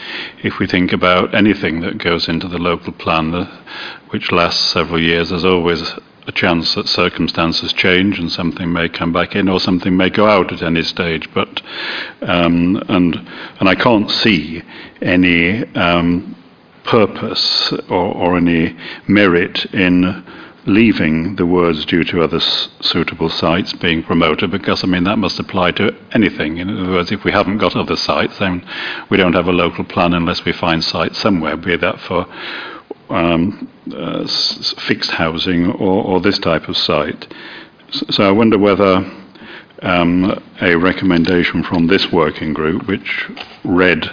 [0.42, 3.44] if we think about anything that goes into the local plan, the,
[4.10, 5.82] which lasts several years, there's always
[6.26, 10.26] a chance that circumstances change and something may come back in or something may go
[10.26, 11.28] out at any stage.
[11.34, 11.60] But
[12.22, 13.16] um, and
[13.60, 14.62] and I can't see
[15.02, 16.36] any um,
[16.84, 18.76] purpose or, or any
[19.06, 20.24] merit in
[20.66, 25.38] leaving the words due to other suitable sites being promoted because I mean that must
[25.40, 26.58] apply to anything.
[26.58, 28.64] In other words, if we haven't got other sites, then
[29.10, 32.26] we don't have a local plan unless we find sites somewhere, be that for
[33.10, 37.32] um, uh, s- fixed housing or, or this type of site.
[38.10, 39.04] So I wonder whether
[39.82, 43.28] um, a recommendation from this working group, which
[43.64, 44.08] read,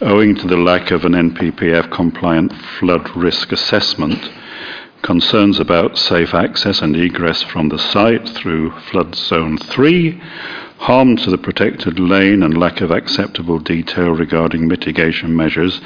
[0.00, 4.18] owing to the lack of an NPPF compliant flood risk assessment,
[5.02, 10.20] concerns about safe access and egress from the site through flood zone 3,
[10.78, 15.80] harm to the protected lane and lack of acceptable detail regarding mitigation measures,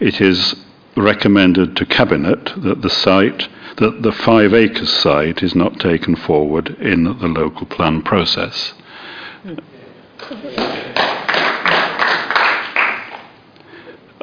[0.00, 0.54] it is
[0.96, 6.70] recommended to Cabinet that the site, that the five acres site is not taken forward
[6.80, 8.74] in the local plan process.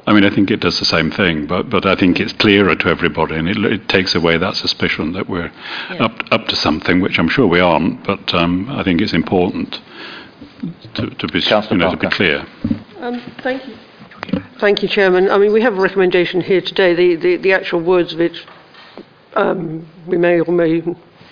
[0.08, 2.76] I mean, I think it does the same thing, but, but I think it's clearer
[2.76, 5.52] to everybody, and it, it takes away that suspicion that we're
[6.00, 9.82] up, up to something, which I'm sure we aren't, but um, I think it's important
[10.94, 12.46] to, to, be, you know, to be clear.
[13.00, 13.76] Um, thank you.
[14.60, 15.30] Thank you, Chairman.
[15.30, 16.94] I mean, we have a recommendation here today.
[16.94, 18.38] The, the, the actual words of it
[19.36, 20.84] um, we may or may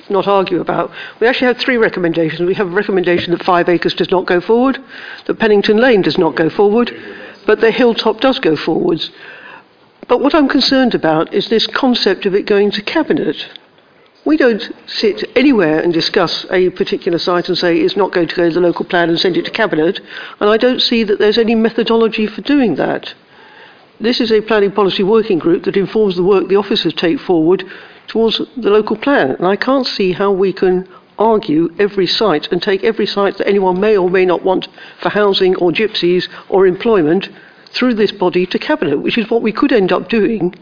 [0.09, 0.91] not argue about.
[1.19, 2.41] We actually have three recommendations.
[2.41, 4.83] We have a recommendation that five acres does not go forward,
[5.25, 6.91] that Pennington Lane does not go forward,
[7.45, 9.11] but the hilltop does go forwards.
[10.07, 13.47] But what I'm concerned about is this concept of it going to Cabinet.
[14.25, 18.35] We don't sit anywhere and discuss a particular site and say it's not going to
[18.35, 19.99] go to the local plan and send it to Cabinet,
[20.39, 23.13] and I don't see that there's any methodology for doing that.
[23.99, 27.65] This is a planning policy working group that informs the work the officers take forward
[28.07, 30.87] towards the local plan, and I can't see how we can
[31.17, 34.67] argue every site and take every site that anyone may or may not want
[35.01, 37.29] for housing or gypsies or employment
[37.71, 40.53] through this body to Cabinet, which is what we could end up doing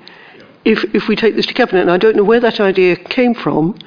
[0.65, 1.81] if, if we take this to Cabinet.
[1.81, 3.77] And I don't know where that idea came from.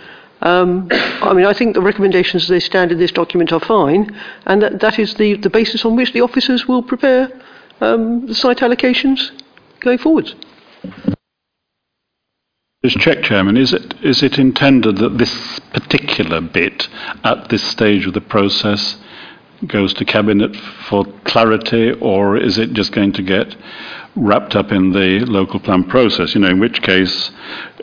[0.42, 4.14] Um, I mean, I think the recommendations as they stand in this document are fine,
[4.44, 7.30] and that, that is the, the basis on which the officers will prepare
[7.80, 9.30] um, the site allocations
[9.80, 10.34] going forwards.
[12.84, 16.86] Just check, Chairman, is it, is it intended that this particular bit
[17.24, 18.98] at this stage of the process
[19.66, 20.54] goes to Cabinet
[20.86, 23.56] for clarity, or is it just going to get
[24.16, 26.34] wrapped up in the local plan process?
[26.34, 27.30] You know, in which case,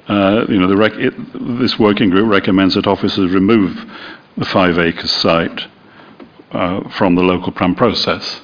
[0.07, 1.15] uh, you know, the rec- it,
[1.57, 3.83] this working group recommends that officers remove
[4.37, 5.65] the five acre site
[6.51, 8.39] uh, from the local plan process.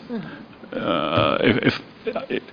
[0.74, 1.80] Uh, if,
[2.32, 2.44] if,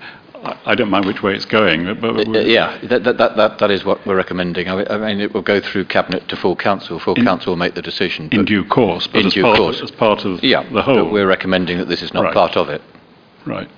[0.44, 3.36] I- I don't mind which way it's going, but, but Uh, yeah, that, that, that,
[3.36, 4.68] that, that is what we're recommending.
[4.68, 6.98] I, I mean, it will go through Cabinet to full council.
[6.98, 8.28] Full In- council will make the decision.
[8.32, 9.80] in due course, but in as, due part, course.
[9.80, 10.96] as part of yeah, the whole.
[11.04, 12.34] but we're recommending that this is not Right.
[12.34, 12.82] part of it.
[13.46, 13.68] Right.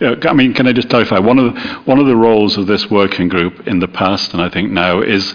[0.00, 1.18] Yeah, I mean, can I just clarify?
[1.18, 4.40] One of the, one of the roles of this working group in the past, and
[4.40, 5.34] I think now, is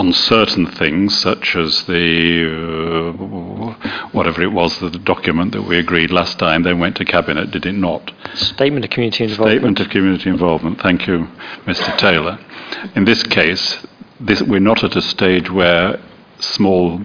[0.00, 2.06] on certain things, such as the
[2.48, 7.50] uh, whatever it was, the document that we agreed last time, then went to cabinet,
[7.50, 8.10] did it not?
[8.34, 9.50] Statement of community involvement.
[9.50, 10.80] Statement of community involvement.
[10.80, 11.28] Thank you,
[11.66, 11.94] Mr.
[11.98, 12.38] Taylor.
[12.96, 13.86] In this case,
[14.18, 16.00] this, we're not at a stage where
[16.38, 17.02] small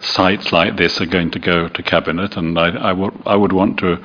[0.00, 2.92] sites like this are going to go to cabinet, and I, I,
[3.26, 3.98] I would want to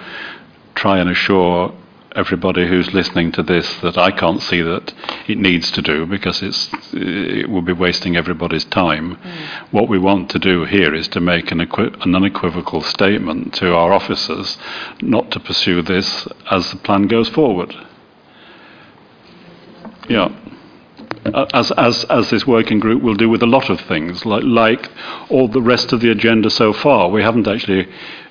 [0.73, 1.75] try and assure
[2.15, 4.93] everybody who's listening to this that I can't see that
[5.27, 9.15] it needs to do because it's it will be wasting everybody's time.
[9.15, 9.75] Hmm.
[9.75, 13.73] What we want to do here is to make an, equi- an unequivocal statement to
[13.73, 14.57] our officers
[15.01, 17.73] not to pursue this as the plan goes forward.
[20.09, 20.29] Yeah.
[21.53, 24.89] As, as, as this working group will do with a lot of things, like, like
[25.29, 27.09] all the rest of the agenda so far.
[27.09, 27.87] We haven't actually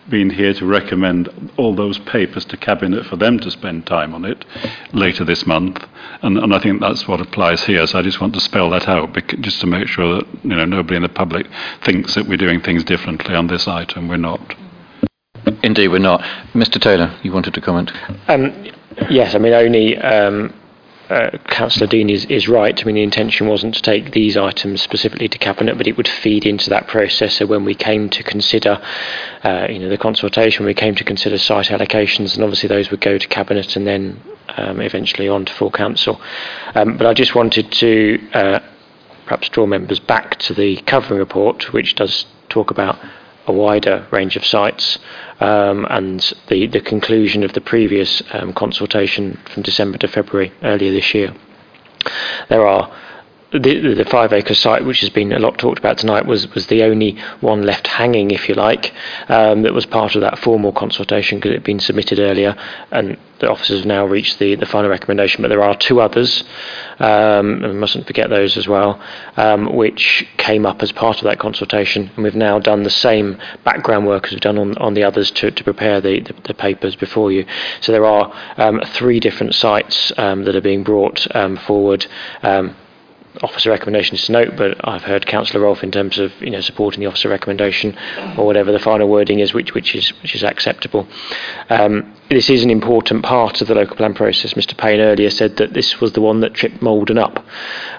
[0.09, 4.25] been here to recommend all those papers to Cabinet for them to spend time on
[4.25, 4.45] it
[4.93, 5.85] later this month.
[6.23, 7.87] And, and I think that's what applies here.
[7.87, 10.51] So I just want to spell that out, bec- just to make sure that you
[10.57, 11.47] know nobody in the public
[11.85, 14.09] thinks that we're doing things differently on this item.
[14.09, 14.55] We're not.
[15.63, 16.21] Indeed, we're not.
[16.53, 16.81] Mr.
[16.81, 17.93] Taylor, you wanted to comment?
[18.29, 18.67] Um,
[19.11, 20.53] yes, I mean, only um,
[21.11, 22.81] uh, Councillor Dean is, is right.
[22.81, 26.07] I mean, the intention wasn't to take these items specifically to Cabinet, but it would
[26.07, 27.35] feed into that process.
[27.35, 28.81] So when we came to consider,
[29.43, 33.01] uh, you know, the consultation, we came to consider site allocations, and obviously those would
[33.01, 34.23] go to Cabinet and then
[34.57, 36.21] um, eventually on to full Council.
[36.77, 38.61] Um, but I just wanted to uh,
[39.25, 42.99] perhaps draw members back to the covering report, which does talk about
[43.51, 44.99] a wider range of sites
[45.41, 50.93] um, and the, the conclusion of the previous um, consultation from December to February earlier
[50.93, 51.35] this year.
[52.49, 52.91] There are
[53.53, 56.69] the, the five acre site, which has been a lot talked about tonight, was, was
[56.69, 58.93] the only one left hanging, if you like,
[59.29, 62.57] um, that was part of that formal consultation because it had been submitted earlier,
[62.93, 65.43] and the officers have now reached the, the final recommendation.
[65.43, 66.45] But there are two others,
[66.99, 69.03] um, and we mustn't forget those as well,
[69.37, 73.39] um, which came up as part of that consultation, and we've now done the same
[73.65, 76.55] background work as we've done on, on the others to, to prepare the, the, the
[76.55, 77.45] papers before you.
[77.81, 82.07] So there are um, three different sites um, that are being brought um, forward.
[83.43, 87.01] Officer recommendations to note, but I've heard Councillor Rolfe in terms of you know supporting
[87.01, 87.97] the officer recommendation
[88.37, 91.07] or whatever the final wording is, which which is which is acceptable.
[91.69, 94.55] Um, this is an important part of the local plan process.
[94.55, 97.45] Mr Payne earlier said that this was the one that tripped Maldon up,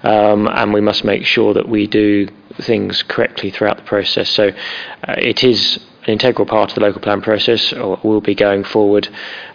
[0.04, 4.30] um, and we must make sure that we do things correctly throughout the process.
[4.30, 8.36] So uh, it is an integral part of the local plan process, or will be
[8.36, 9.08] going forward.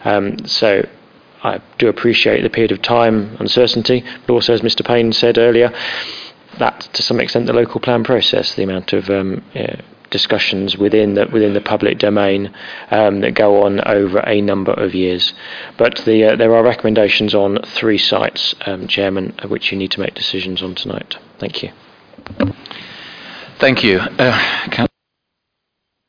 [0.04, 0.86] Um, so
[1.46, 4.84] I do appreciate the period of time uncertainty, but also, as Mr.
[4.84, 5.72] Payne said earlier,
[6.58, 11.14] that to some extent the local plan process, the amount of um, yeah, discussions within
[11.14, 12.52] the within the public domain
[12.90, 15.34] um, that go on over a number of years.
[15.78, 19.92] But the, uh, there are recommendations on three sites, um, Chairman, of which you need
[19.92, 21.16] to make decisions on tonight.
[21.38, 21.70] Thank you.
[23.58, 23.98] Thank you.
[23.98, 24.88] Uh, Coun-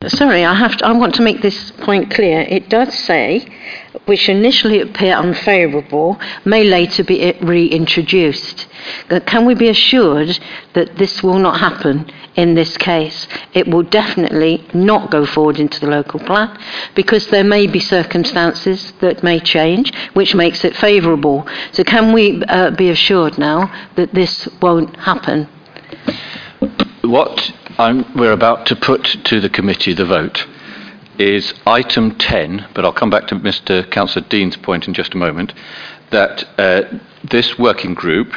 [0.07, 2.41] Sorry, I have to, I want to make this point clear.
[2.41, 3.47] It does say,
[4.07, 8.67] which initially appear unfavourable, may later be reintroduced.
[9.25, 10.39] Can we be assured
[10.73, 13.27] that this will not happen in this case?
[13.53, 16.57] It will definitely not go forward into the local plan
[16.95, 21.47] because there may be circumstances that may change, which makes it favourable.
[21.73, 25.49] So can we uh, be assured now that this won't happen?
[27.01, 30.47] What I'm, we're about to put to the committee, the vote,
[31.19, 33.89] is item 10, but I'll come back to Mr.
[33.91, 35.53] Councillor Dean's point in just a moment,
[36.11, 38.33] that uh, this working group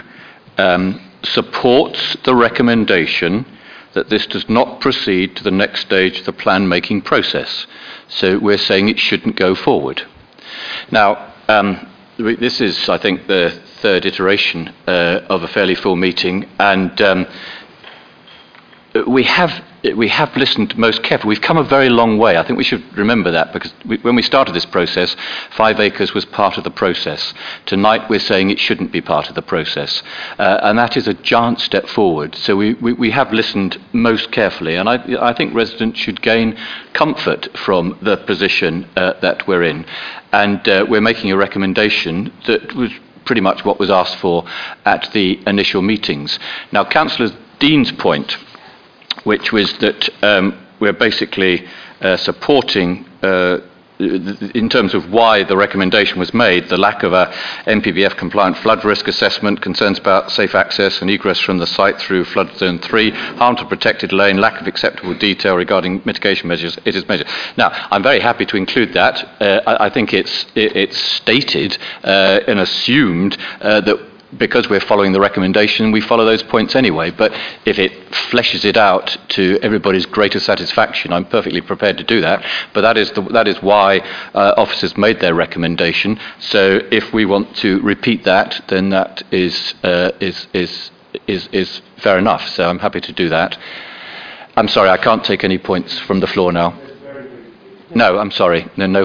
[0.59, 3.47] um, supports the recommendation
[3.93, 7.67] that this does not proceed to the next stage of the plan making process.
[8.09, 10.03] So we're saying it shouldn't go forward.
[10.91, 13.51] Now, um, this is, I think, the
[13.81, 17.27] third iteration uh, of a fairly full meeting, and um,
[19.07, 21.29] we have we have listened most carefully.
[21.29, 22.37] We've come a very long way.
[22.37, 25.17] I think we should remember that because we, when we started this process,
[25.51, 27.33] five acres was part of the process.
[27.67, 30.03] Tonight we're saying it shouldn't be part of the process,
[30.39, 32.35] uh, and that is a giant step forward.
[32.35, 36.59] So we, we, we have listened most carefully, and I, I think residents should gain
[36.93, 39.87] comfort from the position uh, that we're in,
[40.33, 42.91] and uh, we're making a recommendation that was
[43.25, 44.45] pretty much what was asked for
[44.85, 46.39] at the initial meetings.
[46.73, 47.31] Now, Councillor
[47.61, 48.37] Dean's point
[49.25, 51.67] which was that um, we're basically
[52.01, 53.59] uh, supporting, uh,
[53.99, 57.27] in terms of why the recommendation was made, the lack of a
[57.67, 62.25] NPPF compliant flood risk assessment, concerns about safe access and egress from the site through
[62.25, 66.97] flood zone 3, harm to protected lane, lack of acceptable detail regarding mitigation measures, it
[66.97, 67.29] is measured.
[67.59, 69.23] Now, I'm very happy to include that.
[69.39, 74.81] Uh, I, I think it's, it, it's stated uh, and assumed uh, that because we're
[74.81, 77.11] following the recommendation, we follow those points anyway.
[77.11, 77.33] But
[77.65, 82.45] if it fleshes it out to everybody's greater satisfaction, I'm perfectly prepared to do that.
[82.73, 83.99] But that is, the, that is why
[84.35, 86.19] uh, officers made their recommendation.
[86.39, 90.91] So if we want to repeat that, then that is, uh, is, is,
[91.27, 92.49] is, is fair enough.
[92.51, 93.59] So I'm happy to do that.
[94.57, 96.79] I'm sorry, I can't take any points from the floor now.
[97.95, 98.69] No, I'm sorry.
[98.77, 99.05] No.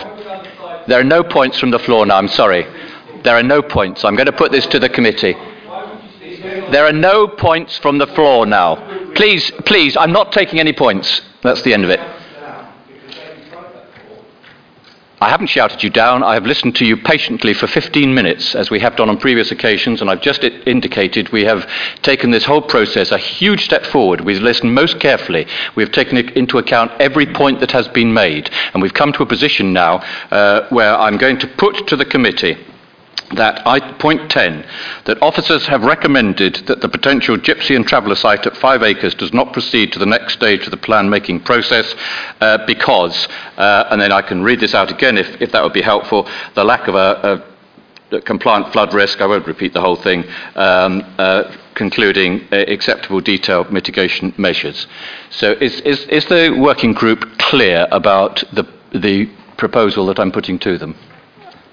[0.87, 2.67] There are no points from the floor now, I'm sorry.
[3.25, 4.05] There are no points.
[4.05, 5.33] I'm going to put this to the committee.
[6.69, 8.75] There are no points from the floor now.
[9.15, 11.21] Please, please, I'm not taking any points.
[11.41, 11.99] That's the end of it.
[15.19, 16.21] I haven't shouted you down.
[16.21, 19.49] I have listened to you patiently for 15 minutes, as we have done on previous
[19.49, 21.67] occasions, and I've just indicated we have
[22.03, 24.21] taken this whole process a huge step forward.
[24.21, 25.47] We've listened most carefully.
[25.73, 29.25] We've taken into account every point that has been made, and we've come to a
[29.25, 32.57] position now uh, where I'm going to put to the committee
[33.33, 34.65] that I, point 10,
[35.05, 39.33] that officers have recommended that the potential gypsy and traveller site at five acres does
[39.33, 41.95] not proceed to the next stage of the plan making process
[42.41, 43.27] uh, because,
[43.57, 46.29] uh, and then I can read this out again if, if that would be helpful,
[46.53, 47.43] the lack of a,
[48.11, 50.23] a compliant flood risk, I won't repeat the whole thing,
[50.55, 54.87] um, uh, concluding uh, acceptable detailed mitigation measures.
[55.31, 60.59] So is, is, is the working group clear about the, the proposal that I'm putting
[60.59, 60.95] to them?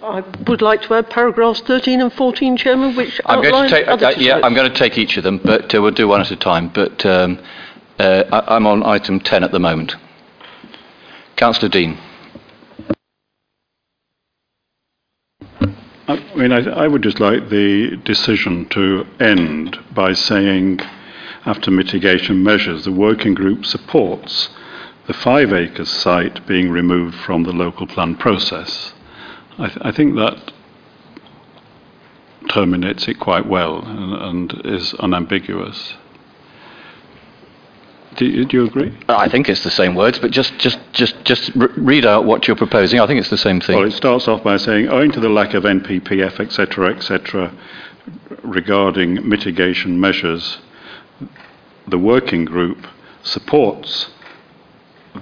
[0.02, 3.76] I would like to add paragraphs 13 and 14, Chairman, which I'm going outline to
[3.76, 4.40] take, other uh, yeah.
[4.42, 6.68] I'm going to take each of them, but uh, we'll do one at a time.
[6.68, 7.38] But um,
[8.00, 9.94] uh, I, I'm on item 10 at the moment.
[11.36, 11.98] Councillor Dean.
[16.08, 20.80] I mean, I, I would just like the decision to end by saying,
[21.46, 24.48] after mitigation measures, the working group supports
[25.06, 28.94] the five acres site being removed from the local plan process.
[29.58, 30.52] I, th- I think that
[32.50, 34.12] terminates it quite well and,
[34.52, 35.94] and is unambiguous.
[38.16, 38.96] Do you, do you agree?
[39.08, 42.46] I think it's the same words, but just, just, just, just r- read out what
[42.46, 43.00] you're proposing.
[43.00, 43.76] I think it's the same thing.
[43.76, 47.54] Well, it starts off by saying, owing to the lack of NPPF, etc., etc.,
[48.42, 50.58] regarding mitigation measures,
[51.88, 52.86] the working group
[53.22, 54.10] supports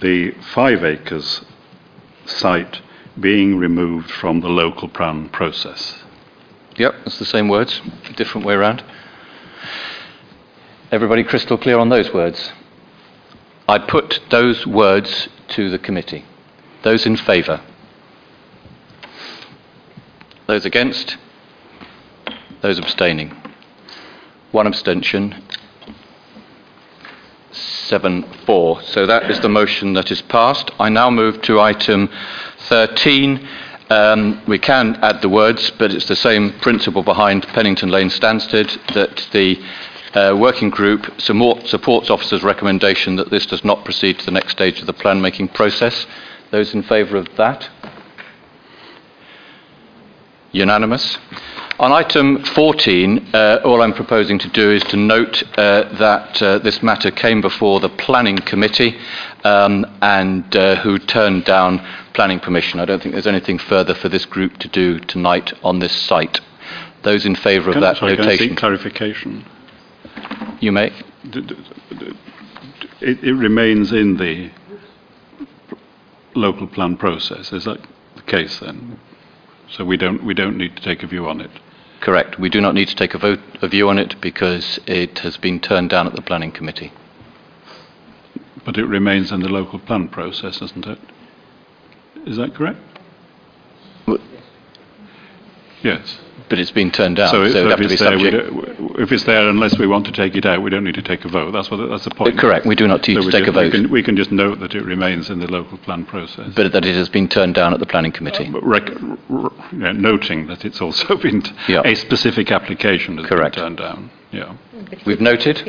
[0.00, 1.44] the five acres
[2.24, 2.80] site
[3.18, 6.02] being removed from the local plan process.
[6.76, 7.80] Yep, it's the same words,
[8.16, 8.82] different way around.
[10.92, 12.52] Everybody crystal clear on those words?
[13.68, 16.24] I put those words to the committee.
[16.82, 17.60] Those in favour?
[20.46, 21.16] Those against?
[22.60, 23.36] Those abstaining?
[24.50, 25.44] One abstention.
[27.90, 28.80] Seven, four.
[28.82, 30.70] So that is the motion that is passed.
[30.78, 32.08] I now move to item
[32.68, 33.48] 13.
[33.90, 38.78] Um, we can add the words, but it's the same principle behind Pennington Lane Stansted
[38.94, 39.60] that the
[40.14, 44.78] uh, working group supports officers' recommendation that this does not proceed to the next stage
[44.78, 46.06] of the plan making process.
[46.52, 47.68] Those in favour of that?
[50.52, 51.18] Unanimous.
[51.78, 56.58] On item 14, uh, all I'm proposing to do is to note uh, that uh,
[56.58, 58.98] this matter came before the Planning Committee
[59.44, 61.78] um, and uh, who turned down
[62.12, 62.80] planning permission.
[62.80, 66.40] I don't think there's anything further for this group to do tonight on this site.
[67.02, 68.56] Those in favour of Can- that sorry, can I notation?
[68.56, 69.46] clarification?
[70.60, 70.92] You may.
[73.00, 74.50] It, it remains in the
[76.34, 77.52] local plan process.
[77.52, 77.80] Is that
[78.16, 78.98] the case then?
[79.76, 81.50] So we don't, we don't need to take a view on it.
[82.00, 82.38] Correct.
[82.38, 85.36] We do not need to take a vote, a view on it because it has
[85.36, 86.92] been turned down at the Planning Committee.
[88.64, 90.98] But it remains in the local plan process, isn't it?
[92.26, 92.78] Is that correct?
[95.82, 96.18] Yes.
[96.50, 99.22] But it's been turned down, so, would have if to be it's there, If it's
[99.22, 101.52] there, unless we want to take it out, we don't need to take a vote.
[101.52, 102.36] That's what, that's the point.
[102.38, 102.66] Correct.
[102.66, 103.70] We do not need So to we take a just- we vote.
[103.72, 106.52] can- We can just note that it remains in the local plan process.
[106.56, 108.50] But that it has been turned down at the Planning Committee.
[108.52, 108.90] Rec-
[109.30, 111.82] r- yeah, noting that it's also been, t- Yeah.
[111.84, 113.54] a specific application has Correct.
[113.54, 114.10] been turned down.
[114.32, 114.54] Yeah.
[115.06, 115.62] We've noted.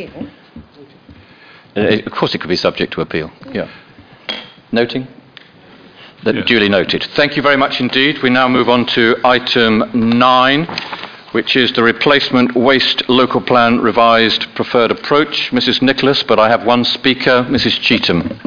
[1.77, 3.31] Uh, of course, it could be subject to appeal.
[3.53, 3.67] Yeah.
[4.71, 5.07] Noting?
[6.23, 7.03] That Duly noted.
[7.15, 8.21] Thank you very much indeed.
[8.21, 9.83] We now move on to item
[10.19, 10.65] nine,
[11.31, 15.49] which is the replacement waste local plan revised preferred approach.
[15.49, 15.81] Mrs.
[15.81, 17.79] Nicholas, but I have one speaker, Mrs.
[17.81, 18.37] Cheetham.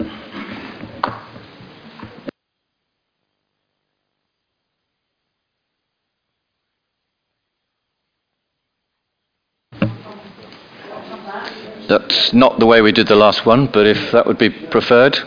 [11.89, 15.19] That's not the way we did the last one, but if that would be preferred.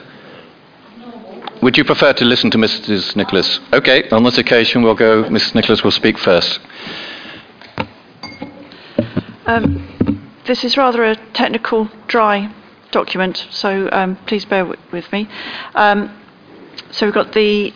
[1.61, 3.15] Would you prefer to listen to Mrs.
[3.15, 3.59] Nicholas?
[3.73, 5.55] Okay, on this occasion we'll go, Mrs.
[5.55, 6.59] Nicholas will speak first.
[9.47, 12.53] Um, this is rather a technical, dry
[12.91, 15.27] document, so um, please bear w- with me.
[15.73, 16.15] Um,
[16.91, 17.73] so we've got the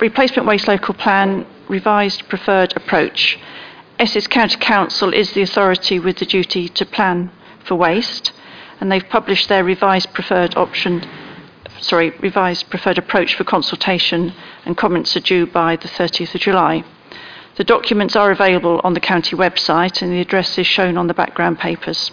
[0.00, 3.38] replacement waste local plan revised preferred approach.
[3.98, 7.30] Essex County Council is the authority with the duty to plan
[7.64, 8.32] for waste,
[8.80, 11.06] and they've published their revised preferred option
[11.80, 14.32] sorry, revised preferred approach for consultation
[14.64, 16.84] and comments are due by the 30th of July.
[17.56, 21.14] The documents are available on the county website and the address is shown on the
[21.14, 22.12] background papers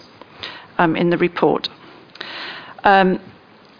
[0.78, 1.68] um, in the report.
[2.82, 3.20] Um,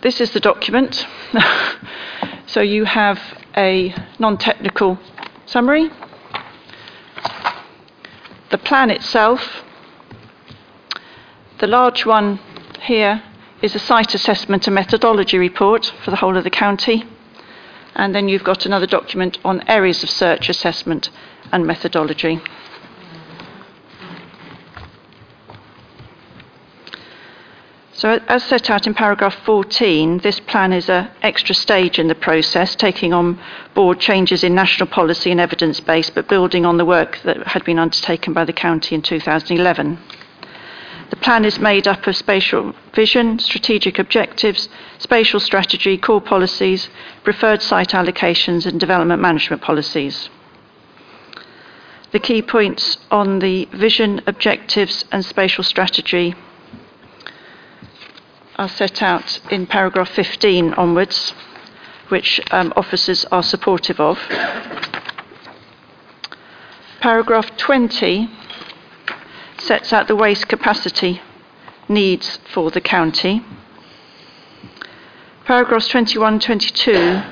[0.02, 1.06] this is the document.
[2.46, 3.18] so you have
[3.56, 4.98] a non-technical
[5.46, 5.90] summary,
[8.50, 9.64] the plan itself,
[11.60, 12.38] the large one
[12.82, 13.22] here
[13.64, 17.02] is a site assessment and methodology report for the whole of the county.
[17.94, 21.08] And then you've got another document on areas of search assessment
[21.50, 22.42] and methodology.
[27.94, 32.14] So, as set out in paragraph 14, this plan is an extra stage in the
[32.14, 33.40] process, taking on
[33.72, 37.64] board changes in national policy and evidence base, but building on the work that had
[37.64, 39.98] been undertaken by the county in 2011.
[41.10, 44.68] The plan is made up of spatial vision, strategic objectives,
[44.98, 46.88] spatial strategy, core policies,
[47.22, 50.30] preferred site allocations, and development management policies.
[52.12, 56.34] The key points on the vision, objectives, and spatial strategy
[58.56, 61.34] are set out in paragraph 15 onwards,
[62.08, 64.18] which um, officers are supportive of.
[67.00, 68.30] Paragraph 20
[69.64, 71.22] sets out the waste capacity
[71.88, 73.42] needs for the county.
[75.44, 77.22] Paragraphs 21 22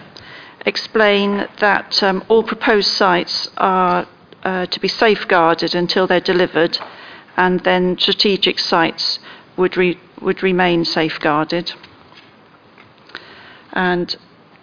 [0.64, 4.06] explain that um, all proposed sites are
[4.44, 6.78] uh, to be safeguarded until they're delivered,
[7.36, 9.18] and then strategic sites
[9.56, 11.72] would, re- would remain safeguarded.
[13.72, 14.14] And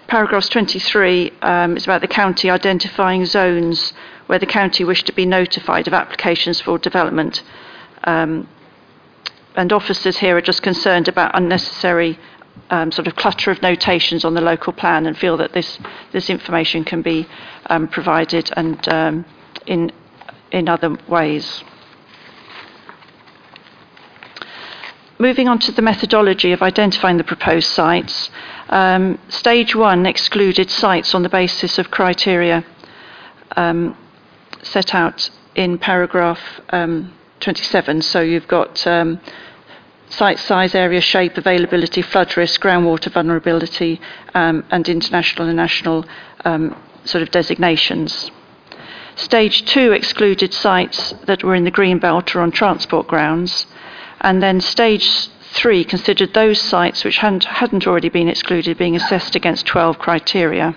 [0.07, 3.93] paragraph 23 um, is about the county identifying zones
[4.29, 7.41] where the county wished to be notified of applications for development.
[8.03, 8.47] Um,
[9.55, 12.19] and officers here are just concerned about unnecessary
[12.69, 15.79] um, sort of clutter of notations on the local plan and feel that this,
[16.11, 17.27] this information can be
[17.71, 19.25] um, provided and um,
[19.65, 19.91] in,
[20.51, 21.63] in other ways.
[25.17, 28.29] Moving on to the methodology of identifying the proposed sites,
[28.69, 32.63] um, stage one excluded sites on the basis of criteria
[33.57, 33.97] um,
[34.63, 38.01] set out in paragraph um, 27.
[38.01, 39.19] So you've got um,
[40.09, 44.01] site size, area, shape, availability, flood risk, groundwater vulnerability,
[44.33, 46.05] um, and international and national
[46.45, 46.75] um,
[47.05, 48.31] sort of designations.
[49.15, 53.65] Stage two excluded sites that were in the green belt or on transport grounds.
[54.21, 59.35] And then stage three considered those sites which hadn't, hadn't already been excluded being assessed
[59.35, 60.75] against 12 criteria.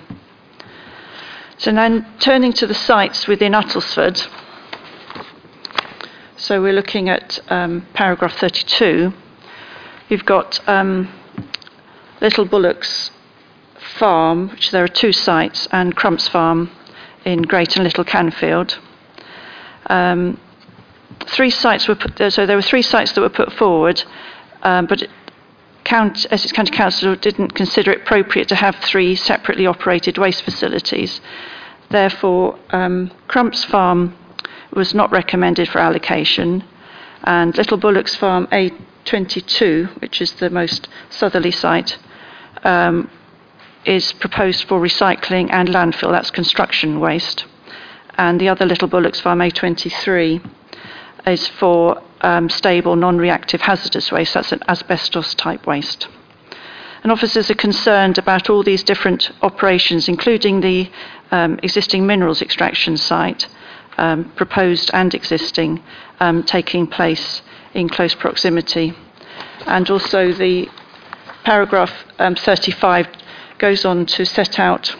[1.63, 4.27] So then turning to the sites within Uttlesford,
[6.35, 9.13] so we're looking at um, paragraph 32.
[10.09, 11.09] You've got um,
[12.21, 13.13] Little Bullocks
[13.97, 16.69] Farm, which there are two sites, and Crumps Farm
[17.25, 18.77] in Great and Little Canfield.
[19.87, 20.41] Um,
[21.29, 24.03] three sites were put, so there were three sites that were put forward,
[24.65, 25.07] um, but
[25.85, 31.21] Count, Essex County Council didn't consider it appropriate to have three separately operated waste facilities.
[31.91, 34.17] Therefore, um, Crumps Farm
[34.73, 36.65] was not recommended for allocation,
[37.25, 41.99] and Little Bullocks Farm A22, which is the most southerly site,
[42.65, 43.11] um,
[43.85, 47.45] is proposed for recycling and landfill, that's construction waste.
[48.17, 50.49] And the other Little Bullocks Farm A23
[51.27, 56.09] is for um, stable, non reactive hazardous waste, that's an asbestos type waste.
[57.03, 60.91] And officers are concerned about all these different operations, including the
[61.33, 63.49] um, existing minerals extraction site,
[63.99, 65.83] um, proposed and existing,
[66.21, 67.43] um, taking place
[67.75, 68.95] in close proximity.
[69.67, 70.69] And also the
[71.45, 73.09] paragraph um, 35
[73.59, 74.95] goes on to set out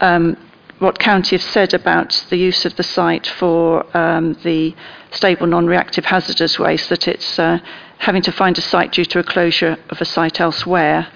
[0.00, 0.36] um,
[0.78, 4.74] what county have said about the use of the site for um, the
[5.16, 7.58] stable non-reactive hazardous waste, that it's uh,
[7.98, 11.08] having to find a site due to a closure of a site elsewhere.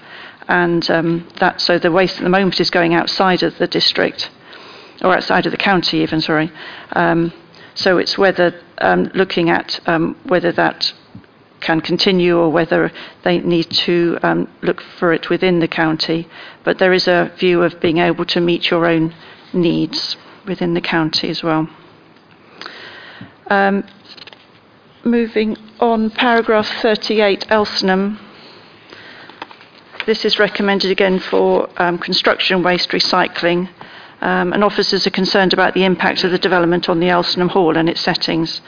[0.47, 4.29] And um, that, so the waste at the moment is going outside of the district
[5.01, 6.51] or outside of the county even, sorry.
[6.93, 7.31] Um,
[7.75, 10.93] so it's whether um, looking at um, whether that
[11.61, 12.91] can continue or whether
[13.23, 16.27] they need to um, look for it within the county.
[16.63, 19.13] But there is a view of being able to meet your own
[19.53, 21.69] needs within the county as well.
[23.51, 23.83] Um,
[25.03, 28.17] moving on, paragraph 38, Elsenham.
[30.05, 33.67] This is recommended again for um, construction waste recycling
[34.21, 37.75] um, and officers are concerned about the impact of the development on the Elsenham Hall
[37.75, 38.61] and its settings,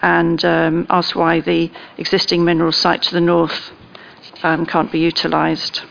[0.00, 3.72] and um, why the existing mineral site to the north
[4.42, 5.82] um, can't be utilised.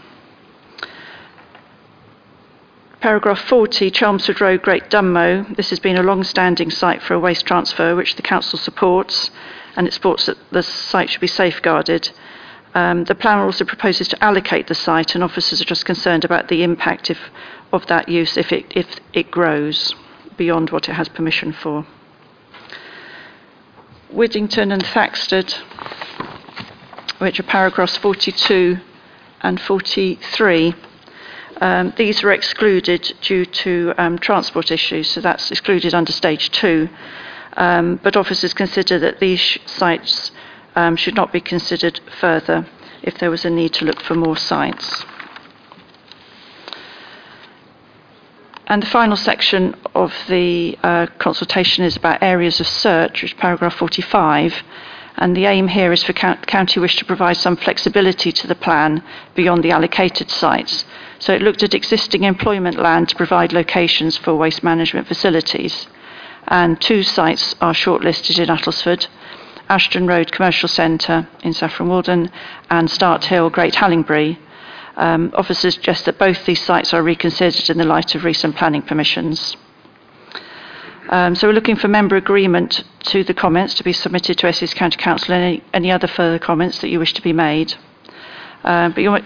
[3.02, 5.56] Paragraph 40, Chelmsford Road, Great Dunmow.
[5.56, 9.32] This has been a long-standing site for a waste transfer, which the council supports,
[9.78, 12.12] and it supports that the site should be safeguarded.
[12.76, 16.50] Um, the planner also proposes to allocate the site, and officers are just concerned about
[16.50, 17.20] the impact if,
[17.72, 19.96] of that use if it, if it grows
[20.36, 21.88] beyond what it has permission for.
[24.12, 25.54] Widdington and Thaxted,
[27.20, 28.78] which are paragraphs 42
[29.40, 30.76] and 43.
[31.62, 36.90] Um, these were excluded due to um, transport issues, so that's excluded under stage two.
[37.58, 40.32] Um, but officers consider that these sites
[40.76, 42.66] um, should not be considered further
[43.02, 45.06] if there was a need to look for more sites.
[48.68, 53.40] And the final section of the uh, consultation is about areas of search, which is
[53.40, 54.64] paragraph 45.
[55.20, 59.04] And the aim here is for county wish to provide some flexibility to the plan
[59.36, 60.86] beyond the allocated sites.
[61.20, 65.88] So it looked at existing employment land to provide locations for waste management facilities.
[66.48, 69.08] And two sites are shortlisted in Uttlesford
[69.70, 72.32] Ashdon Road Commercial Centre in Saffron Walden
[72.72, 74.40] and Start Hill, Great Hallingbury.
[74.96, 78.82] Um, officers suggest that both these sites are reconsidered in the light of recent planning
[78.82, 79.58] permissions.
[81.12, 84.76] Um, so we're looking for member agreement to the comments to be submitted to Essex
[84.76, 87.74] County Council and any, any other further comments that you wish to be made.
[88.64, 89.18] Um, but, you,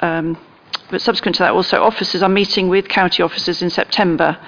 [0.00, 0.36] um,
[0.90, 4.38] but subsequent to that, also officers are meeting with county officers in September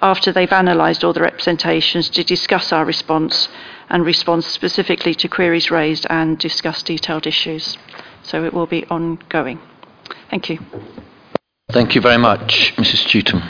[0.00, 3.50] after they've analysed all the representations to discuss our response
[3.90, 7.76] and respond specifically to queries raised and discuss detailed issues.
[8.22, 9.60] So it will be ongoing.
[10.30, 10.60] Thank you.
[11.70, 13.04] Thank you very much, Mrs.
[13.04, 13.42] Cheetham.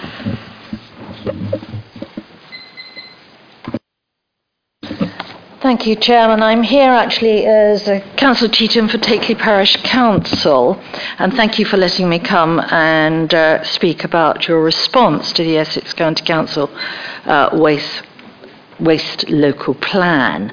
[5.63, 6.43] Thank you, Chairman.
[6.43, 10.79] I'm here actually as a Council Cheetham for Takeley Parish Council,
[11.19, 15.57] and thank you for letting me come and uh, speak about your response to the
[15.57, 16.69] Essex County Council
[17.25, 18.03] uh, waste,
[18.81, 20.53] waste local plan.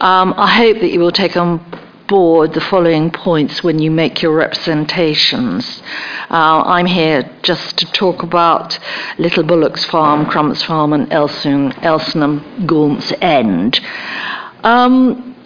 [0.00, 1.60] Um, I hope that you will take on
[2.08, 5.82] board the following points when you make your representations.
[6.30, 8.78] Uh, I'm here just to talk about
[9.18, 13.78] Little Bullocks Farm, Crumps Farm, and Elsenham Gaunts End.
[14.64, 15.36] Um,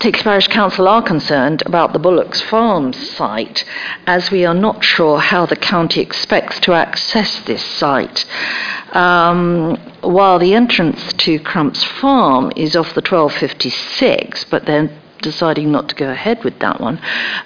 [0.00, 3.66] Tix Parish Council are concerned about the Bullocks Farm site
[4.06, 8.24] as we are not sure how the county expects to access this site.
[8.96, 14.90] Um, while the entrance to Crumps Farm is off the 1256, but they're
[15.20, 16.98] deciding not to go ahead with that one.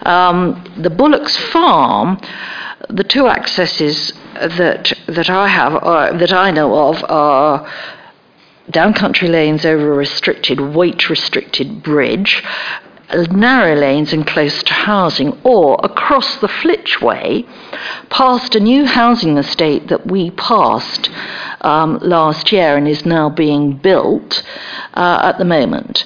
[0.02, 2.20] Um, the Bullocks Farm,
[2.88, 7.68] the two accesses that that I have, or that I know of, are
[8.70, 12.42] down country lanes over a restricted, weight restricted bridge,
[13.30, 17.46] narrow lanes and close to housing, or across the Flitchway
[18.08, 21.10] past a new housing estate that we passed
[21.60, 24.42] um, last year and is now being built
[24.94, 26.04] uh, at the moment.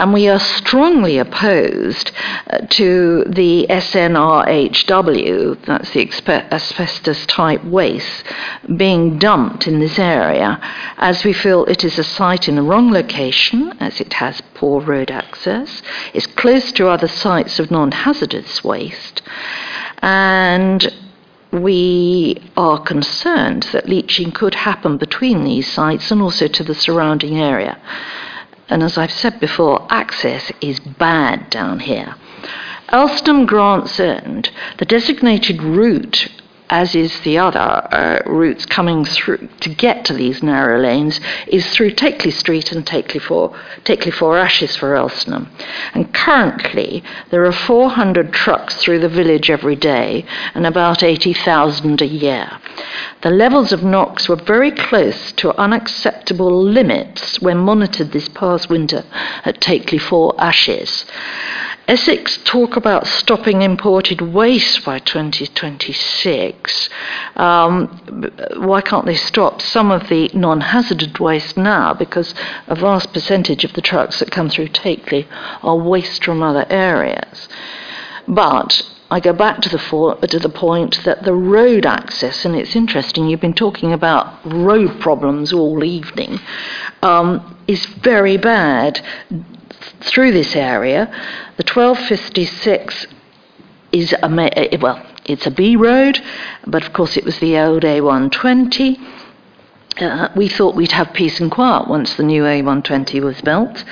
[0.00, 2.10] And we are strongly opposed
[2.48, 6.10] uh, to the SNRHW, that's the
[6.50, 8.24] asbestos type waste,
[8.76, 10.58] being dumped in this area,
[10.96, 14.80] as we feel it is a site in the wrong location, as it has poor
[14.80, 15.82] road access,
[16.14, 19.20] is close to other sites of non hazardous waste,
[20.00, 20.94] and
[21.52, 27.38] we are concerned that leaching could happen between these sites and also to the surrounding
[27.38, 27.78] area.
[28.70, 32.14] And as I've said before, access is bad down here.
[32.88, 36.28] Elsenham Gaunts End, the designated route
[36.70, 41.68] as is the other uh, routes coming through to get to these narrow lanes, is
[41.70, 45.48] through Takeley Street and Takeley Four, Takeley Four Ashes for Elsenham.
[45.94, 50.24] And currently, there are 400 trucks through the village every day
[50.54, 52.50] and about 80,000 a year.
[53.22, 59.04] The levels of NOx were very close to unacceptable limits when monitored this past winter
[59.44, 61.04] at Takeley Four Ashes.
[61.88, 66.88] Essex talk about stopping imported waste by 2026.
[67.36, 67.88] Um,
[68.56, 71.92] why can't they stop some of the non hazardous waste now?
[71.94, 72.34] Because
[72.68, 75.26] a vast percentage of the trucks that come through Takeley
[75.62, 77.48] are waste from other areas.
[78.28, 82.54] But I go back to the, for, to the point that the road access, and
[82.54, 86.38] it's interesting, you've been talking about road problems all evening,
[87.02, 89.04] um, is very bad
[90.00, 91.06] through this area.
[91.56, 93.06] The 1256
[93.92, 96.20] is a, well, it's a B road,
[96.66, 98.98] but of course it was the old A120.
[100.00, 103.84] Uh, we thought we'd have peace and quiet once the new A120 was built.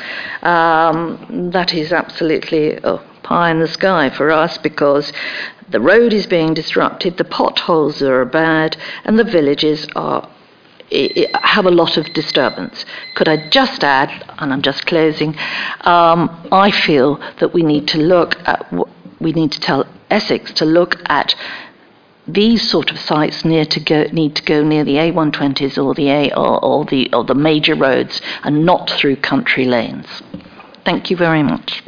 [0.43, 5.13] Um, that is absolutely, oh, pie in the sky for us because
[5.69, 10.29] the road is being disrupted, the potholes are bad, and the villages are
[10.91, 12.85] have a lot of disturbance.
[13.15, 15.37] Could I just add, and I'm just closing,
[15.83, 18.73] um, I feel that we need to look at,
[19.21, 21.35] we need to tell Essex to look at
[22.27, 26.11] these sort of sites near to go, need to go near the A120s or the
[26.11, 30.23] A or, or the or the major roads and not through country lanes.
[30.85, 31.83] Thank you very much.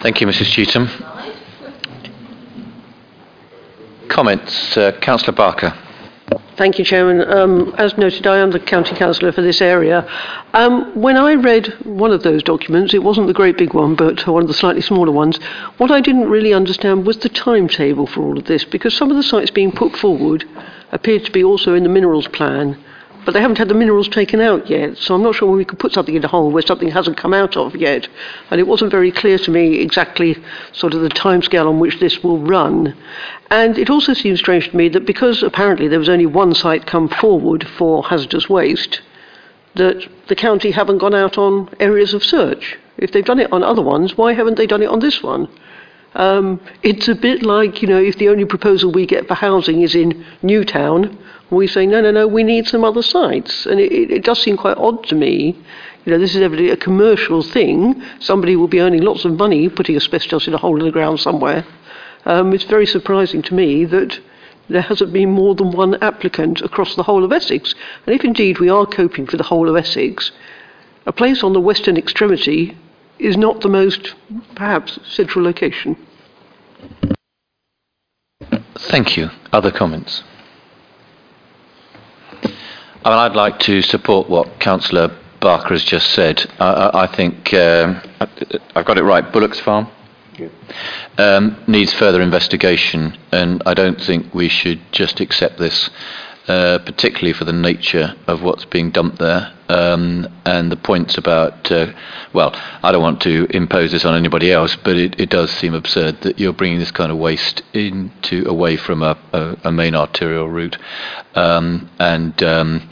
[0.00, 0.50] Thank you, Mrs.
[0.50, 0.88] Cheetham.
[4.08, 5.72] Comments, uh, Councillor Barker.
[6.56, 7.28] Thank you, Chairman.
[7.28, 10.06] Um, as noted, I am the county councillor for this area.
[10.52, 14.26] Um, when I read one of those documents, it wasn't the great big one, but
[14.26, 15.38] one of the slightly smaller ones,
[15.78, 19.16] what I didn't really understand was the timetable for all of this, because some of
[19.16, 20.44] the sites being put forward
[20.92, 22.76] appeared to be also in the minerals plan,
[23.24, 25.78] but they haven't had the minerals taken out yet, so I'm not sure we could
[25.78, 28.08] put something in a hole where something hasn't come out of yet.
[28.50, 30.36] And it wasn't very clear to me exactly
[30.72, 32.96] sort of the timescale on which this will run.
[33.50, 36.86] And it also seems strange to me that because apparently there was only one site
[36.86, 39.02] come forward for hazardous waste,
[39.74, 42.78] that the county haven't gone out on areas of search.
[42.98, 45.48] If they've done it on other ones, why haven't they done it on this one?
[46.14, 49.80] Um, it's a bit like, you know, if the only proposal we get for housing
[49.80, 51.18] is in Newtown,
[51.58, 53.66] we say, no, no, no, we need some other sites.
[53.66, 55.56] And it, it, does seem quite odd to me.
[56.04, 58.02] You know, this is evidently a commercial thing.
[58.20, 61.20] Somebody will be earning lots of money putting asbestos in a hole in the ground
[61.20, 61.66] somewhere.
[62.24, 64.18] Um, it's very surprising to me that
[64.68, 67.74] there hasn't been more than one applicant across the whole of Essex.
[68.06, 70.32] And if indeed we are coping for the whole of Essex,
[71.04, 72.78] a place on the western extremity
[73.18, 74.14] is not the most,
[74.54, 75.96] perhaps, central location.
[78.74, 79.30] Thank you.
[79.52, 80.22] Other comments?
[83.04, 86.48] I'd like to support what Councillor Barker has just said.
[86.60, 88.28] I, I, I think um, I,
[88.76, 89.32] I've got it right.
[89.32, 89.88] Bullock's Farm
[91.18, 95.90] um, needs further investigation, and I don't think we should just accept this,
[96.48, 101.70] uh, particularly for the nature of what's being dumped there um, and the points about.
[101.70, 101.92] Uh,
[102.32, 105.74] well, I don't want to impose this on anybody else, but it, it does seem
[105.74, 109.94] absurd that you're bringing this kind of waste into away from a, a, a main
[109.94, 110.76] arterial route,
[111.34, 112.42] um, and.
[112.42, 112.88] Um,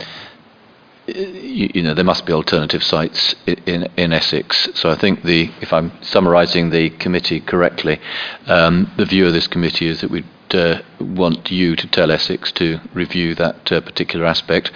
[1.07, 4.69] you, you know there must be alternative sites in in Essex.
[4.75, 8.01] So I think the if I'm summarising the committee correctly,
[8.47, 10.25] um, the view of this committee is that we
[10.55, 14.71] uh, want you to tell Essex to review that uh, particular aspect,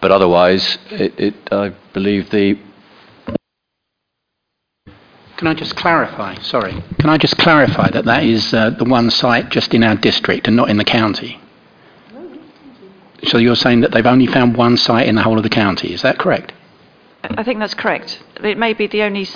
[0.00, 2.58] but otherwise, it, it I believe the
[5.36, 6.36] Can I just clarify?
[6.40, 6.82] Sorry.
[6.98, 10.46] Can I just clarify that that is uh, the one site just in our district
[10.46, 11.40] and not in the county?
[13.24, 15.92] So you're saying that they've only found one site in the whole of the county,
[15.92, 16.52] is that correct?
[17.22, 18.22] I think that's correct.
[18.42, 19.26] It may be the only,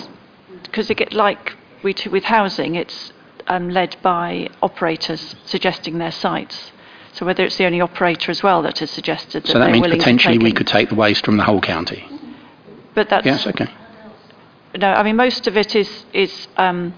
[0.62, 3.12] because it get like we do with housing, it's
[3.50, 6.72] um, led by operators suggesting their sites.
[7.12, 9.80] So whether it's the only operator as well that has suggested that So that they're
[9.80, 12.08] means potentially we could take the waste from the whole county.
[12.94, 13.68] But that's Yes, okay.
[14.76, 14.92] no.
[14.92, 16.94] I mean, most of it is is um,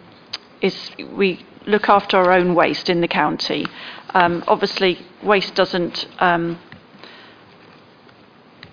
[0.61, 3.67] is we look after our own waste in the county.
[4.11, 6.07] Um, obviously, waste doesn't.
[6.19, 6.59] Um,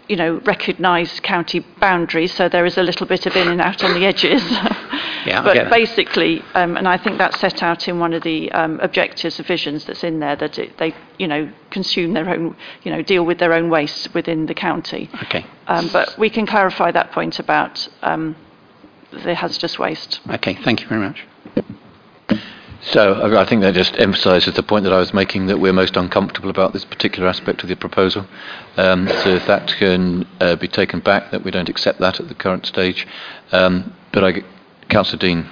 [0.10, 3.84] you know, recognise county boundaries, so there is a little bit of in and out
[3.84, 4.43] on the edges.
[5.26, 8.80] Yeah, but basically, um, and I think that's set out in one of the um,
[8.80, 12.91] objectives of visions that's in there that it, they, you know, consume their own, you
[12.91, 15.10] know, deal with their own waste within the county.
[15.24, 15.46] Okay.
[15.68, 18.36] Um, but we can clarify that point about um,
[19.12, 20.20] the hazardous waste.
[20.30, 21.26] Okay, thank you very much.
[22.82, 25.74] So I I think that just emphasises the point that I was making that we're
[25.74, 28.26] most uncomfortable about this particular aspect of the proposal.
[28.78, 32.30] Um, so if that can uh, be taken back, that we don't accept that at
[32.30, 33.06] the current stage.
[33.52, 34.44] Um, but I,
[34.90, 35.48] Councillor Dean.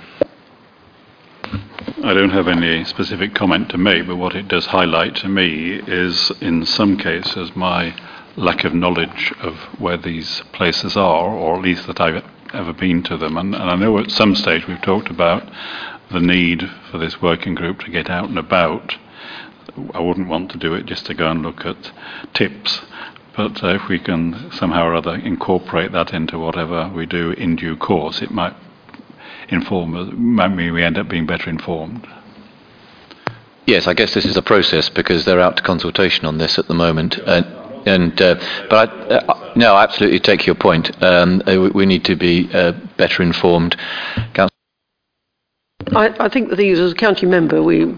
[2.03, 5.75] I don't have any specific comment to make, but what it does highlight to me
[5.75, 7.95] is, in some cases, my
[8.35, 13.03] lack of knowledge of where these places are, or at least that I've ever been
[13.03, 13.37] to them.
[13.37, 15.47] And, and I know at some stage we've talked about
[16.11, 18.95] the need for this working group to get out and about.
[19.93, 21.91] I wouldn't want to do it just to go and look at
[22.33, 22.81] tips.
[23.35, 27.55] But uh, if we can somehow or other incorporate that into whatever we do in
[27.55, 28.55] due course, it might
[29.49, 29.95] inform
[30.47, 32.07] mean we end up being better informed.
[33.65, 36.67] Yes, I guess this is a process because they're out to consultation on this at
[36.67, 37.17] the moment.
[37.17, 37.45] And,
[37.85, 38.35] and uh,
[38.69, 40.91] but I, uh, no, I absolutely take your point.
[41.03, 43.75] Um, we, we need to be uh, better informed.
[44.33, 44.56] Councillor
[45.95, 47.95] I, I think the thing is, as a county member, we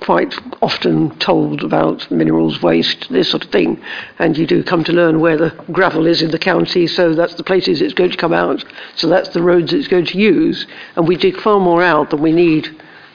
[0.00, 3.82] quite often told about minerals waste, this sort of thing,
[4.18, 7.34] and you do come to learn where the gravel is in the county, so that's
[7.34, 8.64] the places it's going to come out,
[8.96, 12.20] so that's the roads it's going to use, and we dig far more out than
[12.20, 12.68] we need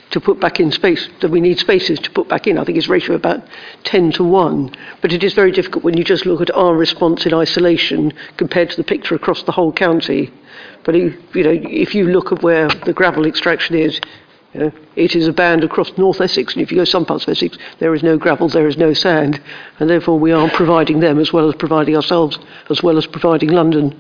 [0.10, 2.58] to put back in space, that we need spaces to put back in.
[2.58, 3.44] I think it's ratio about
[3.84, 4.74] 10 to 1.
[5.02, 8.70] But it is very difficult when you just look at our response in isolation compared
[8.70, 10.32] to the picture across the whole county.
[10.88, 14.00] But if, you know, if you look at where the gravel extraction is,
[14.54, 17.26] you know, it is a band across North Essex, and if you go some parts
[17.26, 19.42] of Essex, there is no gravel, there is no sand,
[19.80, 22.40] and therefore we are providing them as well as providing ourselves,
[22.70, 24.00] as well as providing London.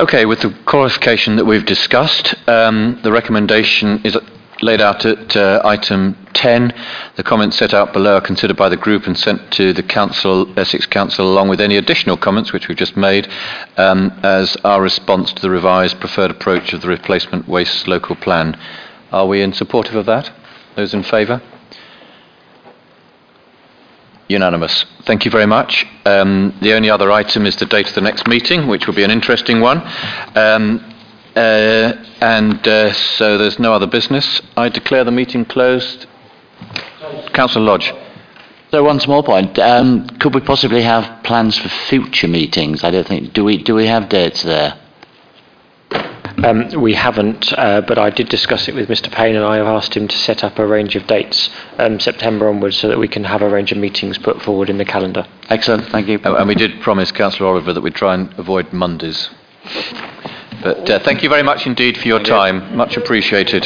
[0.00, 4.18] Okay, with the qualification that we've discussed, um, the recommendation is
[4.62, 6.72] laid out at uh, item 10.
[7.16, 10.52] The comments set out below are considered by the group and sent to the council,
[10.58, 13.28] Essex Council, along with any additional comments which we've just made,
[13.76, 18.58] um, as our response to the revised preferred approach of the replacement waste local plan.
[19.12, 20.30] Are we in supportive of that?
[20.76, 21.40] Those in favour?
[24.28, 24.84] Unanimous.
[25.04, 25.86] Thank you very much.
[26.04, 29.02] Um, the only other item is the date of the next meeting, which will be
[29.02, 29.80] an interesting one.
[30.34, 30.94] Um,
[31.36, 34.40] uh, and uh, so there's no other business.
[34.56, 36.06] I declare the meeting closed.
[37.32, 37.92] Councillor Lodge.
[38.70, 39.58] So one small point.
[39.58, 42.84] Um, could we possibly have plans for future meetings?
[42.84, 43.32] I don't think.
[43.32, 43.62] Do we?
[43.62, 44.78] Do we have dates there?
[46.44, 49.10] Um, we haven't, uh, but I did discuss it with Mr.
[49.10, 52.48] Payne, and I have asked him to set up a range of dates um, September
[52.48, 55.26] onwards, so that we can have a range of meetings put forward in the calendar.
[55.48, 56.20] Excellent, thank you.
[56.24, 59.30] Oh, and we did promise Councillor Oliver that we'd try and avoid Mondays.
[60.62, 62.76] But uh, thank you very much indeed for your time.
[62.76, 63.64] Much appreciated.